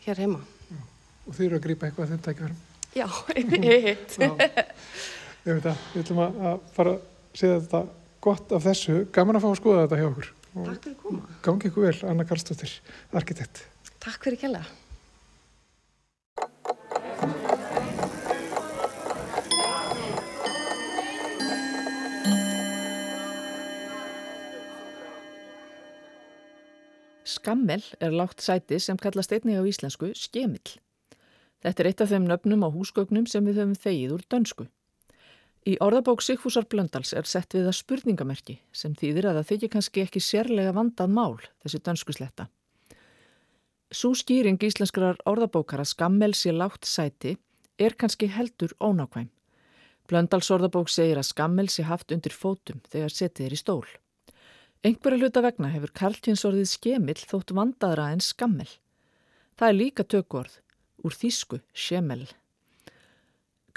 hér 0.05 0.21
heima. 0.21 0.41
Já. 0.69 0.81
Og 1.27 1.37
þið 1.37 1.47
eru 1.47 1.57
að 1.57 1.63
grípa 1.65 1.87
eitthvað 1.87 2.11
þeim 2.13 2.21
tækifærum? 2.27 2.59
Já, 2.97 3.07
einmitt. 3.37 4.17
Ég 5.41 5.57
veit 5.57 5.65
að 5.71 5.87
við 5.93 6.03
ætlum 6.03 6.21
að 6.25 6.61
fara 6.75 6.93
að 6.97 7.01
segja 7.39 7.61
þetta 7.63 7.81
gott 8.21 8.53
af 8.53 8.67
þessu. 8.67 8.99
Gaman 9.15 9.39
að 9.39 9.45
fá 9.45 9.49
að 9.49 9.59
skoða 9.61 9.85
þetta 9.85 10.01
hjá 10.01 10.07
okkur. 10.11 10.29
Takk 10.51 10.83
fyrir 10.83 10.93
að 10.93 11.01
koma. 11.01 11.39
Gangi 11.45 11.71
ykkur 11.71 11.87
vel, 11.87 11.97
Anna 12.11 12.27
Karlsdóttir, 12.27 12.73
arkitekt. 13.17 13.63
Takk 14.03 14.27
fyrir 14.27 14.41
kella. 14.41 14.65
Skammel 27.31 27.83
er 28.03 28.11
lágt 28.11 28.43
sæti 28.43 28.79
sem 28.83 28.99
kallast 28.99 29.31
einnig 29.31 29.55
á 29.55 29.63
íslensku 29.63 30.11
skemill. 30.17 30.75
Þetta 31.61 31.83
er 31.83 31.89
eitt 31.91 32.03
af 32.03 32.11
þeim 32.11 32.27
nöfnum 32.27 32.65
á 32.65 32.69
húsgögnum 32.73 33.27
sem 33.29 33.45
við 33.47 33.61
höfum 33.61 33.75
þegið 33.77 34.15
úr 34.17 34.23
dönsku. 34.33 34.65
Í 35.61 35.75
orðabók 35.85 36.23
Sigfúsar 36.25 36.65
Blöndals 36.65 37.13
er 37.13 37.27
sett 37.29 37.53
við 37.53 37.67
að 37.69 37.77
spurningamerki 37.77 38.55
sem 38.73 38.95
þýðir 38.97 39.29
að 39.29 39.37
það 39.39 39.49
þykir 39.51 39.71
kannski 39.75 40.03
ekki 40.03 40.23
sérlega 40.25 40.73
vandað 40.73 41.13
mál 41.13 41.37
þessi 41.61 41.81
dönsku 41.85 42.15
sletta. 42.17 42.47
Sú 43.91 44.15
skýring 44.17 44.57
íslenskrar 44.65 45.19
orðabókar 45.29 45.83
að 45.83 45.91
skammel 45.93 46.33
sé 46.33 46.55
lágt 46.55 46.89
sæti 46.89 47.35
er 47.77 47.93
kannski 47.93 48.31
heldur 48.33 48.73
ónákvæm. 48.81 49.29
Blöndals 50.09 50.49
orðabók 50.49 50.89
segir 50.89 51.21
að 51.21 51.29
skammel 51.29 51.69
sé 51.69 51.85
haft 51.85 52.11
undir 52.11 52.33
fótum 52.33 52.81
þegar 52.89 53.13
setið 53.13 53.45
er 53.45 53.53
í 53.53 53.61
stól. 53.61 53.85
Engverja 54.81 55.19
hluta 55.21 55.43
vegna 55.45 55.67
hefur 55.69 55.91
karltjinsorðið 55.93 56.69
skemill 56.71 57.19
þótt 57.29 57.51
vandaðra 57.53 58.07
en 58.15 58.23
skammel. 58.25 58.65
Það 59.53 59.67
er 59.67 59.75
líka 59.77 60.05
tökvorð, 60.09 60.55
úr 61.05 61.13
þýsku, 61.13 61.59
skemel. 61.77 62.23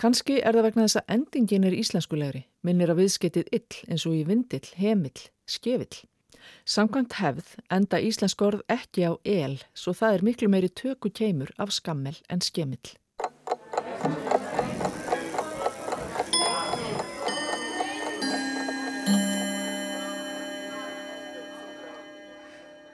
Kanski 0.01 0.39
er 0.41 0.57
það 0.57 0.67
vegna 0.71 0.87
þess 0.87 1.01
að 1.03 1.13
endingin 1.19 1.69
er 1.69 1.77
íslenskulegri, 1.77 2.43
minnir 2.65 2.95
að 2.95 3.03
viðsketið 3.03 3.53
ill 3.53 3.83
eins 3.85 4.07
og 4.09 4.17
í 4.17 4.25
vindill, 4.31 4.65
hemill, 4.81 5.29
skevill. 5.45 6.01
Samkvæmt 6.65 7.19
hefð 7.21 7.53
enda 7.69 8.01
íslensk 8.01 8.41
orð 8.49 8.65
ekki 8.73 9.05
á 9.05 9.13
el, 9.29 9.59
svo 9.77 9.93
það 9.93 10.17
er 10.17 10.29
miklu 10.31 10.49
meiri 10.57 10.73
töku 10.73 11.13
keimur 11.13 11.53
af 11.61 11.77
skammel 11.77 12.17
en 12.33 12.41
skemill. 12.41 12.97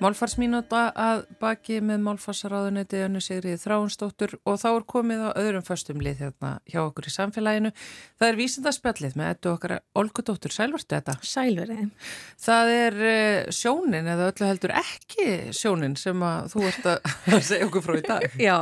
Málfarsmínúta 0.00 0.86
að 0.96 1.26
baki 1.42 1.76
með 1.84 1.98
málfarsaráðuneti 2.06 3.02
önnu 3.04 3.20
Sigrið 3.20 3.58
Þráinsdóttur 3.60 4.32
og 4.48 4.56
þá 4.62 4.68
er 4.70 4.86
komið 4.88 5.24
á 5.28 5.30
öðrum 5.36 5.66
föstum 5.66 6.00
lið 6.00 6.22
hérna 6.24 6.52
hjá 6.64 6.78
okkur 6.86 7.08
í 7.10 7.12
samfélaginu. 7.12 7.72
Það 8.16 8.30
er 8.30 8.38
vísindarspjallið 8.38 9.18
með 9.20 9.32
ettu 9.34 9.52
okkar 9.52 9.76
Olgudóttur. 10.00 10.54
Sælvertu 10.56 10.96
þetta? 10.96 11.18
Sælverið. 11.20 12.10
Það 12.40 12.72
er 12.78 12.98
eh, 13.10 13.52
sjónin 13.52 14.08
eða 14.08 14.32
öllu 14.32 14.48
heldur 14.48 14.76
ekki 14.80 15.28
sjónin 15.60 15.98
sem 16.00 16.24
að 16.24 16.50
þú 16.54 16.66
ert 16.72 16.90
að 16.94 17.40
segja 17.52 17.68
okkur 17.68 17.84
frá 17.84 18.00
í 18.00 18.04
dag. 18.08 18.28
Já, 18.40 18.56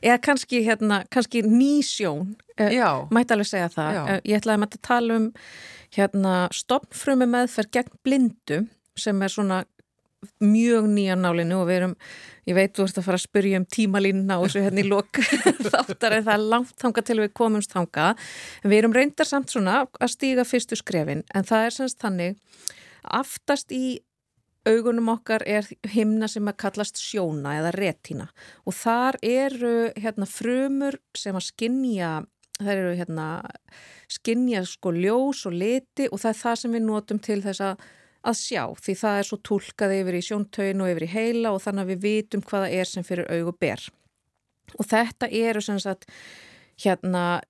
eða 0.00 0.20
kannski, 0.24 0.64
hérna, 0.64 1.02
kannski 1.12 1.44
ný 1.44 1.72
sjón. 1.84 2.36
Eh, 2.56 2.78
Já. 2.80 3.04
Mætti 3.12 3.36
alveg 3.36 3.52
segja 3.52 3.68
það. 3.76 3.94
Já. 4.00 4.04
Eh, 4.08 4.20
ég 4.32 4.40
ætlaði 4.40 4.72
að 4.72 4.80
tala 4.88 5.20
um 5.20 5.32
hérna, 5.94 6.36
stopnfrumi 6.56 7.28
meðferð 7.28 7.74
gegn 7.76 7.98
blindu 8.04 8.64
sem 8.98 9.20
er 9.22 9.30
svona 9.32 9.66
mjög 10.42 10.88
nýjan 10.90 11.22
nálinu 11.22 11.60
og 11.60 11.68
við 11.68 11.76
erum, 11.80 11.94
ég 12.48 12.56
veit 12.58 12.74
þú 12.74 12.86
ert 12.88 12.98
að 12.98 13.06
fara 13.06 13.18
að 13.20 13.24
spyrja 13.24 13.60
um 13.60 13.66
tímalínuna 13.76 14.38
og 14.40 14.48
þessu 14.48 14.64
hérna 14.64 14.82
í 14.82 14.88
lok 14.88 15.20
þáttar 15.72 16.16
en 16.16 16.26
það 16.26 16.34
er 16.34 16.48
langt 16.54 16.74
þanga 16.82 17.04
til 17.06 17.18
við 17.20 17.32
komumst 17.38 17.74
þanga 17.74 18.08
en 18.14 18.72
við 18.72 18.80
erum 18.80 18.96
reyndar 18.96 19.30
samt 19.30 19.54
svona 19.54 19.84
að 19.86 20.12
stíga 20.14 20.46
fyrstu 20.48 20.78
skrefin 20.78 21.22
en 21.34 21.46
það 21.46 21.68
er 21.68 21.76
semst 21.76 22.02
þannig 22.02 22.38
aftast 23.18 23.74
í 23.74 24.00
augunum 24.68 25.12
okkar 25.14 25.44
er 25.48 25.68
himna 25.92 26.28
sem 26.28 26.48
að 26.50 26.58
kallast 26.64 26.98
sjóna 27.00 27.54
eða 27.60 27.72
retína 27.76 28.26
og 28.66 28.76
þar 28.76 29.20
eru 29.24 29.76
hérna 29.96 30.26
frumur 30.28 30.98
sem 31.16 31.38
að 31.38 31.46
skinja 31.52 32.10
það 32.58 32.74
eru 32.74 32.96
hérna 32.98 33.28
skinja 34.10 34.64
sko 34.66 34.92
ljós 34.96 35.44
og 35.48 35.54
liti 35.54 36.08
og 36.10 36.20
það 36.20 36.32
er 36.32 36.40
það 36.42 36.60
sem 36.62 36.74
við 36.74 36.86
notum 36.88 37.22
til 37.22 37.38
þess 37.44 37.64
að 37.70 37.86
að 38.26 38.38
sjá 38.40 38.62
því 38.78 38.94
það 39.02 39.20
er 39.20 39.28
svo 39.28 39.38
tólkað 39.46 39.94
yfir 40.00 40.18
í 40.18 40.24
sjóntögin 40.26 40.82
og 40.82 40.92
yfir 40.92 41.06
í 41.06 41.12
heila 41.12 41.52
og 41.54 41.62
þannig 41.64 41.84
að 41.84 41.92
við 41.92 42.04
vitum 42.06 42.44
hvaða 42.48 42.70
er 42.80 42.90
sem 42.90 43.06
fyrir 43.06 43.30
augu 43.30 43.54
ber. 43.60 43.84
Og 44.76 44.88
þetta 44.88 45.30
eru 45.32 45.62
sem 45.64 45.78
sagt 45.80 46.08
hérna, 46.82 47.40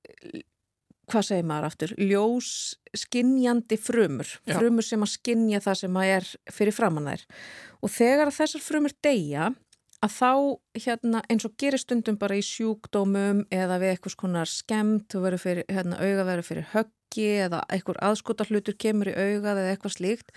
hvað 1.09 1.27
segir 1.31 1.49
maður 1.49 1.69
aftur, 1.71 1.95
ljós 1.99 2.51
skinnjandi 2.97 3.79
frumur, 3.81 4.29
Já. 4.49 4.59
frumur 4.59 4.87
sem 4.87 5.03
að 5.05 5.14
skinnja 5.16 5.62
það 5.64 5.81
sem 5.83 5.97
að 6.01 6.12
er 6.16 6.29
fyrir 6.55 6.77
framann 6.77 7.09
þær. 7.11 7.25
Og 7.83 7.93
þegar 7.95 8.35
þessar 8.35 8.64
frumur 8.64 8.95
deyja 9.05 9.49
að 10.05 10.14
þá 10.14 10.33
hérna, 10.85 11.23
eins 11.27 11.47
og 11.49 11.57
gerir 11.59 11.81
stundum 11.83 12.19
bara 12.21 12.39
í 12.39 12.45
sjúkdómum 12.45 13.47
eða 13.55 13.81
við 13.83 13.95
eitthvað 13.95 14.14
skonar 14.14 14.51
skemmt, 14.51 15.16
fyrir, 15.43 15.64
hérna, 15.66 15.99
auga 15.99 16.29
verður 16.29 16.47
fyrir 16.47 16.69
högg 16.75 16.93
ekki 17.09 17.26
eða 17.48 17.62
einhver 17.72 17.98
aðskotarhlutur 18.04 18.76
kemur 18.78 19.09
í 19.11 19.16
augað 19.16 19.62
eða 19.62 19.72
eitthvað 19.72 19.94
slíkt 19.96 20.32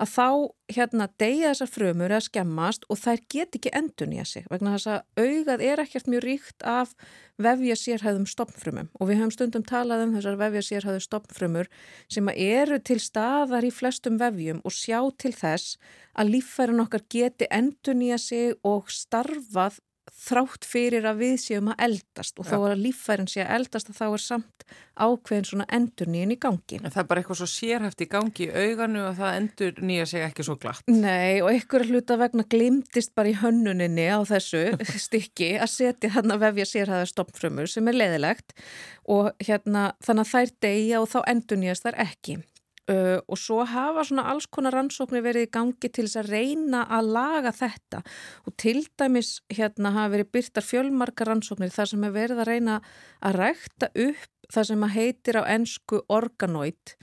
að 0.00 0.12
þá 0.12 0.28
hérna 0.72 1.06
deyja 1.20 1.52
þessar 1.52 1.70
frumur 1.70 2.12
eða 2.12 2.24
skemmast 2.26 2.86
og 2.90 3.00
þær 3.00 3.22
get 3.32 3.58
ekki 3.58 3.72
endun 3.76 4.14
í 4.16 4.20
þessi 4.20 4.42
vegna 4.50 4.74
þess 4.74 4.90
að 4.92 5.26
augað 5.26 5.64
er 5.68 5.82
ekkert 5.84 6.10
mjög 6.10 6.24
ríkt 6.26 6.66
af 6.66 6.94
vefja 7.40 7.76
sérhæðum 7.76 8.26
stopnfrumum 8.28 8.90
og 8.96 9.10
við 9.10 9.20
höfum 9.20 9.34
stundum 9.36 9.66
talað 9.68 10.06
um 10.06 10.14
þessar 10.16 10.40
vefja 10.40 10.64
sérhæðu 10.70 11.04
stopnfrumur 11.04 11.70
sem 12.08 12.32
eru 12.32 12.80
til 12.80 12.98
staðar 13.02 13.66
í 13.68 13.72
flestum 13.74 14.18
vefjum 14.20 14.62
og 14.64 14.74
sjá 14.74 14.98
til 15.20 15.34
þess 15.36 15.76
að 16.16 16.32
líffærin 16.36 16.82
okkar 16.82 17.04
geti 17.12 17.48
endun 17.52 18.04
í 18.04 18.12
þessi 18.14 18.42
og 18.64 18.88
starfað 18.92 19.80
þrátt 20.16 20.64
fyrir 20.66 21.06
að 21.06 21.20
við 21.20 21.34
séum 21.42 21.70
að 21.72 21.82
eldast 21.86 22.40
og 22.40 22.48
þá 22.48 22.54
er 22.56 22.72
að 22.72 22.82
líffærin 22.86 23.28
sé 23.28 23.42
að 23.44 23.52
eldast 23.58 23.90
og 23.92 23.98
þá 23.98 24.04
er 24.06 24.22
samt 24.24 24.64
ákveðin 24.96 25.46
svona 25.50 25.66
endur 25.76 26.08
nýjan 26.08 26.32
í 26.32 26.38
gangi. 26.40 26.80
En 26.80 26.88
það 26.94 27.02
er 27.02 27.08
bara 27.10 27.22
eitthvað 27.22 27.40
svo 27.42 27.48
sérhæft 27.52 28.02
í 28.02 28.08
gangi 28.10 28.46
í 28.46 28.64
auganu 28.64 29.02
og 29.10 29.18
það 29.20 29.38
endur 29.42 29.82
nýja 29.84 30.08
sig 30.08 30.24
ekki 30.24 30.46
svo 30.48 30.56
glatt. 30.62 30.82
Nei 30.88 31.44
og 31.44 31.52
ykkur 31.52 31.86
hluta 31.90 32.16
vegna 32.20 32.46
glimtist 32.48 33.14
bara 33.18 33.32
í 33.32 33.36
hönnuninni 33.42 34.08
á 34.08 34.20
þessu 34.26 34.64
stykki 35.06 35.52
að 35.60 35.72
setja 35.74 36.12
þarna 36.16 36.40
vefja 36.46 36.68
sérhæða 36.72 37.12
stoppfrömmur 37.12 37.70
sem 37.70 37.92
er 37.92 38.00
leðilegt 38.00 38.56
og 39.04 39.34
hérna 39.44 39.90
þannig 40.04 40.26
að 40.26 40.34
þær 40.34 40.54
deyja 40.64 41.04
og 41.04 41.10
þá 41.12 41.18
endur 41.34 41.60
nýjast 41.60 41.86
þær 41.86 42.04
ekki. 42.08 42.40
Uh, 42.86 43.18
og 43.26 43.34
svo 43.40 43.64
hafa 43.66 44.04
svona 44.06 44.28
alls 44.30 44.44
konar 44.46 44.76
rannsóknir 44.76 45.24
verið 45.24 45.48
í 45.48 45.50
gangi 45.56 45.88
til 45.90 46.04
þess 46.04 46.20
að 46.20 46.28
reyna 46.30 46.84
að 46.86 47.08
laga 47.16 47.50
þetta. 47.50 48.02
Og 48.46 48.54
til 48.62 48.84
dæmis 48.94 49.40
hérna 49.50 49.90
hafa 49.96 50.12
verið 50.12 50.30
byrtar 50.36 50.66
fjölmarkar 50.68 51.32
rannsóknir 51.32 51.74
þar 51.74 51.90
sem 51.90 52.06
er 52.06 52.14
verið 52.14 52.44
að 52.44 52.50
reyna 52.52 52.78
að 53.26 53.38
rækta 53.40 53.90
upp 54.06 54.32
það 54.52 54.68
sem 54.68 54.86
heitir 54.94 55.38
á 55.40 55.42
ennsku 55.50 56.00
organoid 56.12 56.94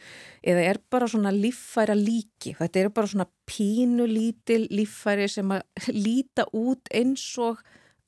eða 0.47 0.65
er 0.71 0.79
bara 0.91 1.09
svona 1.11 1.33
líffæra 1.35 1.95
líki, 1.97 2.53
þetta 2.59 2.79
er 2.79 2.91
bara 2.95 3.11
svona 3.11 3.29
pínu 3.49 4.07
lítil 4.07 4.67
líffæri 4.71 5.27
sem 5.31 5.51
að 5.51 5.65
líta 6.05 6.47
út 6.55 6.91
eins 6.95 7.25
og 7.43 7.59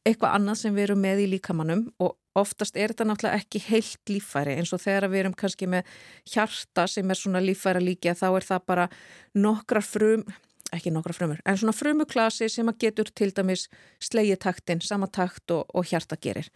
eitthvað 0.06 0.38
annað 0.38 0.62
sem 0.62 0.76
við 0.76 0.90
erum 0.90 1.04
með 1.04 1.26
í 1.26 1.32
líkamannum 1.34 1.88
og 2.00 2.16
oftast 2.36 2.78
er 2.78 2.94
þetta 2.94 3.08
náttúrulega 3.10 3.42
ekki 3.42 3.62
heilt 3.70 4.12
líffæri 4.12 4.58
eins 4.60 4.74
og 4.76 4.84
þegar 4.84 5.10
við 5.12 5.24
erum 5.24 5.38
kannski 5.38 5.70
með 5.72 5.94
hjarta 6.34 6.88
sem 6.92 7.12
er 7.12 7.20
svona 7.20 7.44
líffæra 7.44 7.84
líki 7.84 8.16
þá 8.16 8.28
er 8.34 8.50
það 8.50 8.68
bara 8.74 8.90
nokkra 9.36 9.84
frum 9.86 10.26
ekki 10.74 10.92
nokkra 10.94 11.14
frumur, 11.16 11.42
en 11.46 11.58
svona 11.60 11.76
frumuklasi 11.76 12.48
sem 12.52 12.70
að 12.70 12.80
getur 12.86 13.12
til 13.16 13.32
dæmis 13.36 13.68
slegið 14.04 14.40
taktin, 14.46 14.82
sama 14.82 15.08
takt 15.08 15.52
og, 15.54 15.70
og 15.74 15.88
hjarta 15.90 16.18
gerir. 16.22 16.50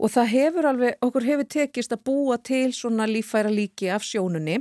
Og 0.00 0.12
það 0.12 0.32
hefur 0.34 0.68
alveg, 0.70 0.98
okkur 1.04 1.26
hefur 1.26 1.48
tekist 1.56 1.94
að 1.94 2.04
búa 2.08 2.38
til 2.44 2.70
svona 2.76 3.08
líffæra 3.10 3.52
líki 3.52 3.90
af 3.92 4.06
sjónunni 4.06 4.60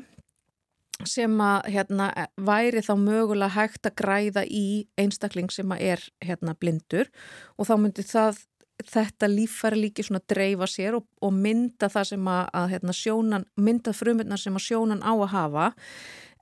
sem 1.08 1.32
að 1.40 1.70
hérna 1.72 2.10
væri 2.44 2.82
þá 2.84 2.94
mögulega 3.00 3.56
hægt 3.56 3.88
að 3.88 3.96
græða 4.02 4.44
í 4.44 4.66
einstakling 5.00 5.52
sem 5.54 5.72
að 5.72 5.84
er 5.94 6.04
hérna 6.26 6.56
blindur. 6.60 7.08
Og 7.56 7.70
þá 7.70 7.76
myndi 7.80 8.04
það 8.04 8.42
þetta 8.88 9.28
líffæri 9.28 9.82
líki 9.84 10.06
svona 10.06 10.22
dreifa 10.30 10.68
sér 10.70 10.98
og, 11.00 11.06
og 11.22 11.36
mynda 11.36 11.90
það 11.92 12.10
sem 12.14 12.32
að, 12.32 12.42
að 12.62 12.68
hérna, 12.74 12.96
sjónan, 12.96 13.46
mynda 13.60 13.94
frumurnar 13.96 14.42
sem 14.42 14.56
að 14.56 14.66
sjónan 14.70 15.04
á 15.04 15.14
að 15.14 15.32
hafa. 15.34 15.70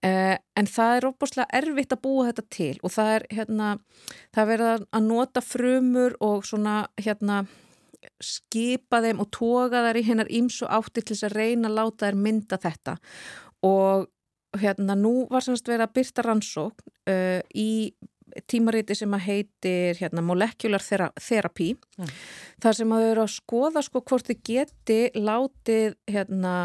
Eh, 0.06 0.36
en 0.60 0.68
það 0.70 0.96
er 0.96 1.08
óbúslega 1.10 1.58
erfitt 1.58 1.94
að 1.96 2.04
búa 2.04 2.28
þetta 2.28 2.44
til 2.54 2.74
og 2.86 2.92
það 2.94 3.14
er 3.16 3.24
hérna, 3.34 3.70
það 4.36 4.52
verða 4.52 4.74
að 4.94 5.08
nota 5.08 5.42
frumur 5.42 6.18
og 6.22 6.46
svona 6.46 6.76
hérna 7.02 7.40
skipa 8.24 9.02
þeim 9.02 9.24
og 9.24 9.32
toga 9.34 9.82
þær 9.88 9.98
í 9.98 10.06
hennar 10.06 10.30
ímsu 10.30 10.70
átti 10.70 11.02
til 11.02 11.16
þess 11.16 11.28
að 11.32 11.40
reyna 11.40 11.72
að 11.72 11.80
láta 11.80 12.06
þær 12.06 12.20
mynda 12.28 12.60
þetta. 12.62 12.96
Og 13.66 14.06
hérna 14.62 14.96
nú 14.98 15.16
var 15.32 15.46
semst 15.46 15.68
verið 15.68 15.88
að 15.88 15.96
byrta 15.98 16.26
rannsók 16.26 16.86
uh, 17.10 17.42
í 17.58 17.72
tímariti 18.50 18.96
sem 18.98 19.14
að 19.18 19.26
heitir 19.28 20.00
hérna, 20.00 20.24
molecular 20.26 20.84
therapy 20.84 21.74
mm. 21.76 22.16
þar 22.64 22.80
sem 22.80 22.94
að 22.94 23.04
þau 23.04 23.12
eru 23.12 23.26
að 23.26 23.36
skoða 23.36 23.86
sko 23.86 24.04
hvort 24.08 24.32
þið 24.32 24.42
geti 24.52 25.00
látið 25.18 25.98
hérna, 26.12 26.56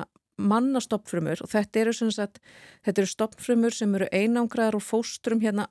mannastoppfrumur 0.42 1.44
og 1.44 1.52
þetta 1.52 1.84
eru, 1.84 1.94
sagt, 1.94 2.42
þetta 2.86 3.04
eru 3.04 3.12
stoppfrumur 3.12 3.76
sem 3.76 3.94
eru 3.98 4.08
einangraðar 4.12 4.80
og 4.80 4.84
fóstrum 4.86 5.42
hérna 5.44 5.68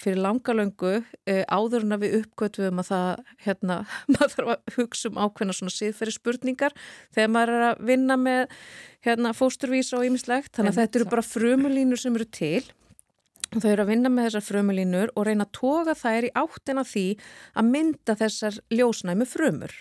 fyrir 0.00 0.22
langalöngu 0.24 0.92
eh, 1.28 1.42
áður 1.52 1.84
en 1.84 1.96
að 1.96 2.04
við 2.06 2.14
uppgötum 2.22 2.80
að 2.80 2.88
það 2.88 3.32
hérna, 3.44 3.76
maður 4.14 4.32
þarf 4.34 4.52
að 4.54 4.78
hugsa 4.78 5.10
um 5.10 5.18
ákveðna 5.20 5.56
svona 5.58 5.74
síðferði 5.74 6.14
spurningar 6.16 6.76
þegar 7.14 7.34
maður 7.34 7.52
er 7.56 7.66
að 7.68 7.82
vinna 7.90 8.16
með 8.20 8.56
hérna, 9.04 9.34
fósturvísa 9.36 9.98
og 9.98 10.06
ýmislegt. 10.08 10.54
Þannig 10.56 10.72
að 10.72 10.80
þetta 10.80 11.00
eru 11.00 11.10
bara 11.12 11.26
frumulínur 11.28 12.00
sem 12.00 12.16
eru 12.16 12.28
til 12.32 12.62
Þau 13.54 13.68
eru 13.70 13.84
að 13.84 13.90
vinna 13.92 14.10
með 14.10 14.28
þessar 14.28 14.46
frumulínur 14.48 15.12
og 15.14 15.28
reyna 15.28 15.46
að 15.46 15.52
toga 15.58 15.94
þær 15.98 16.26
í 16.26 16.32
áttina 16.40 16.84
því 16.88 17.04
að 17.54 17.68
mynda 17.70 18.16
þessar 18.18 18.58
ljósnæmi 18.74 19.28
frumur. 19.30 19.76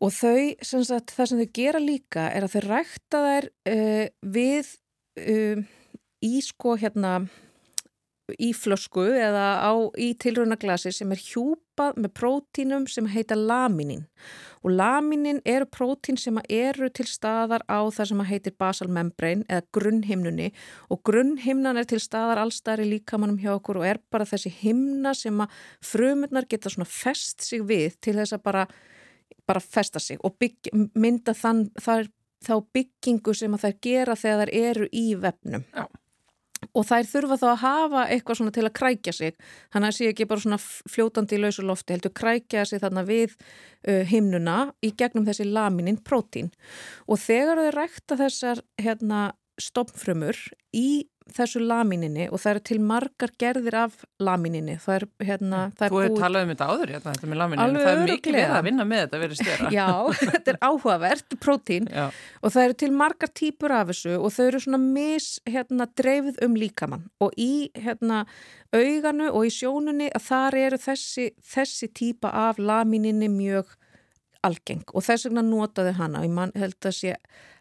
Og 0.00 0.14
þau, 0.16 0.40
sem 0.64 0.86
sagt, 0.86 1.12
það 1.12 1.28
sem 1.28 1.42
þau 1.42 1.50
gera 1.58 1.82
líka 1.82 2.30
er 2.32 2.46
að 2.46 2.54
þau 2.54 2.62
rækta 2.68 3.22
þær 3.26 3.50
uh, 3.74 4.06
við 4.36 4.72
uh, 5.20 5.62
í 6.24 6.34
sko 6.46 6.76
hérna 6.80 7.14
í 8.38 8.52
flösku 8.54 9.08
eða 9.18 9.46
á, 9.64 9.72
í 9.98 10.12
tilraunaglasi 10.20 10.92
sem 10.94 11.10
er 11.12 11.20
hjúpað 11.20 11.98
með 11.98 12.14
prótínum 12.16 12.86
sem 12.90 13.08
heita 13.10 13.36
laminin 13.38 14.06
og 14.64 14.74
laminin 14.74 15.40
eru 15.48 15.66
prótín 15.66 16.18
sem 16.20 16.38
eru 16.48 16.90
til 16.92 17.06
staðar 17.08 17.64
á 17.70 17.80
það 17.88 18.10
sem 18.10 18.22
heitir 18.28 18.56
basal 18.58 18.88
membrane 18.92 19.46
eða 19.48 19.64
grunnhimnunni 19.76 20.50
og 20.92 21.02
grunnhimnan 21.08 21.80
er 21.80 21.88
til 21.88 22.00
staðar 22.02 22.42
allstæðar 22.42 22.84
í 22.84 22.90
líkamannum 22.94 23.40
hjá 23.40 23.54
okkur 23.56 23.80
og 23.80 23.88
er 23.88 24.02
bara 24.12 24.28
þessi 24.28 24.52
himna 24.60 25.14
sem 25.16 25.40
að 25.40 25.56
frumurnar 25.92 26.48
geta 26.50 26.72
svona 26.72 26.88
fest 26.88 27.46
sig 27.46 27.64
við 27.64 27.96
til 28.04 28.18
þess 28.20 28.36
að 28.36 28.44
bara, 28.44 28.66
bara 29.48 29.64
festa 29.64 30.02
sig 30.02 30.20
og 30.24 30.36
bygg, 30.40 30.74
mynda 30.94 31.34
þann, 31.36 31.68
þar, 31.80 32.10
þá 32.44 32.54
byggingu 32.74 33.34
sem 33.36 33.56
að 33.56 33.66
þær 33.66 33.80
gera 33.88 34.20
þegar 34.20 34.44
þær 34.44 34.54
eru 34.68 34.92
í 34.92 35.08
vefnum. 35.20 35.66
Já 35.74 35.88
og 36.70 36.86
þær 36.86 37.08
þurfa 37.08 37.38
þá 37.40 37.46
að 37.50 37.60
hafa 37.64 38.04
eitthvað 38.12 38.38
svona 38.40 38.54
til 38.54 38.64
að 38.66 38.76
krækja 38.78 39.14
sig. 39.16 39.36
Þannig 39.72 39.86
að 39.86 39.90
það 39.90 39.96
sé 39.98 40.10
ekki 40.12 40.28
bara 40.30 40.44
svona 40.44 40.60
fljótandi 40.94 41.36
í 41.36 41.40
lausu 41.40 41.64
lofti 41.66 41.96
heldur 41.96 42.14
krækja 42.20 42.64
sig 42.68 42.82
þarna 42.82 43.04
við 43.08 43.36
uh, 43.36 44.02
himnuna 44.10 44.58
í 44.84 44.92
gegnum 44.96 45.26
þessi 45.28 45.48
laminin 45.48 46.00
prótín. 46.04 46.52
Og 47.08 47.20
þegar 47.22 47.62
þau 47.64 47.70
rækta 47.78 48.20
þessar 48.20 48.64
hérna, 48.80 49.30
stopfrömmur 49.60 50.38
í 50.76 51.06
þessu 51.36 51.60
lamininni 51.62 52.26
og 52.30 52.40
það 52.42 52.50
eru 52.52 52.62
til 52.70 52.78
margar 52.84 53.32
gerðir 53.40 53.76
af 53.82 53.96
lamininni. 54.22 54.76
Það 54.82 54.94
er, 54.96 55.06
hérna, 55.28 55.60
það 55.78 55.86
er 55.86 55.92
Þú 55.94 56.00
hefur 56.00 56.14
búið- 56.14 56.22
talað 56.24 56.46
um 56.46 56.52
þetta 56.52 56.68
áður 56.70 56.92
hérna, 56.94 57.14
þetta 57.16 57.30
með 57.30 57.44
Alveg 57.64 57.84
það 57.86 57.92
er 57.92 58.02
mikið 58.10 58.36
verið 58.38 58.54
að 58.58 58.66
vinna 58.68 58.86
með 58.92 59.02
þetta 59.04 59.20
verið 59.24 59.40
stjara. 59.40 59.70
Já, 59.74 59.88
þetta 60.32 60.54
er 60.54 60.60
áhugavert, 60.70 61.36
prótín 61.44 61.90
Já. 61.90 62.06
og 62.42 62.54
það 62.54 62.64
eru 62.68 62.78
til 62.84 62.92
margar 63.02 63.32
típur 63.42 63.76
af 63.80 63.90
þessu 63.92 64.16
og 64.20 64.32
þau 64.36 64.44
eru 64.46 64.62
svona 64.66 64.82
mis 64.84 65.28
hérna, 65.46 65.88
dreifð 66.00 66.40
um 66.46 66.56
líkamann 66.60 67.04
og 67.20 67.36
í 67.40 67.70
hérna, 67.74 68.24
auganu 68.72 69.30
og 69.34 69.46
í 69.48 69.52
sjónunni 69.54 70.10
að 70.14 70.26
þar 70.30 70.58
eru 70.66 70.78
þessi, 70.78 71.30
þessi 71.42 71.90
típa 71.94 72.30
af 72.48 72.58
lamininni 72.62 73.28
mjög 73.32 73.76
algeng 74.46 74.84
og 74.96 75.04
þess 75.04 75.26
vegna 75.28 75.42
notaði 75.44 75.92
hana 75.98 76.22
og 76.22 76.28
ég 76.30 76.60
held 76.62 76.86
að 76.88 76.94
sé 76.96 77.16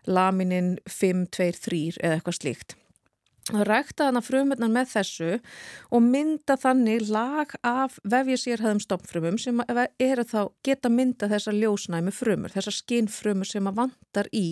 laminin 0.08 0.78
5, 0.88 1.26
2, 1.36 1.50
3 1.66 1.80
eða 2.00 2.20
eitthvað 2.20 2.38
slíkt. 2.40 2.76
Rækta 3.50 4.10
hana 4.10 4.22
frumurnar 4.22 4.70
með 4.70 4.92
þessu 4.94 5.32
og 5.96 6.06
mynda 6.06 6.58
þannig 6.60 7.08
lag 7.10 7.56
af 7.66 7.98
vefjasérhæðum 8.06 8.82
stopfrumum 8.84 9.40
sem 9.42 9.62
eru 9.66 10.26
þá 10.28 10.42
geta 10.66 10.92
mynda 10.94 11.30
þessar 11.32 11.58
ljósnæmi 11.58 12.14
frumur, 12.14 12.54
þessar 12.54 12.78
skinnfrumur 12.78 13.50
sem 13.50 13.70
að 13.70 13.80
vantar 13.82 14.30
í 14.36 14.46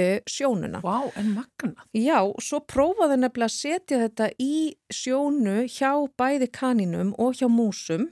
uh, 0.00 0.18
sjónuna. 0.26 0.82
Vá, 0.82 1.06
en 1.14 1.32
magna. 1.36 1.86
Já, 1.94 2.18
svo 2.42 2.62
prófaði 2.66 3.20
nefnilega 3.22 3.50
að 3.50 3.56
setja 3.56 4.00
þetta 4.04 4.30
í 4.42 4.56
sjónu 4.92 5.58
hjá 5.70 5.92
bæði 6.18 6.50
kaninum 6.50 7.14
og 7.22 7.38
hjá 7.38 7.46
músum 7.52 8.08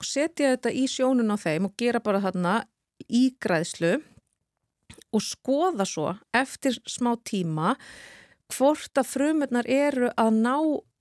og 0.00 0.08
setja 0.08 0.54
þetta 0.54 0.72
í 0.72 0.86
sjónun 0.88 1.34
á 1.34 1.36
þeim 1.40 1.68
og 1.68 1.76
gera 1.80 2.00
bara 2.00 2.22
þarna 2.24 2.62
ígræðslu 3.08 3.98
og 5.10 5.24
skoða 5.24 5.84
svo 5.88 6.14
eftir 6.36 6.78
smá 6.88 7.12
tíma 7.26 7.74
hvort 8.54 9.00
að 9.00 9.08
frumurnar 9.10 9.68
eru 9.70 10.10
að 10.20 10.38
ná, 10.38 10.54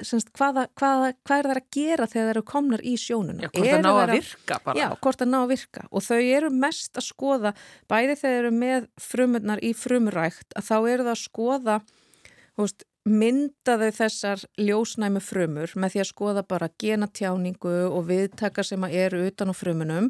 semst, 0.06 0.32
hvaða, 0.38 0.68
hvaða, 0.80 1.14
hvað 1.28 1.42
er 1.42 1.50
það 1.50 1.60
að 1.60 1.70
gera 1.76 2.08
þegar 2.10 2.28
það 2.28 2.34
eru 2.34 2.44
komnar 2.52 2.84
í 2.84 2.96
sjónuna. 3.00 3.46
Já, 3.46 3.52
hvort 3.54 3.70
Eru 3.70 3.82
ná 3.84 3.90
að 3.92 4.02
þær 4.02 4.14
virka 4.16 4.60
bara. 4.66 4.80
Já, 4.80 4.88
hvort 5.04 5.24
það 5.24 5.32
ná 5.32 5.40
að 5.40 5.54
virka 5.54 5.88
og 5.90 6.06
þau 6.10 6.20
eru 6.20 6.52
mest 6.66 7.00
að 7.00 7.08
skoða, 7.10 7.54
bæði 7.92 8.20
þegar 8.22 8.22
þeir 8.22 8.44
eru 8.44 8.54
með 8.60 8.92
frumurnar 9.10 9.64
í 9.64 9.74
frumurækt 9.78 10.56
að 10.60 10.70
þá 10.70 10.78
eru 10.80 11.08
það 11.08 11.16
að 11.16 11.24
skoða 11.24 11.80
veist, 12.60 12.86
mynda 13.10 13.78
þau 13.80 13.90
þessar 13.96 14.46
ljósnæmi 14.60 15.22
frumur 15.24 15.74
með 15.80 15.96
því 15.96 16.04
að 16.04 16.10
skoða 16.12 16.46
bara 16.48 16.70
genatjáningu 16.82 17.76
og 17.90 18.08
viðtaka 18.10 18.66
sem 18.66 18.84
að 18.86 18.98
eru 19.06 19.22
utan 19.30 19.54
á 19.54 19.56
frumunum 19.56 20.10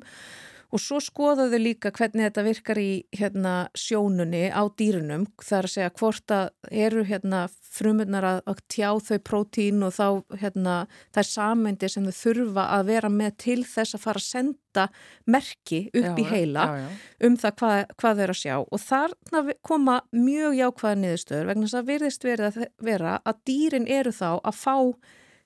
og 0.70 0.82
svo 0.82 1.00
skoðaðu 1.02 1.60
líka 1.62 1.92
hvernig 1.96 2.28
þetta 2.28 2.44
virkar 2.46 2.80
í 2.82 2.90
hérna, 3.16 3.54
sjónunni 3.78 4.50
á 4.54 4.62
dýrunum 4.70 5.26
þar 5.42 5.68
að 5.68 5.74
segja 5.74 5.94
hvort 5.98 6.34
að 6.34 6.50
eru 6.86 7.04
hérna, 7.08 7.42
frumurnar 7.70 8.28
að, 8.28 8.42
að 8.50 8.62
tjá 8.72 8.90
þau 9.08 9.20
prótín 9.26 9.86
og 9.86 9.96
þá 9.96 10.38
hérna, 10.42 10.76
það 11.14 11.22
er 11.24 11.30
sammendi 11.30 11.90
sem 11.90 12.10
þau 12.10 12.18
þurfa 12.20 12.66
að 12.78 12.92
vera 12.92 13.12
með 13.14 13.38
til 13.46 13.60
þess 13.70 13.98
að 13.98 14.04
fara 14.06 14.22
að 14.22 14.28
senda 14.28 14.86
merki 15.30 15.82
upp 15.90 16.10
Já, 16.10 16.22
í 16.22 16.28
heila 16.30 16.66
já, 16.70 16.84
já. 16.84 16.90
um 17.28 17.40
það 17.42 17.56
hvað, 17.62 17.80
hvað 18.02 18.20
þau 18.20 18.26
eru 18.28 18.36
að 18.36 18.42
sjá 18.44 18.56
og 18.60 18.84
þarna 18.84 19.58
koma 19.66 19.96
mjög 20.14 20.60
jákvæða 20.60 21.00
niðurstöður 21.04 21.50
vegna 21.50 21.70
þess 21.70 21.80
að 21.82 21.90
virðist 21.94 22.30
verið 22.30 22.50
að 22.50 22.70
vera 22.92 23.16
að 23.26 23.42
dýrin 23.50 23.90
eru 23.90 24.14
þá 24.14 24.30
að 24.38 24.60
fá 24.60 24.76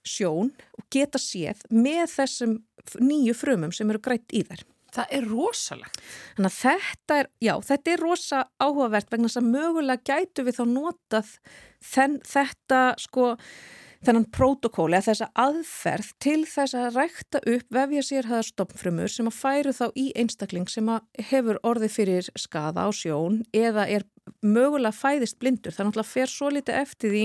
sjón 0.03 0.51
og 0.75 0.85
geta 0.91 1.21
séð 1.21 1.63
með 1.71 2.05
þessum 2.17 2.59
nýju 2.99 3.35
frumum 3.39 3.71
sem 3.71 3.89
eru 3.91 4.01
grætt 4.03 4.35
í 4.35 4.43
þær. 4.43 4.65
Það 4.93 5.13
er 5.17 5.29
rosalegt. 5.29 6.01
Þannig 6.37 6.49
að 6.51 6.57
þetta 6.59 7.19
er, 7.19 7.29
já, 7.41 7.53
þetta 7.69 7.93
er 7.93 8.03
rosa 8.03 8.41
áhugavert 8.61 9.13
vegna 9.13 9.29
þess 9.29 9.41
að 9.41 9.53
mögulega 9.53 10.03
gætu 10.11 10.45
við 10.45 10.59
þá 10.59 10.65
notað 10.73 11.31
þenn, 11.93 12.19
þetta 12.27 12.81
sko 13.01 13.31
þennan 14.03 14.25
prótokóli 14.35 14.97
eða 14.97 15.07
þessa 15.07 15.29
aðferð 15.39 16.09
til 16.23 16.39
þess 16.49 16.75
að 16.77 16.97
rækta 16.97 17.41
upp 17.53 17.77
vefja 17.77 18.03
sér 18.03 18.27
haða 18.27 18.47
stopnfrumur 18.49 19.11
sem 19.11 19.29
að 19.29 19.37
færu 19.37 19.73
þá 19.75 19.85
í 19.99 20.07
einstakling 20.19 20.67
sem 20.71 20.89
að 20.91 21.27
hefur 21.29 21.59
orðið 21.63 21.95
fyrir 21.95 22.31
skada 22.39 22.83
á 22.83 22.89
sjón 22.95 23.41
eða 23.55 23.87
er 23.87 24.07
mögulega 24.43 24.95
fæðist 24.95 25.39
blindur. 25.39 25.75
Það 25.75 25.89
náttúrulega 25.89 26.13
fer 26.13 26.31
svo 26.31 26.51
litið 26.51 26.81
eftir 26.83 27.15
því 27.15 27.23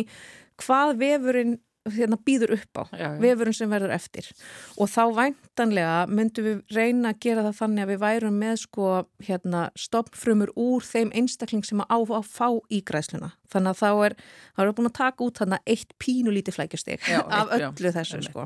hvað 0.63 0.95
vefurinn 1.03 1.59
hérna 1.97 2.19
býður 2.27 2.55
upp 2.59 2.81
á, 2.81 2.85
Já, 2.93 3.07
já. 3.07 3.19
vefurinn 3.23 3.57
sem 3.59 3.73
verður 3.73 3.95
eftir 3.97 4.29
og 4.77 4.91
þá 4.93 5.03
væntanlega 5.19 5.97
myndum 6.13 6.49
við 6.49 6.77
reyna 6.77 7.15
að 7.15 7.21
gera 7.27 7.47
það 7.49 7.59
þannig 7.63 7.85
að 7.87 7.93
við 7.95 8.03
værum 8.05 8.39
með 8.45 8.57
sko 8.67 8.93
hérna 9.29 9.65
stopnfrumur 9.79 10.53
úr 10.57 10.87
þeim 10.87 11.13
einstakling 11.15 11.65
sem 11.67 11.83
að 11.85 11.93
á 11.95 11.99
að 12.21 12.31
fá 12.33 12.49
í 12.69 12.83
græsluna 12.85 13.33
þannig 13.49 13.73
að 13.73 13.79
þá 13.81 14.05
er, 14.05 14.15
þá 14.53 14.61
erum 14.61 14.69
við 14.69 14.77
búin 14.77 14.91
að 14.91 14.97
taka 14.99 15.25
út 15.25 15.39
þarna 15.41 15.59
eitt 15.73 15.95
pínu 16.03 16.33
lítið 16.37 16.59
flækjastig 16.59 17.07
Já, 17.09 17.21
af 17.39 17.53
eitt, 17.55 17.63
já, 17.63 17.69
öllu 17.71 17.93
þessu 17.97 18.21
sko 18.27 18.45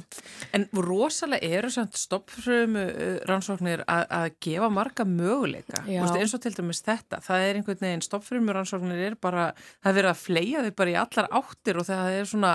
En 0.55 0.66
rosalega 0.78 1.57
eru 1.59 1.70
samt 1.74 1.99
stoppfrumu 1.99 2.84
uh, 2.86 3.16
rannsóknir 3.26 3.82
að, 3.90 4.05
að 4.14 4.26
gefa 4.45 4.68
marga 4.72 5.07
möguleika. 5.09 5.82
Veist, 5.86 6.18
eins 6.18 6.34
og 6.36 6.43
til 6.45 6.53
dæmis 6.57 6.82
þetta. 6.86 7.18
Það 7.24 7.47
er 7.47 7.59
einhvern 7.59 7.82
veginn, 7.82 8.05
stoppfrumu 8.05 8.55
rannsóknir 8.57 9.03
er 9.09 9.16
bara, 9.22 9.49
það 9.82 9.90
er 9.93 9.99
verið 9.99 10.12
að 10.12 10.22
fleia 10.22 10.62
þau 10.66 10.72
bara 10.82 10.93
í 10.95 10.97
allar 11.03 11.30
áttir 11.40 11.80
og 11.82 11.88
það 11.88 12.18
er 12.20 12.30
svona, 12.30 12.53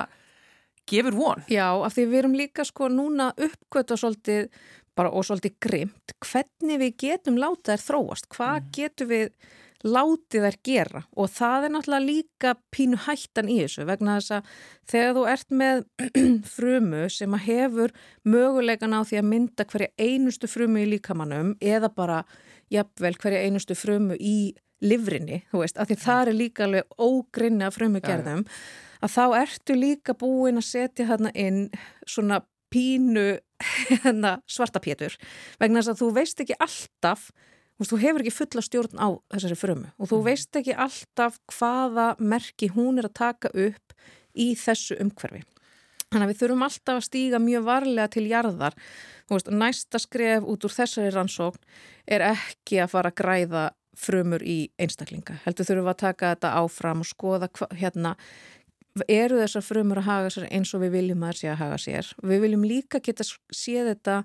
gefur 0.90 1.16
von. 1.18 1.46
Já, 1.52 1.68
af 1.76 1.94
því 1.96 2.08
við 2.08 2.20
erum 2.24 2.36
líka 2.40 2.66
sko 2.68 2.90
núna 2.94 3.32
uppkvöta 3.38 3.98
svolítið 4.00 4.50
bara 4.98 5.12
og 5.14 5.28
svolítið 5.28 5.56
grimt 5.62 6.16
hvernig 6.26 6.80
við 6.82 6.98
getum 7.04 7.38
látið 7.38 7.76
þær 7.76 7.86
þróast, 7.88 8.28
hvað 8.34 8.58
Mm. 8.58 8.70
getum 8.74 9.10
við 9.12 9.30
látið 9.86 10.42
þær 10.48 10.56
gera 10.66 11.02
og 11.16 11.30
það 11.30 11.66
er 11.68 11.72
náttúrulega 11.76 12.08
líka 12.08 12.54
pínu 12.74 12.98
hættan 13.06 13.50
í 13.54 13.60
þessu 13.62 13.86
vegna 13.86 14.16
þess 14.18 14.32
að 14.40 14.48
þegar 14.90 15.14
þú 15.14 15.26
ert 15.34 15.52
með 15.62 15.84
frumu 16.56 17.04
sem 17.14 17.36
að 17.38 17.46
hefur 17.46 17.94
möguleikan 18.26 18.98
á 18.98 19.06
því 19.06 19.20
að 19.22 19.30
mynda 19.30 19.68
hverja 19.70 19.92
einustu 20.02 20.50
frumu 20.50 20.82
í 20.82 20.90
líkamannum 20.96 21.54
eða 21.62 21.92
bara 21.94 22.24
jafnvel 22.74 23.14
hverja 23.22 23.44
einustu 23.46 23.78
frumu 23.78 24.18
í 24.20 24.56
livrinni, 24.82 25.44
þú 25.52 25.62
veist, 25.62 25.78
af 25.78 25.88
því 25.90 25.96
það 26.02 26.28
er 26.28 26.36
líka 26.38 26.66
alveg 26.68 26.98
ógrinni 27.02 27.66
af 27.66 27.78
frumu 27.78 28.02
gerðum 28.02 28.44
að 29.02 29.14
þá 29.16 29.26
ertu 29.42 29.78
líka 29.78 30.16
búin 30.18 30.62
að 30.62 30.70
setja 30.70 31.10
þarna 31.10 31.34
inn 31.36 31.68
svona 32.08 32.42
pínu 32.74 33.28
hérna, 33.90 34.38
svartapétur 34.50 35.16
vegna 35.62 35.82
þess 35.82 35.94
að 35.96 36.02
þú 36.02 36.10
veist 36.18 36.42
ekki 36.44 36.58
alltaf 36.62 37.30
þú 37.78 38.00
hefur 38.02 38.24
ekki 38.24 38.34
fulla 38.34 38.64
stjórn 38.66 38.98
á 38.98 39.08
þessari 39.34 39.58
frumu 39.60 39.92
og 39.98 40.10
þú 40.12 40.22
veist 40.26 40.58
ekki 40.58 40.74
alltaf 40.74 41.38
hvaða 41.54 42.14
merki 42.18 42.72
hún 42.74 42.98
er 42.98 43.10
að 43.10 43.20
taka 43.22 43.54
upp 43.54 43.96
í 44.38 44.54
þessu 44.58 44.98
umhverfi. 45.02 45.44
Þannig 46.08 46.24
að 46.24 46.32
við 46.32 46.40
þurfum 46.42 46.66
alltaf 46.68 47.00
að 47.00 47.06
stíga 47.08 47.40
mjög 47.44 47.66
varlega 47.68 48.12
til 48.14 48.24
jarðar. 48.30 48.76
Veist, 49.28 49.50
næsta 49.52 50.00
skref 50.00 50.46
út 50.48 50.64
úr 50.64 50.72
þessari 50.74 51.12
rannsókn 51.12 51.60
er 52.08 52.24
ekki 52.30 52.80
að 52.80 52.94
fara 52.94 53.12
að 53.12 53.18
græða 53.20 53.64
frumur 53.98 54.46
í 54.46 54.70
einstaklinga. 54.80 55.42
Heldur 55.44 55.68
þurfum 55.68 55.92
að 55.92 56.00
taka 56.06 56.32
þetta 56.36 56.54
áfram 56.62 57.02
og 57.04 57.10
skoða 57.10 57.50
hva, 57.58 57.68
hérna, 57.76 58.14
eru 59.12 59.40
þessar 59.42 59.66
frumur 59.66 60.02
að 60.02 60.10
haga 60.10 60.34
sér 60.34 60.50
eins 60.50 60.74
og 60.76 60.84
við 60.84 60.98
viljum 60.98 61.24
að 61.24 61.32
þær 61.32 61.40
sé 61.40 61.50
að 61.52 61.62
haga 61.62 61.80
sér. 61.84 62.12
Við 62.24 62.44
viljum 62.46 62.68
líka 62.68 63.02
geta 63.04 63.26
séð 63.28 63.92
þetta 63.94 64.18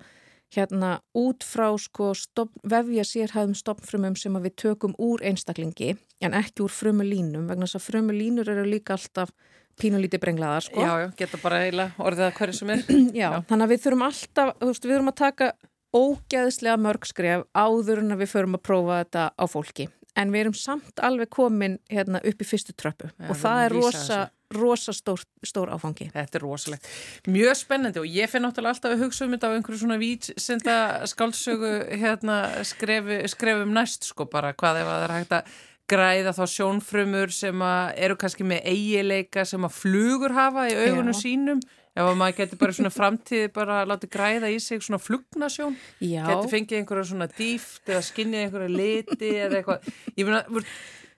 hérna 0.53 0.91
út 1.16 1.45
frá 1.47 1.70
sko 1.81 2.12
stofn, 2.16 2.61
vefja 2.68 3.05
sérhæðum 3.09 3.55
stopnfrumum 3.57 4.16
sem 4.20 4.37
við 4.45 4.57
tökum 4.61 4.93
úr 5.01 5.25
einstaklingi 5.25 5.95
en 6.23 6.37
ekki 6.37 6.66
úr 6.66 6.73
frumulínum 6.73 7.49
vegna 7.49 7.66
þess 7.66 7.81
að 7.81 7.87
frumulínur 7.87 8.51
eru 8.53 8.66
líka 8.68 8.99
alltaf 8.99 9.33
pínulítið 9.81 10.20
brenglaðar 10.20 10.66
sko. 10.66 10.85
Já, 10.85 10.93
já, 11.01 11.09
geta 11.16 11.41
bara 11.41 11.62
eiginlega 11.64 12.05
orðið 12.05 12.27
að 12.27 12.35
hverju 12.39 12.59
sem 12.59 12.73
er. 12.75 12.83
Já, 13.23 13.29
þannig 13.49 13.64
að 13.64 13.73
við 13.73 13.83
þurfum 13.87 14.07
alltaf, 14.09 14.53
þú 14.59 14.68
veist, 14.68 14.85
við 14.85 14.95
þurfum 14.95 15.12
að 15.12 15.18
taka 15.23 15.49
ógeðslega 15.93 16.77
mörg 16.81 17.09
skref 17.09 17.47
áður 17.57 18.03
en 18.03 18.14
að 18.14 18.23
við 18.23 18.33
förum 18.33 18.59
að 18.59 18.64
prófa 18.68 19.01
þetta 19.03 19.25
á 19.33 19.45
fólki. 19.49 19.89
En 20.18 20.32
við 20.32 20.44
erum 20.44 20.56
samt 20.56 21.00
alveg 21.00 21.30
komin 21.32 21.78
hérna 21.88 22.20
upp 22.20 22.42
í 22.44 22.46
fyrstu 22.46 22.74
tröppu 22.76 23.08
Já, 23.08 23.30
og 23.32 23.38
það 23.40 23.62
er 23.64 23.74
rosa, 23.78 24.18
rosa 24.52 24.92
stór, 24.92 25.22
stór 25.46 25.72
áfangi. 25.72 26.10
Þetta 26.12 26.38
er 26.38 26.44
rosalegt. 26.44 26.88
Mjög 27.32 27.56
spennandi 27.62 28.02
og 28.02 28.08
ég 28.12 28.28
finn 28.28 28.44
náttúrulega 28.44 28.76
alltaf 28.76 28.92
að 28.92 29.04
hugsa 29.06 29.24
um 29.24 29.32
þetta 29.32 29.48
á 29.48 29.54
einhverju 29.56 29.80
svona 29.80 30.00
vítsenda 30.02 30.76
skáldsögu 31.08 31.74
hérna 32.02 32.38
skrefum 32.68 33.72
næst 33.72 34.10
sko 34.10 34.28
bara 34.28 34.52
hvað 34.52 34.82
ef 34.82 34.90
að 34.92 34.98
það 34.98 35.06
er 35.08 35.16
hægt 35.16 35.36
að 35.38 35.60
græða 35.92 36.32
þá 36.36 36.42
sjónfrumur 36.48 37.32
sem 37.34 37.64
eru 37.96 38.16
kannski 38.20 38.46
með 38.46 38.68
eigileika 38.70 39.44
sem 39.48 39.64
að 39.66 39.78
flugur 39.80 40.34
hafa 40.36 40.68
í 40.70 40.76
augunum 40.76 41.16
Já. 41.16 41.20
sínum 41.24 41.62
að 41.99 42.14
maður 42.16 42.38
getur 42.38 42.61
bara 42.62 42.76
svona 42.76 42.93
framtíði 42.93 43.51
bara 43.53 43.82
láta 43.88 44.09
græða 44.11 44.49
í 44.53 44.59
sig 44.62 44.80
svona 44.84 45.01
flugnasjón 45.03 45.76
Já. 46.01 46.24
getur 46.24 46.49
fengið 46.53 46.78
einhverja 46.80 47.09
svona 47.11 47.28
dýft 47.36 47.93
eða 47.93 48.03
skinnið 48.07 48.47
einhverja 48.47 48.72
liti 48.72 49.32
eða 49.36 49.61
eitthvað 49.61 49.90
ég 50.16 50.30
veist, 50.30 50.72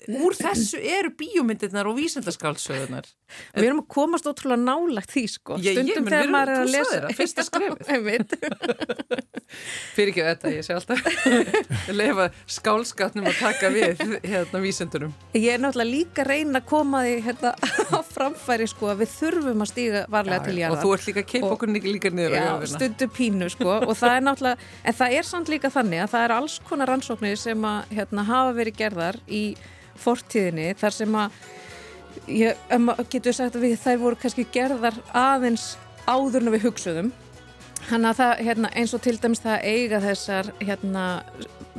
úr 0.08 0.34
þessu 0.36 0.78
eru 0.80 1.10
bíómyndirnar 1.18 1.88
og 1.88 1.96
vísendaskálsöðunar. 1.98 3.06
Við 3.56 3.64
erum 3.68 3.80
að 3.82 3.88
komast 3.94 4.26
ótrúlega 4.28 4.60
nálagt 4.62 5.10
því 5.14 5.22
sko. 5.32 5.56
Ég, 5.62 5.78
ég, 5.78 5.88
Stundum 5.88 6.04
menn, 6.04 6.12
þegar 6.14 6.32
maður 6.34 6.52
er 6.52 6.60
að 6.60 6.72
lesa. 6.74 6.98
það, 7.00 7.14
fyrsta. 7.18 7.44
Einmitt. 7.94 8.34
Fyrir 9.94 10.10
ekki 10.12 10.24
þetta, 10.26 10.50
ég 10.54 10.66
sé 10.66 10.74
alltaf 10.74 11.00
lefa 12.00 12.26
skálskatnum 12.50 13.28
að 13.30 13.38
taka 13.40 13.70
við 13.74 14.02
hérna 14.26 14.60
vísendunum. 14.64 15.12
Ég 15.36 15.50
er 15.54 15.62
náttúrulega 15.62 15.90
líka 15.90 16.24
að 16.24 16.30
reyna 16.32 16.60
að 16.62 16.68
koma 16.70 17.02
því 17.06 17.14
hérna 17.28 17.52
á 17.94 17.98
framfæri 18.08 18.68
sko 18.70 18.90
að 18.92 19.02
við 19.04 19.12
þurfum 19.18 19.64
að 19.66 19.70
stíga 19.72 20.04
varlega 20.12 20.46
til 20.48 20.54
Og 20.56 20.62
jarðar. 20.64 20.82
þú 20.84 20.94
ert 20.96 21.08
líka 21.10 21.22
að 21.24 21.28
keipa 21.34 21.46
Og- 21.48 21.54
okkur 21.58 21.74
líka, 21.74 22.10
niður 22.14 22.36
Já, 22.38 22.48
stundu 22.74 23.08
pínu 23.14 23.50
sko 23.52 23.70
og 23.80 23.94
það 23.98 24.16
er 24.18 24.26
náttúrulega, 24.28 24.70
en 24.84 24.98
það 25.00 25.16
er 25.20 25.28
samt 25.30 25.52
líka 25.52 25.70
þannig 25.74 26.04
að 26.04 26.12
það 26.14 26.24
er 26.28 26.36
alls 26.38 26.58
konar 26.68 26.90
rannsóknir 26.92 27.38
sem 27.40 27.68
að 27.68 27.94
hérna, 27.98 28.24
hafa 28.28 28.56
verið 28.58 28.78
gerðar 28.80 29.20
í 29.28 29.44
fortíðinni 30.00 30.70
þar 30.78 30.96
sem 30.98 31.18
að 31.18 31.42
ég 32.30 32.70
um, 32.74 32.92
getur 33.10 33.36
sagt 33.36 33.58
að 33.58 33.68
við, 33.68 33.76
þær 33.82 34.00
voru 34.02 34.20
kannski 34.22 34.46
gerðar 34.54 34.96
aðeins 35.10 35.74
áður 36.06 36.44
en 36.44 36.54
við 36.54 36.66
hugsuðum 36.68 37.12
Þannig 37.84 38.10
að 38.10 38.20
það, 38.20 38.38
hérna, 38.46 38.70
eins 38.80 38.94
og 38.96 39.02
til 39.04 39.14
dæmis 39.20 39.42
það 39.44 39.66
eiga 39.68 40.00
þessar, 40.00 40.48
hérna, 40.62 41.04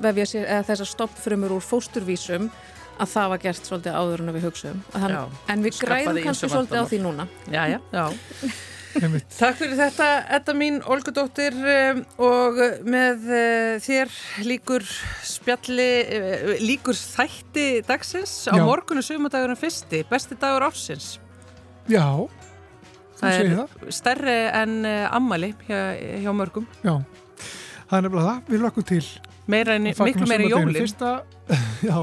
vefja 0.05 0.27
sér, 0.29 0.45
eða 0.45 0.67
þessar 0.67 0.89
stoppfrumur 0.91 1.55
úr 1.55 1.65
fósturvísum 1.65 2.49
að 3.01 3.11
það 3.11 3.31
var 3.31 3.41
gert 3.43 3.69
svolítið 3.69 3.97
áður 3.97 4.23
en 4.23 4.35
við 4.35 4.45
hugsuðum. 4.45 4.83
Þann, 4.93 5.15
Já, 5.15 5.21
en 5.51 5.65
við 5.65 5.79
græðum 5.81 6.21
kannski 6.27 6.51
svolítið 6.51 6.85
á 6.85 6.85
því 6.91 6.99
núna. 7.03 7.27
Já, 7.49 7.61
já, 7.73 7.79
já. 7.97 8.05
Takk 8.95 9.57
fyrir 9.59 9.75
þetta, 9.75 10.05
Edda 10.37 10.53
mín, 10.55 10.77
Olgudóttir 10.87 11.55
um, 11.57 11.99
og 12.23 12.59
með 12.87 13.25
uh, 13.27 13.73
þér 13.83 14.11
líkur 14.47 14.85
spjalli, 15.27 15.87
uh, 16.15 16.53
líkur 16.63 16.95
þætti 16.95 17.65
dagsins 17.87 18.33
á 18.47 18.55
Já. 18.55 18.63
morgunu 18.63 19.03
sumadagurum 19.03 19.59
fyrsti, 19.59 20.05
besti 20.07 20.37
dagur 20.39 20.67
ársins. 20.69 21.17
Já, 21.91 22.07
Það 23.19 23.35
er 23.39 23.51
það. 23.59 23.75
stærri 23.99 24.37
en 24.61 24.77
uh, 24.87 25.15
ammali 25.15 25.51
hjá, 25.67 25.79
hjá 26.23 26.31
mörgum. 26.35 26.67
Já, 26.85 26.95
það 27.89 27.97
er 27.99 28.07
nefnilega 28.07 28.29
það. 28.29 28.41
Við 28.53 28.63
lökum 28.63 28.87
til. 28.93 29.03
Meira 29.51 29.75
en, 29.77 29.89
miklu 29.91 30.05
meira 30.07 30.23
sumardeginum 30.23 30.71
jólin. 30.71 30.79
Fyrsta, 30.85 31.11
já, 31.89 31.97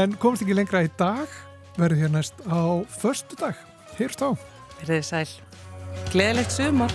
en 0.00 0.14
komst 0.22 0.46
ekki 0.46 0.56
lengra 0.56 0.84
í 0.86 0.92
dag. 0.98 1.26
Verður 1.74 2.04
hér 2.04 2.14
næst 2.14 2.38
á 2.46 2.86
förstu 3.02 3.34
dag. 3.42 3.58
Heyrst 3.98 4.22
á. 4.22 4.30
Verðið 4.78 5.04
sæl. 5.10 5.26
Gleðilegt 6.12 6.52
sumar! 6.52 6.92